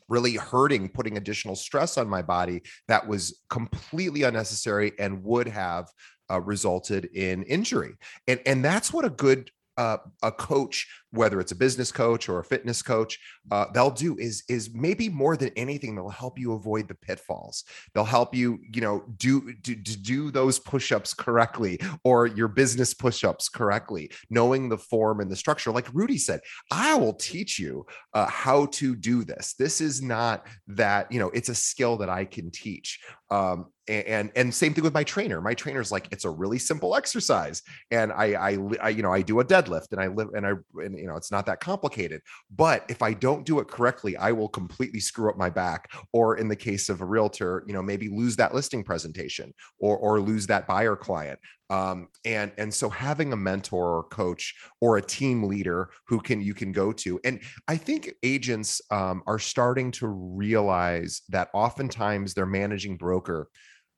really 0.08 0.34
hurting, 0.34 0.88
putting 0.88 1.16
additional 1.16 1.56
stress 1.56 1.96
on 1.96 2.08
my 2.08 2.22
body 2.22 2.62
that 2.88 3.06
was 3.06 3.40
completely 3.48 4.24
unnecessary 4.24 4.92
and 4.98 5.22
would 5.22 5.48
have 5.48 5.88
uh, 6.30 6.40
resulted 6.40 7.06
in 7.06 7.42
injury. 7.44 7.94
And 8.26 8.40
and 8.46 8.64
that's 8.64 8.92
what 8.92 9.04
a 9.04 9.10
good 9.10 9.50
uh, 9.76 9.98
a 10.22 10.32
coach, 10.32 10.88
whether 11.12 11.40
it's 11.40 11.52
a 11.52 11.56
business 11.56 11.92
coach 11.92 12.28
or 12.28 12.38
a 12.38 12.44
fitness 12.44 12.82
coach, 12.82 13.18
uh, 13.50 13.66
they'll 13.72 13.90
do 13.90 14.16
is 14.18 14.42
is 14.48 14.70
maybe 14.74 15.08
more 15.08 15.36
than 15.36 15.50
anything 15.56 15.94
they'll 15.94 16.08
help 16.08 16.38
you 16.38 16.54
avoid 16.54 16.88
the 16.88 16.94
pitfalls. 16.94 17.64
They'll 17.94 18.04
help 18.04 18.34
you, 18.34 18.58
you 18.72 18.80
know, 18.80 19.04
do 19.16 19.52
do, 19.62 19.74
do 19.74 20.30
those 20.30 20.58
push-ups 20.58 21.14
correctly 21.14 21.78
or 22.02 22.26
your 22.26 22.48
business 22.48 22.94
push-ups 22.94 23.48
correctly, 23.48 24.10
knowing 24.30 24.68
the 24.68 24.78
form 24.78 25.20
and 25.20 25.30
the 25.30 25.36
structure. 25.36 25.70
Like 25.70 25.92
Rudy 25.92 26.18
said, 26.18 26.40
I 26.70 26.94
will 26.94 27.14
teach 27.14 27.58
you 27.58 27.86
uh, 28.14 28.26
how 28.26 28.66
to 28.66 28.96
do 28.96 29.24
this. 29.24 29.54
This 29.58 29.80
is 29.80 30.02
not 30.02 30.46
that 30.66 31.12
you 31.12 31.18
know 31.18 31.30
it's 31.30 31.50
a 31.50 31.54
skill 31.54 31.98
that 31.98 32.08
I 32.08 32.24
can 32.24 32.50
teach. 32.50 33.00
Um, 33.30 33.66
and 33.88 34.30
and 34.36 34.54
same 34.54 34.74
thing 34.74 34.84
with 34.84 34.94
my 34.94 35.02
trainer 35.02 35.40
my 35.40 35.54
trainer's 35.54 35.90
like 35.90 36.06
it's 36.12 36.24
a 36.24 36.30
really 36.30 36.58
simple 36.58 36.94
exercise 36.94 37.62
and 37.90 38.12
I, 38.12 38.26
I 38.34 38.58
i, 38.80 38.88
you 38.90 39.02
know 39.02 39.12
i 39.12 39.22
do 39.22 39.40
a 39.40 39.44
deadlift 39.44 39.90
and 39.90 40.00
i 40.00 40.06
live 40.06 40.28
and 40.34 40.46
i 40.46 40.52
and 40.76 41.01
you 41.02 41.08
know 41.08 41.16
it's 41.16 41.32
not 41.32 41.44
that 41.46 41.60
complicated. 41.60 42.22
But 42.54 42.84
if 42.88 43.02
i 43.02 43.12
don't 43.12 43.44
do 43.44 43.58
it 43.58 43.68
correctly 43.68 44.16
i 44.16 44.30
will 44.32 44.48
completely 44.48 45.00
screw 45.00 45.28
up 45.28 45.36
my 45.36 45.50
back 45.50 45.90
or 46.12 46.36
in 46.36 46.48
the 46.48 46.56
case 46.56 46.88
of 46.88 47.00
a 47.00 47.04
realtor 47.04 47.64
you 47.66 47.74
know 47.74 47.82
maybe 47.82 48.08
lose 48.08 48.36
that 48.36 48.54
listing 48.54 48.84
presentation 48.84 49.52
or 49.78 49.96
or 49.98 50.20
lose 50.20 50.46
that 50.46 50.66
buyer 50.66 50.96
client. 50.96 51.38
Um, 51.70 52.08
and 52.24 52.52
and 52.58 52.72
so 52.72 52.90
having 52.90 53.32
a 53.32 53.36
mentor 53.36 53.96
or 53.96 54.02
coach 54.04 54.54
or 54.80 54.98
a 54.98 55.02
team 55.02 55.44
leader 55.44 55.88
who 56.06 56.20
can 56.20 56.42
you 56.42 56.52
can 56.52 56.70
go 56.70 56.92
to 56.92 57.18
and 57.24 57.40
i 57.66 57.76
think 57.76 58.12
agents 58.22 58.82
um, 58.90 59.22
are 59.26 59.38
starting 59.38 59.90
to 59.92 60.06
realize 60.08 61.22
that 61.30 61.48
oftentimes 61.54 62.34
their 62.34 62.46
managing 62.46 62.98
broker 62.98 63.48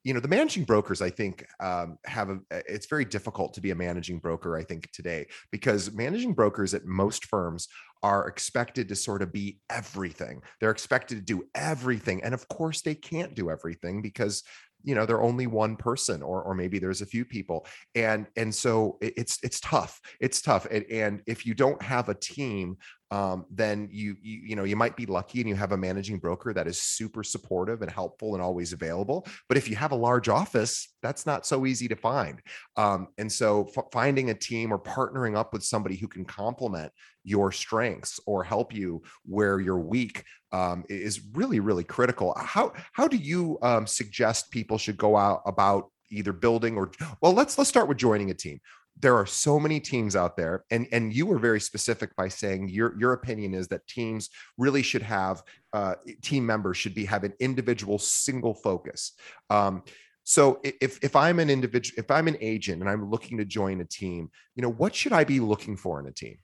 you 0.05 0.15
know 0.15 0.21
the 0.21 0.29
managing 0.29 0.65
brokers 0.65 1.03
i 1.03 1.11
think 1.11 1.47
um, 1.61 1.99
have 2.05 2.31
a 2.31 2.39
it's 2.51 2.87
very 2.87 3.05
difficult 3.05 3.55
to 3.55 3.61
be 3.61 3.71
a 3.71 3.75
managing 3.75 4.19
broker 4.19 4.57
i 4.57 4.63
think 4.63 4.91
today 4.93 5.27
because 5.51 5.93
managing 5.93 6.35
brokers 6.35 6.75
at 6.75 6.85
most 6.85 7.25
firms 7.25 7.69
are 8.05 8.29
expected 8.29 8.87
to 8.87 8.95
sort 8.95 9.23
of 9.23 9.33
be 9.33 9.59
everything. 9.71 10.43
They're 10.61 10.71
expected 10.71 11.15
to 11.15 11.23
do 11.23 11.45
everything 11.55 12.23
and 12.23 12.35
of 12.35 12.47
course 12.49 12.83
they 12.83 12.95
can't 12.95 13.35
do 13.35 13.49
everything 13.49 14.03
because 14.03 14.43
you 14.83 14.95
know 14.95 15.07
they're 15.07 15.23
only 15.23 15.47
one 15.47 15.75
person 15.75 16.23
or 16.23 16.43
or 16.43 16.55
maybe 16.55 16.79
there's 16.79 17.01
a 17.01 17.07
few 17.07 17.25
people 17.25 17.67
and 17.95 18.27
and 18.37 18.55
so 18.55 18.99
it's 19.01 19.39
it's 19.43 19.59
tough 19.61 20.03
it's 20.21 20.43
tough 20.43 20.67
and, 20.71 20.85
and 20.91 21.23
if 21.27 21.47
you 21.47 21.55
don't 21.55 21.81
have 21.81 22.11
a 22.11 22.15
team 22.15 22.77
um, 23.15 23.47
then 23.49 23.89
you, 23.93 24.17
you 24.21 24.41
you 24.49 24.57
know 24.57 24.65
you 24.65 24.75
might 24.75 24.97
be 24.97 25.07
lucky 25.07 25.39
and 25.39 25.49
you 25.49 25.55
have 25.55 25.71
a 25.71 25.77
managing 25.77 26.19
broker 26.19 26.53
that 26.53 26.67
is 26.67 26.83
super 26.83 27.23
supportive 27.23 27.81
and 27.81 27.89
helpful 27.89 28.35
and 28.35 28.43
always 28.43 28.73
available. 28.73 29.25
But 29.49 29.57
if 29.57 29.71
you 29.71 29.77
have 29.77 29.93
a 29.93 29.97
large 29.97 30.29
office 30.29 30.89
that's 31.01 31.25
not 31.25 31.47
so 31.47 31.65
easy 31.65 31.87
to 31.87 31.95
find. 31.95 32.41
Um, 32.77 33.09
and 33.17 33.31
so 33.31 33.69
f- 33.77 33.85
finding 33.93 34.31
a 34.31 34.35
team 34.35 34.73
or 34.73 34.81
partnering 34.81 35.37
up 35.37 35.53
with 35.53 35.63
somebody 35.63 35.95
who 35.95 36.09
can 36.09 36.25
complement 36.25 36.91
your 37.23 37.53
strengths 37.53 38.19
or 38.27 38.43
help 38.43 38.75
you 38.75 39.03
where 39.25 39.61
you're 39.61 39.79
weak 39.79 40.25
um, 40.51 40.83
is 40.89 41.21
really 41.35 41.61
really 41.61 41.85
critical. 41.85 42.35
How 42.37 42.73
how 42.95 43.07
do 43.07 43.17
you 43.17 43.59
um, 43.63 43.87
suggest 43.87 44.51
people 44.51 44.77
should 44.77 44.97
go 44.97 45.17
out 45.17 45.43
about 45.47 45.93
either 46.11 46.33
building 46.33 46.77
or 46.77 46.91
well 47.21 47.33
let's 47.33 47.57
let's 47.59 47.71
start 47.71 47.87
with 47.87 47.97
joining 47.97 48.31
a 48.31 48.35
team 48.35 48.61
there 49.01 49.17
are 49.17 49.27
so 49.27 49.59
many 49.59 49.81
teams 49.81 50.15
out 50.15 50.37
there 50.37 50.65
and 50.71 50.87
and 50.93 51.13
you 51.15 51.27
were 51.27 51.39
very 51.39 51.61
specific 51.61 52.15
by 52.17 52.29
saying 52.29 52.69
your 52.69 52.99
your 52.99 53.13
opinion 53.13 53.55
is 53.55 53.69
that 53.69 53.87
teams 53.87 54.31
really 54.57 54.83
should 54.83 55.03
have 55.03 55.43
uh, 55.73 55.95
team 56.23 56.47
members 56.47 56.77
should 56.77 56.95
be 56.95 57.05
have 57.05 57.25
an 57.25 57.33
individual 57.41 57.99
single 57.99 58.55
focus. 58.55 59.13
Um, 59.51 59.83
so 60.25 60.59
if 60.63 60.99
if 61.03 61.15
i'm 61.15 61.39
an 61.39 61.51
individual 61.51 61.95
if 61.99 62.11
i'm 62.11 62.27
an 62.27 62.37
agent 62.41 62.81
and 62.81 62.91
i'm 62.91 63.11
looking 63.11 63.37
to 63.37 63.45
join 63.45 63.81
a 63.83 63.85
team 63.85 64.31
you 64.57 64.63
know 64.63 64.73
what 64.73 64.95
should 64.95 65.13
i 65.13 65.23
be 65.23 65.39
looking 65.39 65.77
for 65.77 66.01
in 66.01 66.07
a 66.07 66.13
team? 66.13 66.39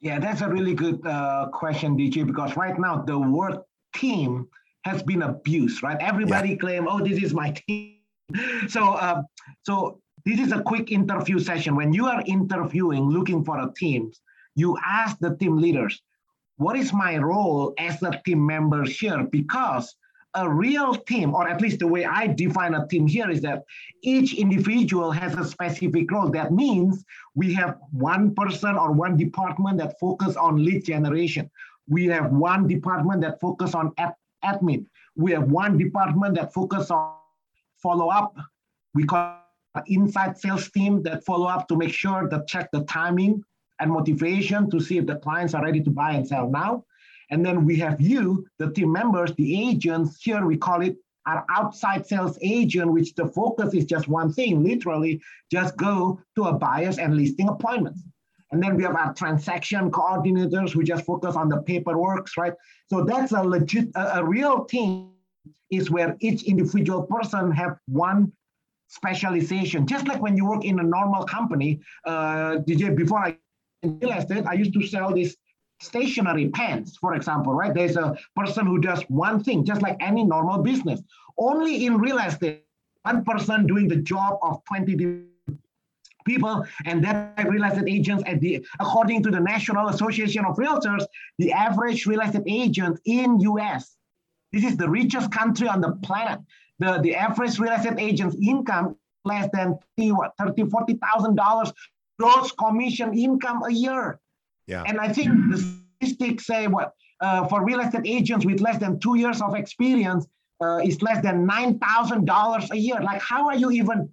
Yeah 0.00 0.18
that's 0.18 0.40
a 0.40 0.48
really 0.48 0.74
good 0.74 1.06
uh, 1.06 1.46
question 1.52 1.96
dj 1.96 2.26
because 2.26 2.56
right 2.56 2.78
now 2.78 3.02
the 3.02 3.18
word 3.18 3.58
team 3.94 4.48
has 4.84 5.02
been 5.02 5.22
abused 5.22 5.82
right? 5.82 5.96
Everybody 6.00 6.50
yeah. 6.50 6.56
claim 6.56 6.88
oh 6.88 7.00
this 7.00 7.22
is 7.22 7.32
my 7.32 7.50
team. 7.50 7.92
So 8.68 8.82
uh, 8.94 9.22
so 9.62 10.00
this 10.26 10.40
is 10.40 10.50
a 10.50 10.60
quick 10.60 10.90
interview 10.90 11.38
session. 11.38 11.76
When 11.76 11.92
you 11.92 12.06
are 12.06 12.20
interviewing, 12.26 13.08
looking 13.08 13.44
for 13.44 13.60
a 13.60 13.72
team, 13.76 14.10
you 14.56 14.76
ask 14.84 15.16
the 15.20 15.36
team 15.36 15.56
leaders, 15.56 16.02
what 16.56 16.76
is 16.76 16.92
my 16.92 17.16
role 17.16 17.72
as 17.78 18.02
a 18.02 18.20
team 18.26 18.44
member 18.44 18.82
here? 18.82 19.22
Because 19.30 19.94
a 20.34 20.50
real 20.50 20.96
team, 20.96 21.32
or 21.32 21.48
at 21.48 21.60
least 21.60 21.78
the 21.78 21.86
way 21.86 22.04
I 22.04 22.26
define 22.26 22.74
a 22.74 22.88
team 22.88 23.06
here, 23.06 23.30
is 23.30 23.40
that 23.42 23.62
each 24.02 24.34
individual 24.34 25.12
has 25.12 25.34
a 25.34 25.44
specific 25.44 26.10
role. 26.10 26.28
That 26.30 26.52
means 26.52 27.04
we 27.36 27.54
have 27.54 27.78
one 27.92 28.34
person 28.34 28.76
or 28.76 28.90
one 28.90 29.16
department 29.16 29.78
that 29.78 29.94
focus 30.00 30.34
on 30.36 30.62
lead 30.62 30.84
generation. 30.84 31.48
We 31.88 32.06
have 32.06 32.32
one 32.32 32.66
department 32.66 33.20
that 33.20 33.40
focus 33.40 33.76
on 33.76 33.92
ad- 33.96 34.14
admin. 34.44 34.86
We 35.14 35.30
have 35.32 35.52
one 35.52 35.78
department 35.78 36.34
that 36.34 36.52
focus 36.52 36.90
on 36.90 37.14
follow 37.80 38.08
up. 38.08 38.34
We 38.92 39.04
call 39.04 39.45
Uh, 39.76 39.82
inside 39.88 40.38
sales 40.38 40.70
team 40.70 41.02
that 41.02 41.22
follow 41.22 41.46
up 41.46 41.68
to 41.68 41.76
make 41.76 41.92
sure 41.92 42.30
that 42.30 42.48
check 42.48 42.70
the 42.72 42.82
timing 42.84 43.42
and 43.78 43.90
motivation 43.90 44.70
to 44.70 44.80
see 44.80 44.96
if 44.96 45.04
the 45.04 45.16
clients 45.16 45.52
are 45.52 45.62
ready 45.62 45.82
to 45.82 45.90
buy 45.90 46.12
and 46.12 46.26
sell 46.26 46.48
now. 46.48 46.82
And 47.30 47.44
then 47.44 47.66
we 47.66 47.76
have 47.76 48.00
you, 48.00 48.46
the 48.58 48.72
team 48.72 48.90
members, 48.90 49.34
the 49.34 49.68
agents. 49.68 50.16
Here 50.22 50.46
we 50.46 50.56
call 50.56 50.80
it 50.80 50.96
our 51.26 51.44
outside 51.50 52.06
sales 52.06 52.38
agent, 52.40 52.90
which 52.90 53.14
the 53.16 53.26
focus 53.26 53.74
is 53.74 53.84
just 53.84 54.08
one 54.08 54.32
thing, 54.32 54.64
literally 54.64 55.20
just 55.52 55.76
go 55.76 56.22
to 56.36 56.44
a 56.44 56.54
buyers 56.54 56.98
and 56.98 57.14
listing 57.14 57.50
appointments. 57.50 58.02
And 58.52 58.62
then 58.62 58.76
we 58.76 58.84
have 58.84 58.96
our 58.96 59.12
transaction 59.12 59.90
coordinators 59.90 60.70
who 60.70 60.84
just 60.84 61.04
focus 61.04 61.36
on 61.36 61.50
the 61.50 61.60
paperwork, 61.60 62.28
right? 62.38 62.54
So 62.86 63.04
that's 63.04 63.32
a 63.32 63.42
legit, 63.42 63.88
a, 63.94 64.20
a 64.20 64.24
real 64.24 64.64
team 64.64 65.10
is 65.70 65.90
where 65.90 66.16
each 66.20 66.44
individual 66.44 67.02
person 67.02 67.50
have 67.50 67.76
one 67.88 68.32
specialization. 68.88 69.86
Just 69.86 70.06
like 70.06 70.20
when 70.20 70.36
you 70.36 70.46
work 70.46 70.64
in 70.64 70.78
a 70.78 70.82
normal 70.82 71.24
company, 71.24 71.80
uh, 72.04 72.58
DJ, 72.66 72.94
before 72.96 73.18
I 73.18 73.36
realized 73.82 74.30
it, 74.30 74.46
I 74.46 74.54
used 74.54 74.72
to 74.74 74.86
sell 74.86 75.12
these 75.12 75.36
stationary 75.80 76.48
pens, 76.48 76.96
for 76.96 77.14
example, 77.14 77.52
right? 77.52 77.74
There's 77.74 77.96
a 77.96 78.16
person 78.34 78.66
who 78.66 78.78
does 78.78 79.02
one 79.08 79.42
thing, 79.42 79.64
just 79.64 79.82
like 79.82 79.96
any 80.00 80.24
normal 80.24 80.62
business. 80.62 81.02
Only 81.38 81.86
in 81.86 81.98
real 81.98 82.18
estate, 82.18 82.64
one 83.02 83.24
person 83.24 83.66
doing 83.66 83.88
the 83.88 83.96
job 83.96 84.38
of 84.42 84.64
20 84.64 85.24
people, 86.24 86.64
and 86.86 87.04
then 87.04 87.32
I 87.36 87.42
realized 87.42 87.76
that 87.76 87.88
agents 87.88 88.24
at 88.26 88.40
the 88.40 88.66
according 88.80 89.22
to 89.24 89.30
the 89.30 89.38
National 89.38 89.88
Association 89.88 90.44
of 90.44 90.56
Realtors, 90.56 91.04
the 91.38 91.52
average 91.52 92.06
real 92.06 92.20
estate 92.20 92.42
agent 92.46 92.98
in 93.04 93.38
US, 93.40 93.96
this 94.52 94.64
is 94.64 94.76
the 94.76 94.88
richest 94.88 95.30
country 95.30 95.68
on 95.68 95.80
the 95.80 95.92
planet 96.02 96.40
the, 96.78 96.98
the 97.02 97.14
average 97.14 97.58
real 97.58 97.72
estate 97.72 97.98
agent's 97.98 98.36
income 98.42 98.96
less 99.24 99.48
than 99.52 99.78
30, 99.98 100.12
what, 100.12 100.32
30 100.38 100.62
$40,000 100.64 101.72
gross 102.18 102.52
commission 102.52 103.16
income 103.16 103.62
a 103.64 103.70
year. 103.70 104.18
Yeah. 104.66 104.84
And 104.86 104.98
I 104.98 105.12
think 105.12 105.28
the 105.50 105.58
statistics 105.58 106.46
say 106.46 106.66
what 106.66 106.92
uh, 107.20 107.46
for 107.48 107.64
real 107.64 107.80
estate 107.80 108.02
agents 108.04 108.44
with 108.44 108.60
less 108.60 108.78
than 108.78 108.98
two 109.00 109.16
years 109.16 109.40
of 109.40 109.54
experience 109.54 110.26
uh, 110.60 110.78
is 110.78 111.00
less 111.02 111.22
than 111.22 111.46
$9,000 111.46 112.70
a 112.70 112.76
year. 112.76 113.00
Like, 113.00 113.20
how 113.20 113.48
are 113.48 113.56
you 113.56 113.70
even 113.70 114.10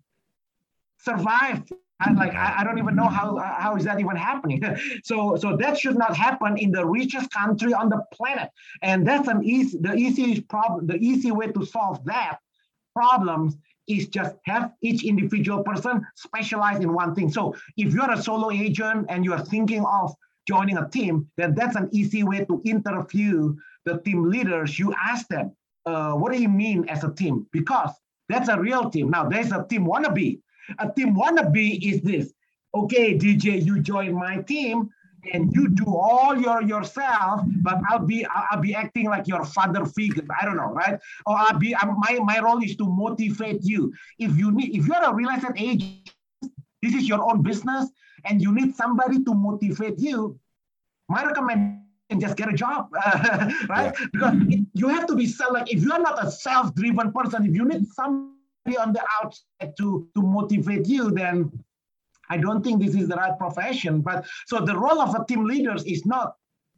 survived? 0.99 1.71
And 2.05 2.17
like, 2.17 2.33
I, 2.33 2.55
I 2.59 2.63
don't 2.63 2.77
even 2.79 2.95
know 2.95 3.07
how, 3.07 3.37
how 3.37 3.75
is 3.75 3.85
that 3.85 3.99
even 3.99 4.15
happening. 4.15 4.61
so, 5.03 5.35
so 5.37 5.55
that 5.57 5.77
should 5.77 5.97
not 5.97 6.15
happen 6.15 6.57
in 6.57 6.71
the 6.71 6.85
richest 6.85 7.31
country 7.31 7.73
on 7.73 7.89
the 7.89 8.03
planet. 8.13 8.49
And 8.81 9.07
that's 9.07 9.27
an 9.27 9.43
easy, 9.43 9.77
the 9.79 9.95
easiest 9.95 10.47
problem, 10.49 10.87
the 10.87 10.97
easy 10.97 11.31
way 11.31 11.47
to 11.47 11.65
solve 11.65 12.03
that 12.05 12.39
problems 12.95 13.57
is 13.87 14.07
just 14.07 14.35
have 14.45 14.71
each 14.81 15.03
individual 15.03 15.63
person 15.63 16.05
specialize 16.15 16.79
in 16.79 16.93
one 16.93 17.13
thing. 17.13 17.29
So 17.29 17.55
if 17.77 17.93
you're 17.93 18.11
a 18.11 18.21
solo 18.21 18.51
agent 18.51 19.07
and 19.09 19.25
you're 19.25 19.39
thinking 19.39 19.85
of 19.85 20.13
joining 20.47 20.77
a 20.77 20.89
team, 20.89 21.29
then 21.37 21.53
that's 21.55 21.75
an 21.75 21.89
easy 21.91 22.23
way 22.23 22.45
to 22.45 22.61
interview 22.65 23.55
the 23.85 23.99
team 23.99 24.29
leaders. 24.29 24.79
You 24.79 24.93
ask 24.93 25.27
them, 25.27 25.55
uh, 25.85 26.13
what 26.13 26.31
do 26.31 26.41
you 26.41 26.49
mean 26.49 26.87
as 26.87 27.03
a 27.03 27.11
team? 27.13 27.45
Because 27.51 27.91
that's 28.29 28.49
a 28.49 28.59
real 28.59 28.89
team. 28.89 29.09
Now 29.09 29.27
there's 29.27 29.51
a 29.51 29.65
team 29.69 29.85
wannabe. 29.85 30.39
A 30.79 30.89
team 30.91 31.15
wannabe 31.15 31.85
is 31.85 32.01
this. 32.01 32.33
Okay, 32.73 33.17
DJ, 33.17 33.63
you 33.63 33.79
join 33.81 34.15
my 34.15 34.41
team 34.41 34.89
and 35.31 35.53
you 35.53 35.69
do 35.69 35.85
all 35.85 36.39
your 36.39 36.61
yourself, 36.61 37.41
but 37.61 37.79
I'll 37.89 38.05
be 38.05 38.25
I'll 38.25 38.61
be 38.61 38.75
acting 38.75 39.05
like 39.05 39.27
your 39.27 39.45
father 39.45 39.85
figure. 39.85 40.23
I 40.39 40.45
don't 40.45 40.57
know, 40.57 40.71
right? 40.71 40.99
Or 41.25 41.35
I'll 41.37 41.57
be 41.57 41.75
I'm, 41.75 41.95
my 41.99 42.19
my 42.23 42.39
role 42.39 42.61
is 42.63 42.75
to 42.77 42.85
motivate 42.85 43.63
you. 43.63 43.93
If 44.19 44.37
you 44.37 44.51
need 44.51 44.75
if 44.75 44.87
you're 44.87 45.03
a 45.03 45.13
real 45.13 45.29
estate 45.29 45.51
agent, 45.57 46.11
this 46.81 46.93
is 46.93 47.07
your 47.07 47.23
own 47.23 47.41
business, 47.41 47.89
and 48.25 48.41
you 48.41 48.53
need 48.53 48.75
somebody 48.75 49.23
to 49.23 49.33
motivate 49.33 49.99
you. 49.99 50.39
My 51.07 51.25
recommendation 51.25 51.83
just 52.19 52.35
get 52.37 52.49
a 52.49 52.53
job, 52.53 52.89
uh, 53.05 53.51
right? 53.69 53.93
Yeah. 53.97 54.05
Because 54.11 54.35
you 54.73 54.87
have 54.89 55.07
to 55.07 55.15
be 55.15 55.25
self. 55.27 55.53
Like 55.53 55.71
if 55.71 55.81
you're 55.81 55.99
not 55.99 56.23
a 56.23 56.29
self-driven 56.29 57.11
person, 57.13 57.45
if 57.45 57.55
you 57.55 57.65
need 57.65 57.87
somebody 57.87 58.77
on 58.77 58.93
the 58.93 59.03
outside 59.21 59.75
to 59.77 60.07
to 60.15 60.21
motivate 60.21 60.87
you, 60.87 61.11
then 61.11 61.51
I 62.33 62.37
don't 62.37 62.63
think 62.63 62.81
this 62.81 62.95
is 62.95 63.07
the 63.07 63.15
right 63.23 63.37
profession. 63.37 64.01
But 64.01 64.25
so 64.47 64.55
the 64.59 64.77
role 64.85 64.99
of 64.99 65.13
a 65.13 65.23
team 65.29 65.45
leader 65.45 65.75
is 65.93 66.01
not 66.05 66.35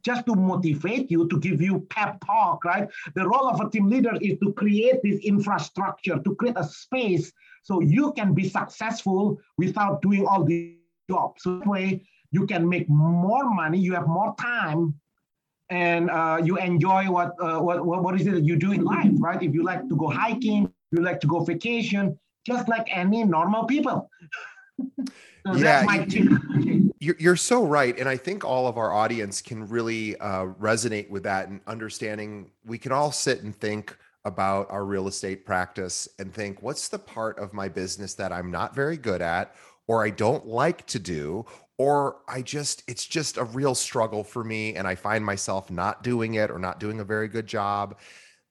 just 0.08 0.26
to 0.26 0.34
motivate 0.36 1.10
you, 1.10 1.26
to 1.28 1.40
give 1.40 1.60
you 1.60 1.74
pep 1.90 2.12
talk, 2.24 2.64
right? 2.64 2.86
The 3.14 3.26
role 3.26 3.48
of 3.48 3.60
a 3.60 3.70
team 3.70 3.86
leader 3.88 4.14
is 4.20 4.38
to 4.42 4.52
create 4.52 4.98
this 5.02 5.18
infrastructure, 5.32 6.16
to 6.26 6.34
create 6.36 6.56
a 6.56 6.64
space 6.64 7.32
so 7.62 7.80
you 7.80 8.12
can 8.12 8.34
be 8.34 8.48
successful 8.48 9.40
without 9.58 10.02
doing 10.02 10.26
all 10.26 10.44
the 10.44 10.76
jobs. 11.10 11.42
So 11.42 11.58
that 11.58 11.66
way 11.66 12.02
you 12.30 12.46
can 12.46 12.68
make 12.68 12.88
more 12.88 13.46
money, 13.62 13.78
you 13.78 13.94
have 13.94 14.06
more 14.06 14.34
time, 14.38 14.94
and 15.70 16.10
uh, 16.10 16.38
you 16.44 16.58
enjoy 16.58 17.10
what, 17.10 17.30
uh, 17.40 17.58
what 17.58 17.84
what 17.84 18.14
is 18.20 18.26
it 18.28 18.34
that 18.38 18.44
you 18.44 18.56
do 18.56 18.70
in 18.72 18.84
life, 18.84 19.14
right? 19.18 19.42
If 19.42 19.52
you 19.54 19.64
like 19.64 19.88
to 19.88 19.96
go 19.96 20.08
hiking, 20.08 20.72
you 20.92 21.00
like 21.02 21.20
to 21.22 21.26
go 21.26 21.40
vacation, 21.40 22.16
just 22.46 22.68
like 22.68 22.86
any 22.90 23.24
normal 23.24 23.64
people. 23.64 24.08
So 24.78 25.54
yeah, 25.54 26.04
you're, 26.98 27.16
you're 27.18 27.36
so 27.36 27.64
right. 27.64 27.96
And 27.98 28.08
I 28.08 28.16
think 28.16 28.44
all 28.44 28.66
of 28.66 28.78
our 28.78 28.92
audience 28.92 29.40
can 29.40 29.68
really 29.68 30.16
uh, 30.16 30.46
resonate 30.60 31.08
with 31.08 31.22
that 31.22 31.48
and 31.48 31.60
understanding 31.66 32.50
we 32.64 32.78
can 32.78 32.92
all 32.92 33.12
sit 33.12 33.42
and 33.42 33.54
think 33.54 33.96
about 34.24 34.68
our 34.70 34.84
real 34.84 35.06
estate 35.06 35.46
practice 35.46 36.08
and 36.18 36.34
think, 36.34 36.62
what's 36.62 36.88
the 36.88 36.98
part 36.98 37.38
of 37.38 37.52
my 37.52 37.68
business 37.68 38.14
that 38.14 38.32
I'm 38.32 38.50
not 38.50 38.74
very 38.74 38.96
good 38.96 39.22
at, 39.22 39.54
or 39.86 40.04
I 40.04 40.10
don't 40.10 40.46
like 40.46 40.84
to 40.88 40.98
do, 40.98 41.46
or 41.78 42.16
I 42.26 42.42
just, 42.42 42.82
it's 42.88 43.06
just 43.06 43.36
a 43.36 43.44
real 43.44 43.76
struggle 43.76 44.24
for 44.24 44.42
me. 44.42 44.74
And 44.74 44.88
I 44.88 44.96
find 44.96 45.24
myself 45.24 45.70
not 45.70 46.02
doing 46.02 46.34
it 46.34 46.50
or 46.50 46.58
not 46.58 46.80
doing 46.80 46.98
a 46.98 47.04
very 47.04 47.28
good 47.28 47.46
job. 47.46 47.98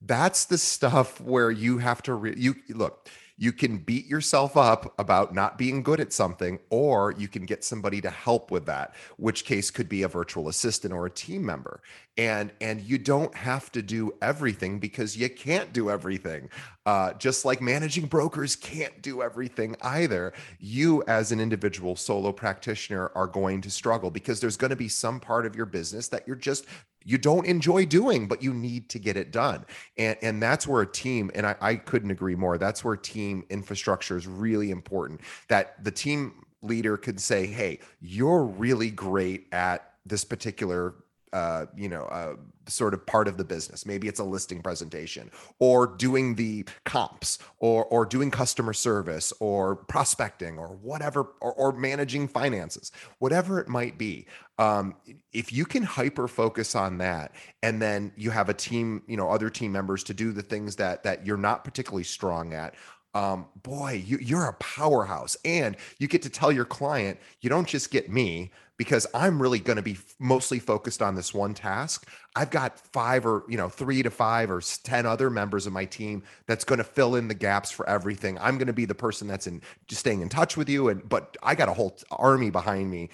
That's 0.02 0.46
the 0.46 0.58
stuff 0.58 1.20
where 1.20 1.52
you 1.52 1.78
have 1.80 2.02
to, 2.04 2.14
re- 2.14 2.36
you 2.38 2.56
look, 2.70 3.10
you 3.38 3.52
can 3.52 3.78
beat 3.78 4.06
yourself 4.06 4.56
up 4.56 4.94
about 4.98 5.34
not 5.34 5.58
being 5.58 5.84
good 5.84 6.00
at 6.00 6.14
something, 6.14 6.60
or 6.70 7.14
you 7.18 7.28
can 7.28 7.46
get 7.46 7.64
somebody 7.64 8.00
to 8.02 8.10
help 8.10 8.50
with 8.50 8.66
that, 8.66 8.96
which 9.18 9.44
case 9.44 9.70
could 9.70 9.90
be 9.90 10.04
a 10.04 10.08
virtual 10.08 10.48
assistant 10.48 10.94
or 10.94 11.06
a 11.06 11.12
team 11.12 11.46
member. 11.46 11.82
And 12.18 12.54
and 12.62 12.82
you 12.82 12.98
don't 12.98 13.36
have 13.36 13.72
to 13.74 13.82
do 13.82 14.14
everything 14.22 14.80
because 14.80 15.18
you 15.18 15.30
can't 15.30 15.74
do 15.74 15.90
everything. 15.90 16.50
Uh, 16.86 17.14
just 17.14 17.46
like 17.46 17.62
managing 17.62 18.06
brokers 18.06 18.56
can't 18.56 19.02
do 19.02 19.24
everything 19.24 19.76
either. 19.82 20.34
You, 20.60 21.04
as 21.08 21.32
an 21.32 21.40
individual 21.40 21.96
solo 21.96 22.32
practitioner, 22.32 23.12
are 23.16 23.26
going 23.26 23.62
to 23.62 23.72
struggle 23.72 24.12
because 24.12 24.40
there's 24.40 24.58
going 24.58 24.70
to 24.70 24.76
be 24.76 24.88
some 24.88 25.20
part 25.20 25.48
of 25.48 25.56
your 25.56 25.66
business 25.66 26.08
that 26.10 26.28
you're 26.28 26.36
just 26.36 26.66
you 27.06 27.20
don't 27.20 27.46
enjoy 27.46 27.86
doing, 27.86 28.28
but 28.28 28.42
you 28.42 28.54
need 28.54 28.90
to 28.90 29.00
get 29.00 29.16
it 29.16 29.32
done. 29.32 29.64
And, 29.98 30.18
and 30.24 30.42
that's 30.42 30.68
where 30.68 30.82
a 30.82 30.88
team, 30.88 31.30
and 31.36 31.46
I, 31.46 31.56
I 31.62 31.76
couldn't 31.76 32.10
agree 32.10 32.36
more, 32.36 32.58
that's 32.58 32.84
where 32.84 32.98
team 32.98 33.46
infrastructure 33.50 34.18
is 34.18 34.28
really 34.28 34.72
important. 34.72 35.22
That 35.48 35.84
the 35.84 35.92
team 35.92 36.46
leader 36.64 36.98
could 36.98 37.20
say, 37.20 37.46
hey, 37.46 37.80
you're 38.02 38.44
really 38.44 38.90
great 38.90 39.48
at 39.52 39.94
this 40.06 40.24
particular 40.24 40.96
uh, 41.36 41.66
you 41.76 41.90
know, 41.90 42.04
uh, 42.06 42.36
sort 42.66 42.94
of 42.94 43.06
part 43.06 43.28
of 43.28 43.36
the 43.36 43.44
business. 43.44 43.86
Maybe 43.86 44.08
it's 44.08 44.22
a 44.22 44.24
listing 44.24 44.62
presentation 44.62 45.30
or 45.60 45.86
doing 45.86 46.36
the 46.36 46.66
comps 46.86 47.40
or 47.60 47.84
or 47.88 48.06
doing 48.06 48.32
customer 48.32 48.72
service 48.72 49.34
or 49.42 49.76
prospecting 49.76 50.58
or 50.58 50.68
whatever 50.78 51.34
or, 51.42 51.52
or 51.54 51.74
managing 51.74 52.30
finances, 52.30 52.90
whatever 53.20 53.60
it 53.60 53.68
might 53.68 53.98
be. 53.98 54.28
Um, 54.58 54.96
if 55.34 55.52
you 55.52 55.66
can 55.66 55.84
hyper 55.84 56.30
focus 56.30 56.74
on 56.74 57.00
that 57.00 57.34
and 57.62 57.82
then 57.82 58.14
you 58.16 58.32
have 58.32 58.48
a 58.48 58.54
team, 58.54 59.04
you 59.06 59.18
know, 59.18 59.30
other 59.30 59.50
team 59.50 59.74
members 59.74 60.06
to 60.06 60.14
do 60.14 60.32
the 60.32 60.42
things 60.42 60.78
that 60.78 61.04
that 61.04 61.26
you're 61.26 61.36
not 61.36 61.66
particularly 61.66 62.06
strong 62.06 62.54
at, 62.54 62.76
um, 63.16 63.46
boy, 63.64 64.04
you, 64.06 64.20
you're 64.22 64.46
a 64.46 64.54
powerhouse. 64.54 65.36
And 65.46 65.78
you 65.98 66.08
get 66.08 66.22
to 66.24 66.30
tell 66.30 66.52
your 66.52 66.66
client, 66.66 67.18
you 67.42 67.50
don't 67.50 67.68
just 67.68 67.90
get 67.90 68.10
me 68.10 68.52
because 68.78 69.08
I'm 69.14 69.42
really 69.42 69.60
going 69.60 69.78
to 69.78 69.82
be 69.82 69.98
mostly 70.20 70.60
focused 70.60 71.02
on 71.02 71.16
this 71.16 71.34
one 71.34 71.54
task. 71.54 72.10
I've 72.36 72.50
got 72.50 72.78
five 72.78 73.26
or, 73.26 73.46
you 73.48 73.56
know, 73.56 73.70
three 73.70 74.04
to 74.04 74.10
five 74.10 74.52
or 74.52 74.60
10 74.60 75.06
other 75.06 75.30
members 75.30 75.66
of 75.66 75.72
my 75.72 75.86
team 75.86 76.24
that's 76.46 76.66
going 76.66 76.80
to 76.80 76.84
fill 76.84 77.16
in 77.16 77.30
the 77.30 77.34
gaps 77.34 77.72
for 77.72 77.88
everything. 77.88 78.38
I'm 78.40 78.58
going 78.58 78.68
to 78.68 78.74
be 78.74 78.84
the 78.84 78.94
person 78.94 79.30
that's 79.30 79.48
in 79.48 79.62
just 79.88 80.02
staying 80.02 80.20
in 80.20 80.28
touch 80.28 80.58
with 80.58 80.68
you. 80.68 80.90
And, 80.90 81.08
but 81.08 81.38
I 81.42 81.56
got 81.56 81.70
a 81.70 81.74
whole 81.74 81.98
army 82.12 82.50
behind 82.50 82.92
me 82.92 83.12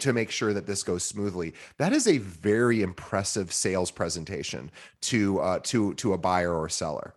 to 0.00 0.12
make 0.12 0.32
sure 0.32 0.52
that 0.52 0.66
this 0.66 0.82
goes 0.82 1.04
smoothly. 1.04 1.54
That 1.76 1.92
is 1.92 2.08
a 2.08 2.18
very 2.18 2.82
impressive 2.82 3.52
sales 3.52 3.92
presentation 3.92 4.72
to, 5.02 5.38
uh, 5.38 5.58
to, 5.62 5.94
to 5.94 6.12
a 6.12 6.18
buyer 6.18 6.52
or 6.52 6.68
seller. 6.68 7.14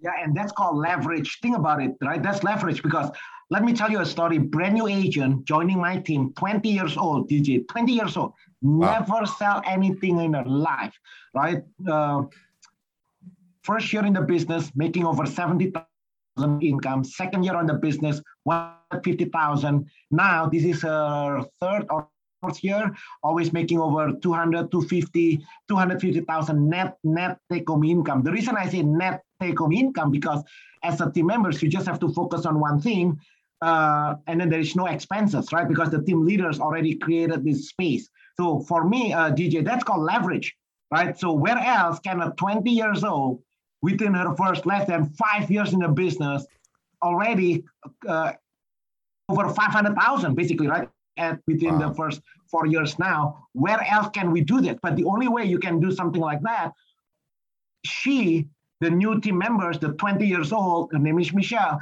Yeah, 0.00 0.12
and 0.22 0.36
that's 0.36 0.52
called 0.52 0.76
leverage. 0.76 1.38
Think 1.40 1.56
about 1.56 1.82
it, 1.82 1.96
right? 2.02 2.22
That's 2.22 2.44
leverage 2.44 2.82
because 2.82 3.10
let 3.50 3.64
me 3.64 3.72
tell 3.72 3.90
you 3.90 4.00
a 4.00 4.06
story. 4.06 4.38
Brand 4.38 4.74
new 4.74 4.86
agent 4.86 5.44
joining 5.44 5.78
my 5.78 5.98
team, 5.98 6.32
20 6.36 6.68
years 6.68 6.96
old, 6.96 7.28
DJ, 7.28 7.66
20 7.66 7.92
years 7.92 8.16
old, 8.16 8.34
wow. 8.62 8.98
never 8.98 9.26
sell 9.26 9.62
anything 9.64 10.20
in 10.20 10.34
her 10.34 10.44
life, 10.44 10.94
right? 11.34 11.62
Uh, 11.86 12.22
first 13.62 13.92
year 13.92 14.04
in 14.04 14.12
the 14.12 14.20
business, 14.20 14.70
making 14.76 15.04
over 15.04 15.26
70,000 15.26 16.62
income. 16.62 17.02
Second 17.04 17.42
year 17.42 17.56
on 17.56 17.66
the 17.66 17.74
business, 17.74 18.22
150,000. 18.44 19.86
Now 20.10 20.46
this 20.46 20.64
is 20.64 20.82
her 20.82 21.42
third 21.60 21.86
or 21.90 22.08
fourth 22.40 22.62
year, 22.62 22.94
always 23.22 23.52
making 23.52 23.80
over 23.80 24.12
200, 24.12 24.70
250, 24.70 25.44
250,000 25.68 26.68
net 26.68 26.96
net 27.02 27.38
take 27.50 27.68
home 27.68 27.84
income. 27.84 28.22
The 28.22 28.30
reason 28.30 28.56
I 28.56 28.68
say 28.68 28.82
net 28.82 29.22
take 29.40 29.58
home 29.58 29.72
income 29.72 30.10
because 30.10 30.42
as 30.82 31.00
a 31.00 31.10
team 31.10 31.26
members, 31.26 31.62
you 31.62 31.68
just 31.68 31.86
have 31.86 31.98
to 32.00 32.08
focus 32.08 32.46
on 32.46 32.60
one 32.60 32.80
thing. 32.80 33.18
Uh, 33.60 34.14
and 34.26 34.40
then 34.40 34.48
there 34.48 34.60
is 34.60 34.76
no 34.76 34.86
expenses, 34.86 35.52
right? 35.52 35.68
Because 35.68 35.90
the 35.90 36.02
team 36.02 36.24
leaders 36.24 36.60
already 36.60 36.94
created 36.94 37.44
this 37.44 37.68
space. 37.68 38.08
So 38.38 38.60
for 38.60 38.88
me, 38.88 39.12
uh, 39.12 39.32
DJ, 39.32 39.64
that's 39.64 39.82
called 39.82 40.02
leverage, 40.02 40.56
right? 40.92 41.18
So 41.18 41.32
where 41.32 41.58
else 41.58 41.98
can 41.98 42.20
a 42.20 42.30
20 42.36 42.70
years 42.70 43.02
old, 43.02 43.42
within 43.82 44.14
her 44.14 44.34
first 44.36 44.66
less 44.66 44.86
than 44.86 45.06
five 45.10 45.50
years 45.50 45.72
in 45.72 45.80
the 45.80 45.88
business, 45.88 46.46
already 47.02 47.64
uh, 48.08 48.32
over 49.28 49.48
500,000, 49.48 50.34
basically, 50.34 50.68
right? 50.68 50.88
At 51.16 51.40
within 51.48 51.78
wow. 51.78 51.88
the 51.88 51.94
first 51.94 52.20
four 52.48 52.66
years 52.66 52.98
now, 52.98 53.48
where 53.52 53.84
else 53.90 54.08
can 54.12 54.30
we 54.30 54.40
do 54.40 54.60
that? 54.62 54.80
But 54.82 54.96
the 54.96 55.04
only 55.04 55.26
way 55.26 55.44
you 55.44 55.58
can 55.58 55.80
do 55.80 55.90
something 55.90 56.20
like 56.20 56.42
that, 56.42 56.72
she 57.84 58.46
the 58.80 58.90
new 58.90 59.20
team 59.20 59.38
members, 59.38 59.78
the 59.78 59.92
20 59.94 60.26
years 60.26 60.52
old, 60.52 60.92
her 60.92 60.98
name 60.98 61.18
is 61.18 61.32
Michelle, 61.32 61.80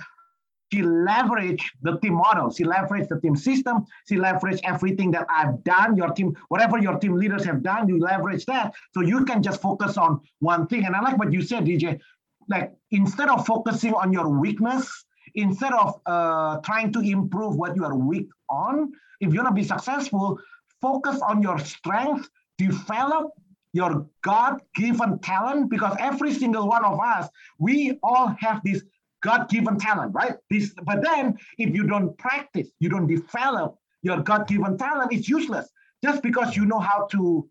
she 0.73 0.83
leveraged 0.83 1.63
the 1.83 1.99
team 1.99 2.15
model. 2.15 2.51
She 2.51 2.65
leveraged 2.65 3.09
the 3.09 3.21
team 3.21 3.37
system. 3.37 3.87
She 4.09 4.17
leveraged 4.17 4.61
everything 4.65 5.13
that 5.13 5.27
I've 5.31 5.63
done. 5.63 5.97
Your 5.97 6.11
team, 6.11 6.37
whatever 6.49 6.79
your 6.79 6.99
team 6.99 7.15
leaders 7.15 7.45
have 7.45 7.63
done, 7.63 7.89
you 7.89 7.99
leverage 8.01 8.47
that. 8.47 8.75
So 8.93 9.01
you 9.01 9.25
can 9.25 9.43
just 9.43 9.63
focus 9.63 9.97
on 9.97 10.21
one 10.41 10.67
thing. 10.67 10.85
And 10.85 10.97
I 10.97 11.01
like 11.01 11.19
what 11.19 11.33
you 11.33 11.43
said, 11.43 11.67
DJ. 11.67 12.01
Like 12.49 12.73
instead 12.91 13.29
of 13.29 13.47
focusing 13.47 13.95
on 13.95 14.13
your 14.13 14.29
weakness, 14.29 14.91
instead 15.35 15.73
of 15.73 16.01
uh, 16.07 16.59
trying 16.59 16.93
to 16.95 17.01
improve 17.01 17.57
what 17.57 17.77
you 17.77 17.85
are 17.85 17.97
weak 17.97 18.29
on, 18.51 18.93
if 19.21 19.33
you 19.33 19.43
want 19.43 19.55
to 19.55 19.61
be 19.61 19.67
successful, 19.67 20.39
focus 20.81 21.21
on 21.21 21.43
your 21.43 21.59
strength, 21.61 22.29
develop 22.59 23.31
your 23.77 23.93
God-given 24.23 25.13
talent, 25.31 25.71
because 25.75 25.95
every 26.11 26.33
single 26.33 26.67
one 26.77 26.85
of 26.85 26.99
us, 26.99 27.29
we 27.59 27.77
all 28.03 28.29
have 28.45 28.59
this 28.65 28.81
God-given 29.23 29.79
talent, 29.79 30.11
right? 30.15 30.37
This, 30.51 30.75
but 30.89 30.99
then 31.03 31.37
if 31.59 31.75
you 31.77 31.85
don't 31.93 32.17
practice, 32.17 32.69
you 32.81 32.89
don't 32.89 33.07
develop 33.07 33.71
your 34.03 34.21
God-given 34.31 34.79
talent, 34.79 35.13
it's 35.13 35.29
useless. 35.29 35.67
Just 36.03 36.23
because 36.23 36.57
you 36.57 36.65
know 36.65 36.79
how 36.79 37.07
to, 37.13 37.49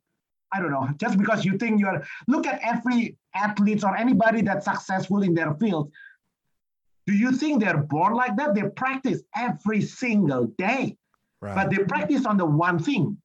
I 0.53 0.59
don't 0.61 0.71
know, 0.71 0.87
just 1.03 1.17
because 1.17 1.45
you 1.45 1.57
think 1.57 1.79
you're 1.79 2.01
look 2.27 2.45
at 2.47 2.59
every 2.63 3.17
athlete 3.35 3.83
or 3.83 3.95
anybody 3.95 4.41
that's 4.41 4.65
successful 4.65 5.21
in 5.21 5.33
their 5.33 5.53
field. 5.55 5.91
Do 7.07 7.13
you 7.13 7.31
think 7.33 7.53
they're 7.61 7.83
born 7.95 8.13
like 8.13 8.35
that? 8.37 8.55
They 8.55 8.63
practice 8.83 9.19
every 9.35 9.81
single 9.81 10.45
day. 10.57 10.97
Right. 11.41 11.55
But 11.55 11.69
they 11.69 11.83
practice 11.83 12.25
on 12.25 12.37
the 12.37 12.45
one 12.45 12.79
thing. 12.79 13.17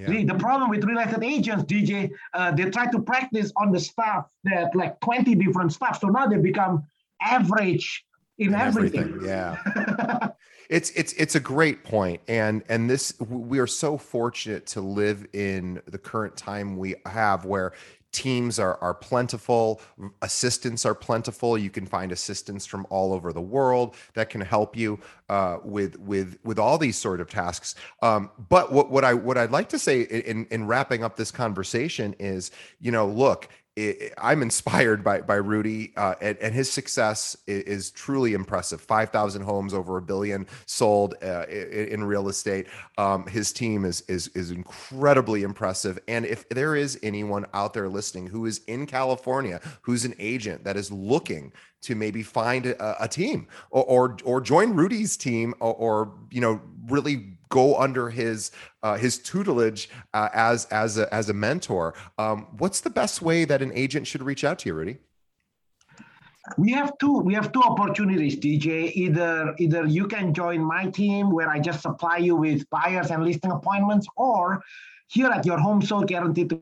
Yeah. 0.00 0.08
The, 0.08 0.24
the 0.24 0.34
problem 0.34 0.70
with 0.70 0.84
real 0.84 0.98
estate 0.98 1.22
agents, 1.22 1.64
DJ, 1.64 2.10
uh, 2.32 2.52
they 2.52 2.70
try 2.70 2.90
to 2.90 3.00
practice 3.00 3.52
on 3.56 3.70
the 3.70 3.80
stuff 3.80 4.26
that 4.44 4.74
like 4.74 4.98
20 5.00 5.34
different 5.34 5.72
stuff. 5.72 6.00
So 6.00 6.08
now 6.08 6.26
they 6.26 6.38
become 6.38 6.84
average 7.20 8.04
in, 8.38 8.48
in 8.48 8.54
everything. 8.54 9.00
everything. 9.00 9.28
Yeah. 9.28 10.28
it's 10.70 10.90
it's 10.90 11.12
it's 11.14 11.34
a 11.34 11.40
great 11.40 11.82
point 11.82 12.20
and 12.28 12.62
and 12.68 12.88
this 12.88 13.12
we 13.28 13.58
are 13.58 13.66
so 13.66 13.98
fortunate 13.98 14.66
to 14.66 14.80
live 14.80 15.26
in 15.32 15.82
the 15.86 15.98
current 15.98 16.36
time 16.36 16.76
we 16.76 16.94
have 17.06 17.44
where 17.44 17.72
teams 18.12 18.58
are, 18.58 18.76
are 18.80 18.94
plentiful 18.94 19.80
assistants 20.22 20.84
are 20.84 20.94
plentiful. 20.94 21.56
You 21.56 21.70
can 21.70 21.86
find 21.86 22.12
assistants 22.12 22.66
from 22.66 22.86
all 22.90 23.12
over 23.12 23.32
the 23.32 23.40
world 23.40 23.96
that 24.14 24.30
can 24.30 24.40
help 24.40 24.76
you 24.76 24.98
uh, 25.28 25.58
with 25.64 25.98
with 25.98 26.38
with 26.44 26.58
all 26.58 26.78
these 26.78 26.96
sort 26.96 27.20
of 27.20 27.28
tasks. 27.28 27.74
Um, 28.02 28.30
but 28.48 28.72
what, 28.72 28.90
what 28.90 29.04
i 29.04 29.14
what 29.14 29.36
i'd 29.38 29.50
like 29.50 29.68
to 29.68 29.78
say 29.78 30.02
in 30.02 30.46
in 30.50 30.66
wrapping 30.66 31.04
up 31.04 31.16
this 31.16 31.30
conversation 31.30 32.14
is 32.18 32.50
you 32.80 32.90
know 32.90 33.06
look 33.06 33.48
I'm 34.18 34.42
inspired 34.42 35.04
by 35.04 35.20
by 35.20 35.36
Rudy, 35.36 35.92
uh, 35.96 36.14
and, 36.20 36.36
and, 36.38 36.54
his 36.54 36.70
success 36.70 37.36
is, 37.46 37.62
is 37.64 37.90
truly 37.90 38.34
impressive. 38.34 38.80
Five 38.80 39.10
thousand 39.10 39.42
homes, 39.42 39.74
over 39.74 39.96
a 39.96 40.02
billion 40.02 40.46
sold 40.66 41.14
uh, 41.22 41.44
in, 41.48 41.88
in, 41.88 42.04
real 42.04 42.28
estate. 42.28 42.66
Um, 42.98 43.26
his 43.26 43.52
team 43.52 43.84
is 43.84 44.02
is 44.02 44.28
is 44.28 44.50
incredibly 44.50 45.42
impressive. 45.42 45.98
And 46.08 46.24
if 46.24 46.48
there 46.48 46.76
is 46.76 46.98
anyone 47.02 47.46
out 47.54 47.74
there 47.74 47.88
listening 47.88 48.26
who 48.26 48.46
is 48.46 48.60
in 48.66 48.86
California, 48.86 49.60
who's 49.82 50.04
an 50.04 50.14
agent 50.18 50.64
that 50.64 50.76
is 50.76 50.90
looking 50.90 51.52
to 51.82 51.94
maybe 51.94 52.22
find 52.22 52.66
a, 52.66 53.04
a 53.04 53.08
team 53.08 53.46
or, 53.70 53.84
or, 53.84 54.16
or 54.24 54.40
join 54.40 54.74
Rudy's 54.74 55.16
team 55.16 55.54
or, 55.60 55.74
or 55.74 56.12
you 56.30 56.40
know 56.40 56.60
really 56.88 57.36
go 57.50 57.76
under 57.76 58.08
his 58.08 58.50
uh, 58.82 58.96
his 58.96 59.18
tutelage 59.18 59.90
uh, 60.14 60.30
as 60.32 60.64
as 60.66 60.96
a, 60.96 61.12
as 61.14 61.28
a 61.28 61.34
mentor. 61.34 61.94
Um, 62.18 62.46
what's 62.58 62.80
the 62.80 62.90
best 62.90 63.20
way 63.20 63.44
that 63.44 63.60
an 63.60 63.72
agent 63.74 64.06
should 64.06 64.22
reach 64.22 64.42
out 64.42 64.58
to 64.60 64.68
you, 64.68 64.74
Rudy? 64.74 64.98
We 66.56 66.72
have 66.72 66.96
two. 66.98 67.18
We 67.18 67.34
have 67.34 67.52
two 67.52 67.62
opportunities, 67.62 68.36
DJ. 68.36 68.92
Either 68.94 69.54
either 69.58 69.86
you 69.86 70.06
can 70.08 70.32
join 70.32 70.64
my 70.64 70.86
team 70.86 71.30
where 71.30 71.48
I 71.48 71.60
just 71.60 71.82
supply 71.82 72.16
you 72.16 72.34
with 72.34 72.68
buyers 72.70 73.10
and 73.10 73.22
listing 73.22 73.50
appointments, 73.50 74.06
or 74.16 74.62
here 75.08 75.28
at 75.28 75.44
your 75.44 75.58
home 75.58 75.82
sold 75.82 76.08
guaranteed, 76.08 76.58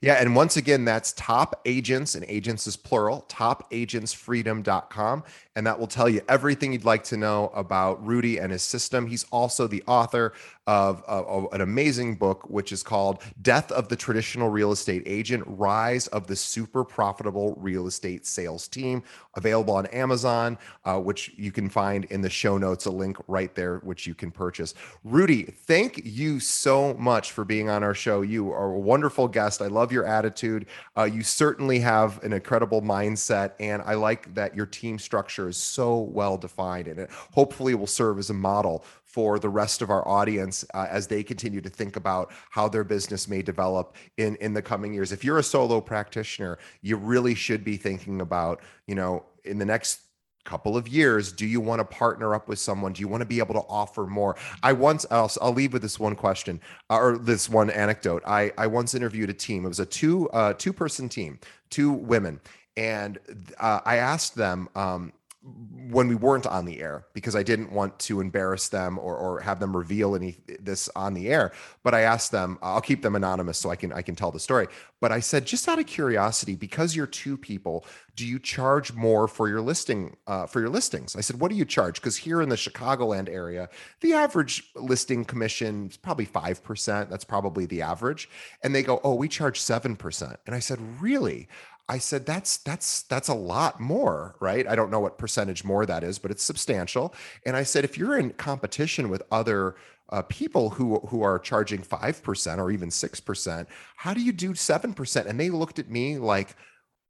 Yeah. 0.01 0.13
And 0.13 0.35
once 0.35 0.57
again, 0.57 0.85
that's 0.85 1.13
top 1.13 1.61
agents, 1.65 2.15
and 2.15 2.25
agents 2.27 2.67
is 2.67 2.77
plural, 2.77 3.25
topagentsfreedom.com. 3.27 5.23
And 5.55 5.65
that 5.67 5.79
will 5.79 5.87
tell 5.87 6.09
you 6.09 6.21
everything 6.27 6.73
you'd 6.73 6.83
like 6.83 7.03
to 7.05 7.17
know 7.17 7.51
about 7.55 8.05
Rudy 8.05 8.39
and 8.39 8.51
his 8.51 8.61
system. 8.61 9.07
He's 9.07 9.25
also 9.31 9.67
the 9.67 9.83
author 9.87 10.33
of, 10.67 11.03
of, 11.03 11.47
an 11.53 11.61
amazing 11.61 12.15
book, 12.15 12.49
which 12.49 12.71
is 12.71 12.81
called 12.81 13.21
Death 13.41 13.71
of 13.71 13.87
the 13.87 13.95
Traditional 13.95 14.49
Real 14.49 14.71
Estate 14.71 15.03
Agent 15.05 15.43
Rise 15.45 16.07
of 16.07 16.25
the 16.25 16.35
Super 16.35 16.83
Profitable 16.83 17.53
Real 17.57 17.85
Estate 17.87 18.25
Sales 18.25 18.67
Team, 18.67 19.03
available 19.35 19.75
on 19.75 19.85
Amazon, 19.87 20.57
uh, 20.83 20.99
which 20.99 21.31
you 21.37 21.51
can 21.51 21.69
find 21.69 22.05
in 22.05 22.21
the 22.21 22.29
show 22.29 22.57
notes, 22.57 22.85
a 22.85 22.91
link 22.91 23.17
right 23.27 23.53
there, 23.53 23.77
which 23.79 24.07
you 24.07 24.15
can 24.15 24.31
purchase. 24.31 24.73
Rudy, 25.03 25.43
thank 25.43 26.01
you 26.03 26.39
so 26.39 26.95
much 26.95 27.31
for 27.31 27.45
being 27.45 27.69
on 27.69 27.83
our 27.83 27.93
show. 27.93 28.21
You 28.23 28.51
are 28.51 28.73
a 28.73 28.79
wonderful 28.79 29.27
guest. 29.27 29.61
I 29.61 29.67
love 29.67 29.91
your 29.91 30.05
attitude. 30.05 30.65
Uh, 30.97 31.03
you 31.03 31.21
certainly 31.21 31.79
have 31.79 32.23
an 32.23 32.33
incredible 32.33 32.81
mindset, 32.81 33.51
and 33.59 33.83
I 33.83 33.93
like 33.93 34.33
that 34.33 34.55
your 34.55 34.65
team 34.65 34.97
structure 34.97 35.44
is 35.47 35.57
so 35.57 35.99
well 35.99 36.37
defined, 36.37 36.87
and 36.87 36.99
it 36.99 37.09
hopefully 37.33 37.75
will 37.75 37.87
serve 37.87 38.19
as 38.19 38.29
a 38.29 38.33
model 38.33 38.83
for 39.03 39.39
the 39.39 39.49
rest 39.49 39.81
of 39.81 39.89
our 39.89 40.05
audience 40.07 40.65
uh, 40.73 40.87
as 40.89 41.07
they 41.07 41.23
continue 41.23 41.61
to 41.61 41.69
think 41.69 41.95
about 41.95 42.31
how 42.49 42.67
their 42.67 42.83
business 42.83 43.27
may 43.27 43.41
develop 43.41 43.95
in 44.17 44.35
in 44.37 44.53
the 44.53 44.61
coming 44.61 44.93
years. 44.93 45.11
If 45.11 45.23
you're 45.23 45.37
a 45.37 45.43
solo 45.43 45.79
practitioner, 45.81 46.57
you 46.81 46.97
really 46.97 47.35
should 47.35 47.63
be 47.63 47.77
thinking 47.77 48.21
about, 48.21 48.61
you 48.87 48.95
know, 48.95 49.25
in 49.43 49.57
the 49.57 49.65
next 49.65 50.01
couple 50.43 50.77
of 50.77 50.87
years 50.87 51.31
do 51.31 51.45
you 51.47 51.59
want 51.59 51.79
to 51.79 51.85
partner 51.85 52.35
up 52.35 52.47
with 52.47 52.59
someone? 52.59 52.93
Do 52.93 53.01
you 53.01 53.07
want 53.07 53.21
to 53.21 53.25
be 53.25 53.39
able 53.39 53.55
to 53.55 53.67
offer 53.67 54.05
more? 54.05 54.35
I 54.61 54.73
once 54.73 55.05
I'll, 55.09 55.31
I'll 55.41 55.53
leave 55.53 55.73
with 55.73 55.81
this 55.81 55.99
one 55.99 56.15
question 56.15 56.61
uh, 56.89 56.97
or 56.97 57.17
this 57.17 57.49
one 57.49 57.69
anecdote. 57.69 58.21
I 58.27 58.51
i 58.57 58.67
once 58.67 58.93
interviewed 58.93 59.29
a 59.29 59.33
team. 59.33 59.65
It 59.65 59.69
was 59.69 59.79
a 59.79 59.85
two 59.85 60.29
uh 60.29 60.53
two 60.53 60.71
person 60.71 61.09
team 61.09 61.39
two 61.69 61.91
women 61.91 62.39
and 62.77 63.17
uh, 63.59 63.79
i 63.85 63.97
asked 63.97 64.35
them 64.35 64.69
um 64.75 65.11
when 65.47 66.07
we 66.07 66.15
weren't 66.15 66.47
on 66.47 66.65
the 66.65 66.81
air 66.81 67.05
because 67.13 67.35
I 67.35 67.43
didn't 67.43 67.71
want 67.71 67.99
to 67.99 68.19
embarrass 68.19 68.69
them 68.69 68.97
or, 68.97 69.15
or 69.15 69.39
have 69.41 69.59
them 69.59 69.77
reveal 69.77 70.15
any 70.15 70.37
this 70.59 70.89
on 70.95 71.13
the 71.13 71.29
air. 71.29 71.51
But 71.83 71.93
I 71.93 72.01
asked 72.01 72.31
them, 72.31 72.57
I'll 72.63 72.81
keep 72.81 73.03
them 73.03 73.15
anonymous 73.15 73.59
so 73.59 73.69
I 73.69 73.75
can 73.75 73.93
I 73.93 74.01
can 74.01 74.15
tell 74.15 74.31
the 74.31 74.39
story. 74.39 74.67
But 74.99 75.11
I 75.11 75.19
said, 75.19 75.45
just 75.45 75.67
out 75.67 75.77
of 75.77 75.85
curiosity, 75.85 76.55
because 76.55 76.95
you're 76.95 77.05
two 77.05 77.37
people, 77.37 77.85
do 78.15 78.25
you 78.25 78.39
charge 78.39 78.93
more 78.93 79.27
for 79.27 79.47
your 79.47 79.61
listing 79.61 80.17
uh, 80.25 80.47
for 80.47 80.61
your 80.61 80.69
listings? 80.69 81.15
I 81.15 81.21
said, 81.21 81.39
what 81.39 81.51
do 81.51 81.57
you 81.57 81.65
charge? 81.65 82.01
Because 82.01 82.17
here 82.17 82.41
in 82.41 82.49
the 82.49 82.55
Chicagoland 82.55 83.29
area, 83.29 83.69
the 84.01 84.13
average 84.13 84.71
listing 84.75 85.25
commission 85.25 85.89
is 85.89 85.97
probably 85.97 86.25
five 86.25 86.63
percent. 86.63 87.11
That's 87.11 87.25
probably 87.25 87.67
the 87.67 87.83
average. 87.83 88.29
And 88.63 88.73
they 88.73 88.81
go, 88.81 88.99
oh, 89.03 89.13
we 89.13 89.27
charge 89.27 89.61
seven 89.61 89.95
percent. 89.95 90.39
And 90.47 90.55
I 90.55 90.59
said, 90.59 90.79
really? 90.99 91.47
I 91.87 91.99
said 91.99 92.25
that's 92.25 92.57
that's 92.57 93.03
that's 93.03 93.27
a 93.27 93.33
lot 93.33 93.79
more, 93.79 94.35
right? 94.39 94.67
I 94.67 94.75
don't 94.75 94.89
know 94.89 94.99
what 94.99 95.17
percentage 95.17 95.63
more 95.63 95.85
that 95.85 96.03
is, 96.03 96.17
but 96.17 96.31
it's 96.31 96.43
substantial. 96.43 97.13
And 97.45 97.55
I 97.55 97.63
said 97.63 97.85
if 97.85 97.97
you're 97.97 98.17
in 98.17 98.31
competition 98.31 99.09
with 99.09 99.21
other 99.31 99.75
uh, 100.09 100.23
people 100.23 100.71
who 100.71 100.99
who 100.99 101.21
are 101.21 101.37
charging 101.37 101.81
5% 101.81 102.57
or 102.57 102.71
even 102.71 102.89
6%, 102.89 103.67
how 103.97 104.13
do 104.13 104.21
you 104.21 104.31
do 104.31 104.53
7%? 104.53 105.25
And 105.25 105.39
they 105.39 105.49
looked 105.49 105.79
at 105.79 105.89
me 105.89 106.17
like 106.17 106.55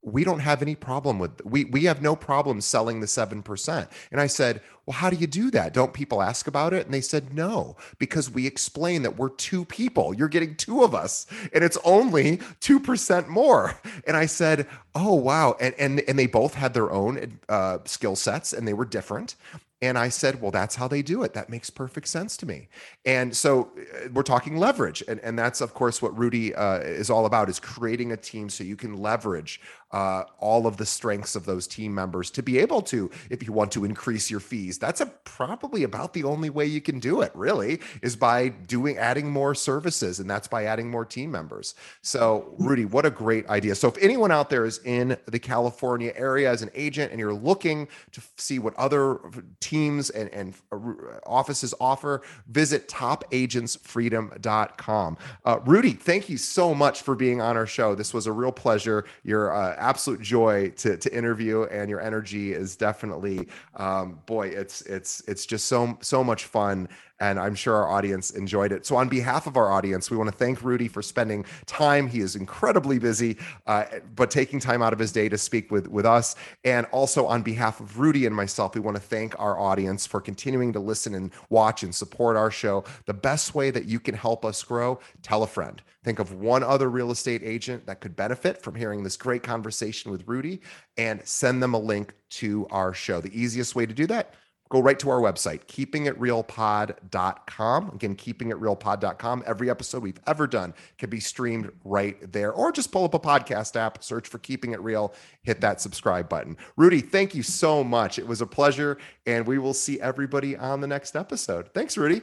we 0.05 0.23
don't 0.23 0.39
have 0.39 0.61
any 0.61 0.75
problem 0.75 1.17
with 1.17 1.43
we 1.43 1.65
we 1.65 1.85
have 1.85 2.01
no 2.01 2.15
problem 2.15 2.61
selling 2.61 2.99
the 2.99 3.07
7%. 3.07 3.87
And 4.11 4.21
I 4.21 4.27
said, 4.27 4.61
"Well, 4.85 4.95
how 4.95 5.09
do 5.09 5.15
you 5.15 5.25
do 5.25 5.49
that? 5.51 5.73
Don't 5.73 5.93
people 5.93 6.21
ask 6.21 6.45
about 6.45 6.73
it?" 6.73 6.85
And 6.85 6.93
they 6.93 7.01
said, 7.01 7.33
"No, 7.33 7.75
because 7.97 8.29
we 8.29 8.45
explain 8.45 9.01
that 9.01 9.17
we're 9.17 9.29
two 9.29 9.65
people. 9.65 10.13
You're 10.13 10.27
getting 10.27 10.55
two 10.55 10.83
of 10.83 10.93
us, 10.93 11.25
and 11.53 11.63
it's 11.63 11.77
only 11.83 12.37
2% 12.61 13.27
more." 13.27 13.79
And 14.05 14.15
I 14.15 14.27
said, 14.27 14.67
"Oh, 14.93 15.15
wow." 15.15 15.57
And 15.59 15.73
and 15.79 16.01
and 16.01 16.19
they 16.19 16.27
both 16.27 16.53
had 16.53 16.75
their 16.75 16.91
own 16.91 17.39
uh, 17.49 17.79
skill 17.85 18.15
sets 18.15 18.53
and 18.53 18.67
they 18.67 18.73
were 18.73 18.85
different. 18.85 19.35
And 19.81 19.97
I 19.97 20.09
said, 20.09 20.41
well, 20.41 20.51
that's 20.51 20.75
how 20.75 20.87
they 20.87 21.01
do 21.01 21.23
it. 21.23 21.33
That 21.33 21.49
makes 21.49 21.69
perfect 21.69 22.07
sense 22.07 22.37
to 22.37 22.45
me. 22.45 22.69
And 23.05 23.35
so 23.35 23.71
uh, 23.77 24.09
we're 24.13 24.23
talking 24.23 24.57
leverage. 24.57 25.03
And, 25.07 25.19
and 25.19 25.37
that's, 25.37 25.59
of 25.59 25.73
course, 25.73 26.01
what 26.01 26.17
Rudy 26.17 26.55
uh, 26.55 26.79
is 26.79 27.09
all 27.09 27.25
about 27.25 27.49
is 27.49 27.59
creating 27.59 28.11
a 28.11 28.17
team 28.17 28.49
so 28.49 28.63
you 28.63 28.77
can 28.77 28.97
leverage 28.97 29.59
uh, 29.95 30.25
all 30.39 30.67
of 30.67 30.75
the 30.75 30.85
strengths 30.85 31.37
of 31.37 31.45
those 31.45 31.65
team 31.65 31.95
members 31.95 32.29
to 32.29 32.43
be 32.43 32.59
able 32.59 32.81
to, 32.81 33.09
if 33.29 33.47
you 33.47 33.53
want 33.53 33.71
to 33.71 33.85
increase 33.85 34.29
your 34.29 34.41
fees. 34.41 34.77
That's 34.77 34.99
a, 34.99 35.05
probably 35.05 35.83
about 35.83 36.11
the 36.11 36.25
only 36.25 36.49
way 36.49 36.65
you 36.65 36.81
can 36.81 36.99
do 36.99 37.21
it, 37.21 37.31
really, 37.33 37.79
is 38.01 38.17
by 38.17 38.49
doing 38.49 38.97
adding 38.97 39.31
more 39.31 39.55
services. 39.55 40.19
And 40.19 40.29
that's 40.29 40.49
by 40.49 40.65
adding 40.65 40.91
more 40.91 41.05
team 41.05 41.31
members. 41.31 41.75
So, 42.01 42.53
Rudy, 42.57 42.83
what 42.83 43.05
a 43.05 43.09
great 43.09 43.47
idea. 43.47 43.73
So, 43.73 43.87
if 43.87 43.97
anyone 44.01 44.33
out 44.33 44.49
there 44.49 44.65
is 44.65 44.81
in 44.83 45.15
the 45.27 45.39
California 45.39 46.11
area 46.17 46.51
as 46.51 46.61
an 46.61 46.71
agent 46.75 47.11
and 47.11 47.19
you're 47.21 47.33
looking 47.33 47.87
to 48.11 48.21
see 48.35 48.59
what 48.59 48.75
other 48.75 49.21
teams 49.61 50.09
and, 50.09 50.27
and 50.33 50.55
uh, 50.73 50.77
offices 51.25 51.73
offer, 51.79 52.21
visit 52.49 52.89
topagentsfreedom.com. 52.89 55.17
Uh, 55.45 55.59
Rudy, 55.65 55.93
thank 55.93 56.27
you 56.27 56.35
so 56.35 56.75
much 56.75 57.01
for 57.01 57.15
being 57.15 57.39
on 57.39 57.55
our 57.55 57.65
show. 57.65 57.95
This 57.95 58.13
was 58.13 58.27
a 58.27 58.33
real 58.33 58.51
pleasure. 58.51 59.05
You're 59.23 59.55
uh, 59.55 59.84
absolute 59.85 60.21
joy 60.21 60.69
to, 60.77 60.97
to 60.97 61.15
interview, 61.15 61.63
and 61.63 61.89
your 61.89 62.01
energy 62.01 62.53
is 62.53 62.75
definitely, 62.75 63.47
um, 63.75 64.19
boy, 64.25 64.47
it's 64.47 64.81
it's 64.81 65.21
it's 65.27 65.45
just 65.45 65.65
so 65.67 65.97
so 66.01 66.23
much 66.23 66.45
fun 66.45 66.89
and 67.19 67.39
I'm 67.39 67.55
sure 67.55 67.75
our 67.75 67.89
audience 67.89 68.31
enjoyed 68.31 68.71
it. 68.71 68.85
So, 68.85 68.95
on 68.95 69.07
behalf 69.07 69.47
of 69.47 69.57
our 69.57 69.71
audience, 69.71 70.11
we 70.11 70.17
want 70.17 70.29
to 70.29 70.35
thank 70.35 70.63
Rudy 70.63 70.87
for 70.87 71.01
spending 71.01 71.45
time. 71.65 72.07
He 72.07 72.19
is 72.19 72.35
incredibly 72.35 72.99
busy, 72.99 73.37
uh, 73.67 73.85
but 74.15 74.29
taking 74.29 74.59
time 74.59 74.81
out 74.81 74.93
of 74.93 74.99
his 74.99 75.11
day 75.11 75.29
to 75.29 75.37
speak 75.37 75.71
with, 75.71 75.87
with 75.87 76.05
us. 76.05 76.35
And 76.63 76.85
also, 76.87 77.25
on 77.25 77.41
behalf 77.41 77.79
of 77.79 77.99
Rudy 77.99 78.25
and 78.25 78.35
myself, 78.35 78.75
we 78.75 78.81
want 78.81 78.97
to 78.97 79.01
thank 79.03 79.37
our 79.39 79.57
audience 79.59 80.05
for 80.05 80.19
continuing 80.19 80.73
to 80.73 80.79
listen 80.79 81.15
and 81.15 81.31
watch 81.49 81.83
and 81.83 81.93
support 81.93 82.35
our 82.35 82.51
show. 82.51 82.83
The 83.05 83.13
best 83.13 83.55
way 83.55 83.71
that 83.71 83.85
you 83.85 83.99
can 83.99 84.15
help 84.15 84.43
us 84.43 84.61
grow, 84.63 84.99
tell 85.21 85.43
a 85.43 85.47
friend. 85.47 85.81
Think 86.03 86.19
of 86.19 86.33
one 86.33 86.63
other 86.63 86.89
real 86.89 87.09
estate 87.09 87.41
agent 87.43 87.87
that 87.87 87.99
could 87.99 88.15
benefit 88.15 88.61
from 88.61 88.75
hearing 88.75 89.03
this 89.03 89.17
great 89.17 89.41
conversation 89.41 90.11
with 90.11 90.27
Rudy 90.27 90.61
and 90.97 91.25
send 91.25 91.63
them 91.63 91.73
a 91.73 91.79
link 91.79 92.13
to 92.29 92.67
our 92.69 92.93
show. 92.93 93.21
The 93.21 93.39
easiest 93.39 93.73
way 93.73 93.85
to 93.87 93.93
do 93.93 94.05
that 94.07 94.35
go 94.69 94.79
right 94.79 94.97
to 94.99 95.09
our 95.09 95.19
website, 95.19 95.65
keepingitrealpod.com. 95.65 97.89
Again, 97.89 98.15
keepingitrealpod.com. 98.15 99.43
Every 99.45 99.69
episode 99.69 100.03
we've 100.03 100.19
ever 100.27 100.47
done 100.47 100.73
can 100.97 101.09
be 101.09 101.19
streamed 101.19 101.71
right 101.83 102.31
there, 102.31 102.51
or 102.51 102.71
just 102.71 102.91
pull 102.91 103.03
up 103.03 103.13
a 103.13 103.19
podcast 103.19 103.75
app, 103.75 104.03
search 104.03 104.27
for 104.27 104.39
Keeping 104.39 104.71
It 104.71 104.81
Real, 104.81 105.13
hit 105.43 105.61
that 105.61 105.81
subscribe 105.81 106.27
button. 106.29 106.57
Rudy, 106.77 107.01
thank 107.01 107.35
you 107.35 107.43
so 107.43 107.83
much. 107.83 108.17
It 108.19 108.27
was 108.27 108.41
a 108.41 108.47
pleasure, 108.47 108.97
and 109.25 109.45
we 109.45 109.59
will 109.59 109.73
see 109.73 110.01
everybody 110.01 110.57
on 110.57 110.81
the 110.81 110.87
next 110.87 111.15
episode. 111.15 111.69
Thanks, 111.73 111.97
Rudy. 111.97 112.21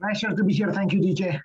Pleasure 0.00 0.34
to 0.34 0.44
be 0.44 0.52
here. 0.52 0.72
Thank 0.72 0.92
you, 0.92 1.00
DJ. 1.00 1.40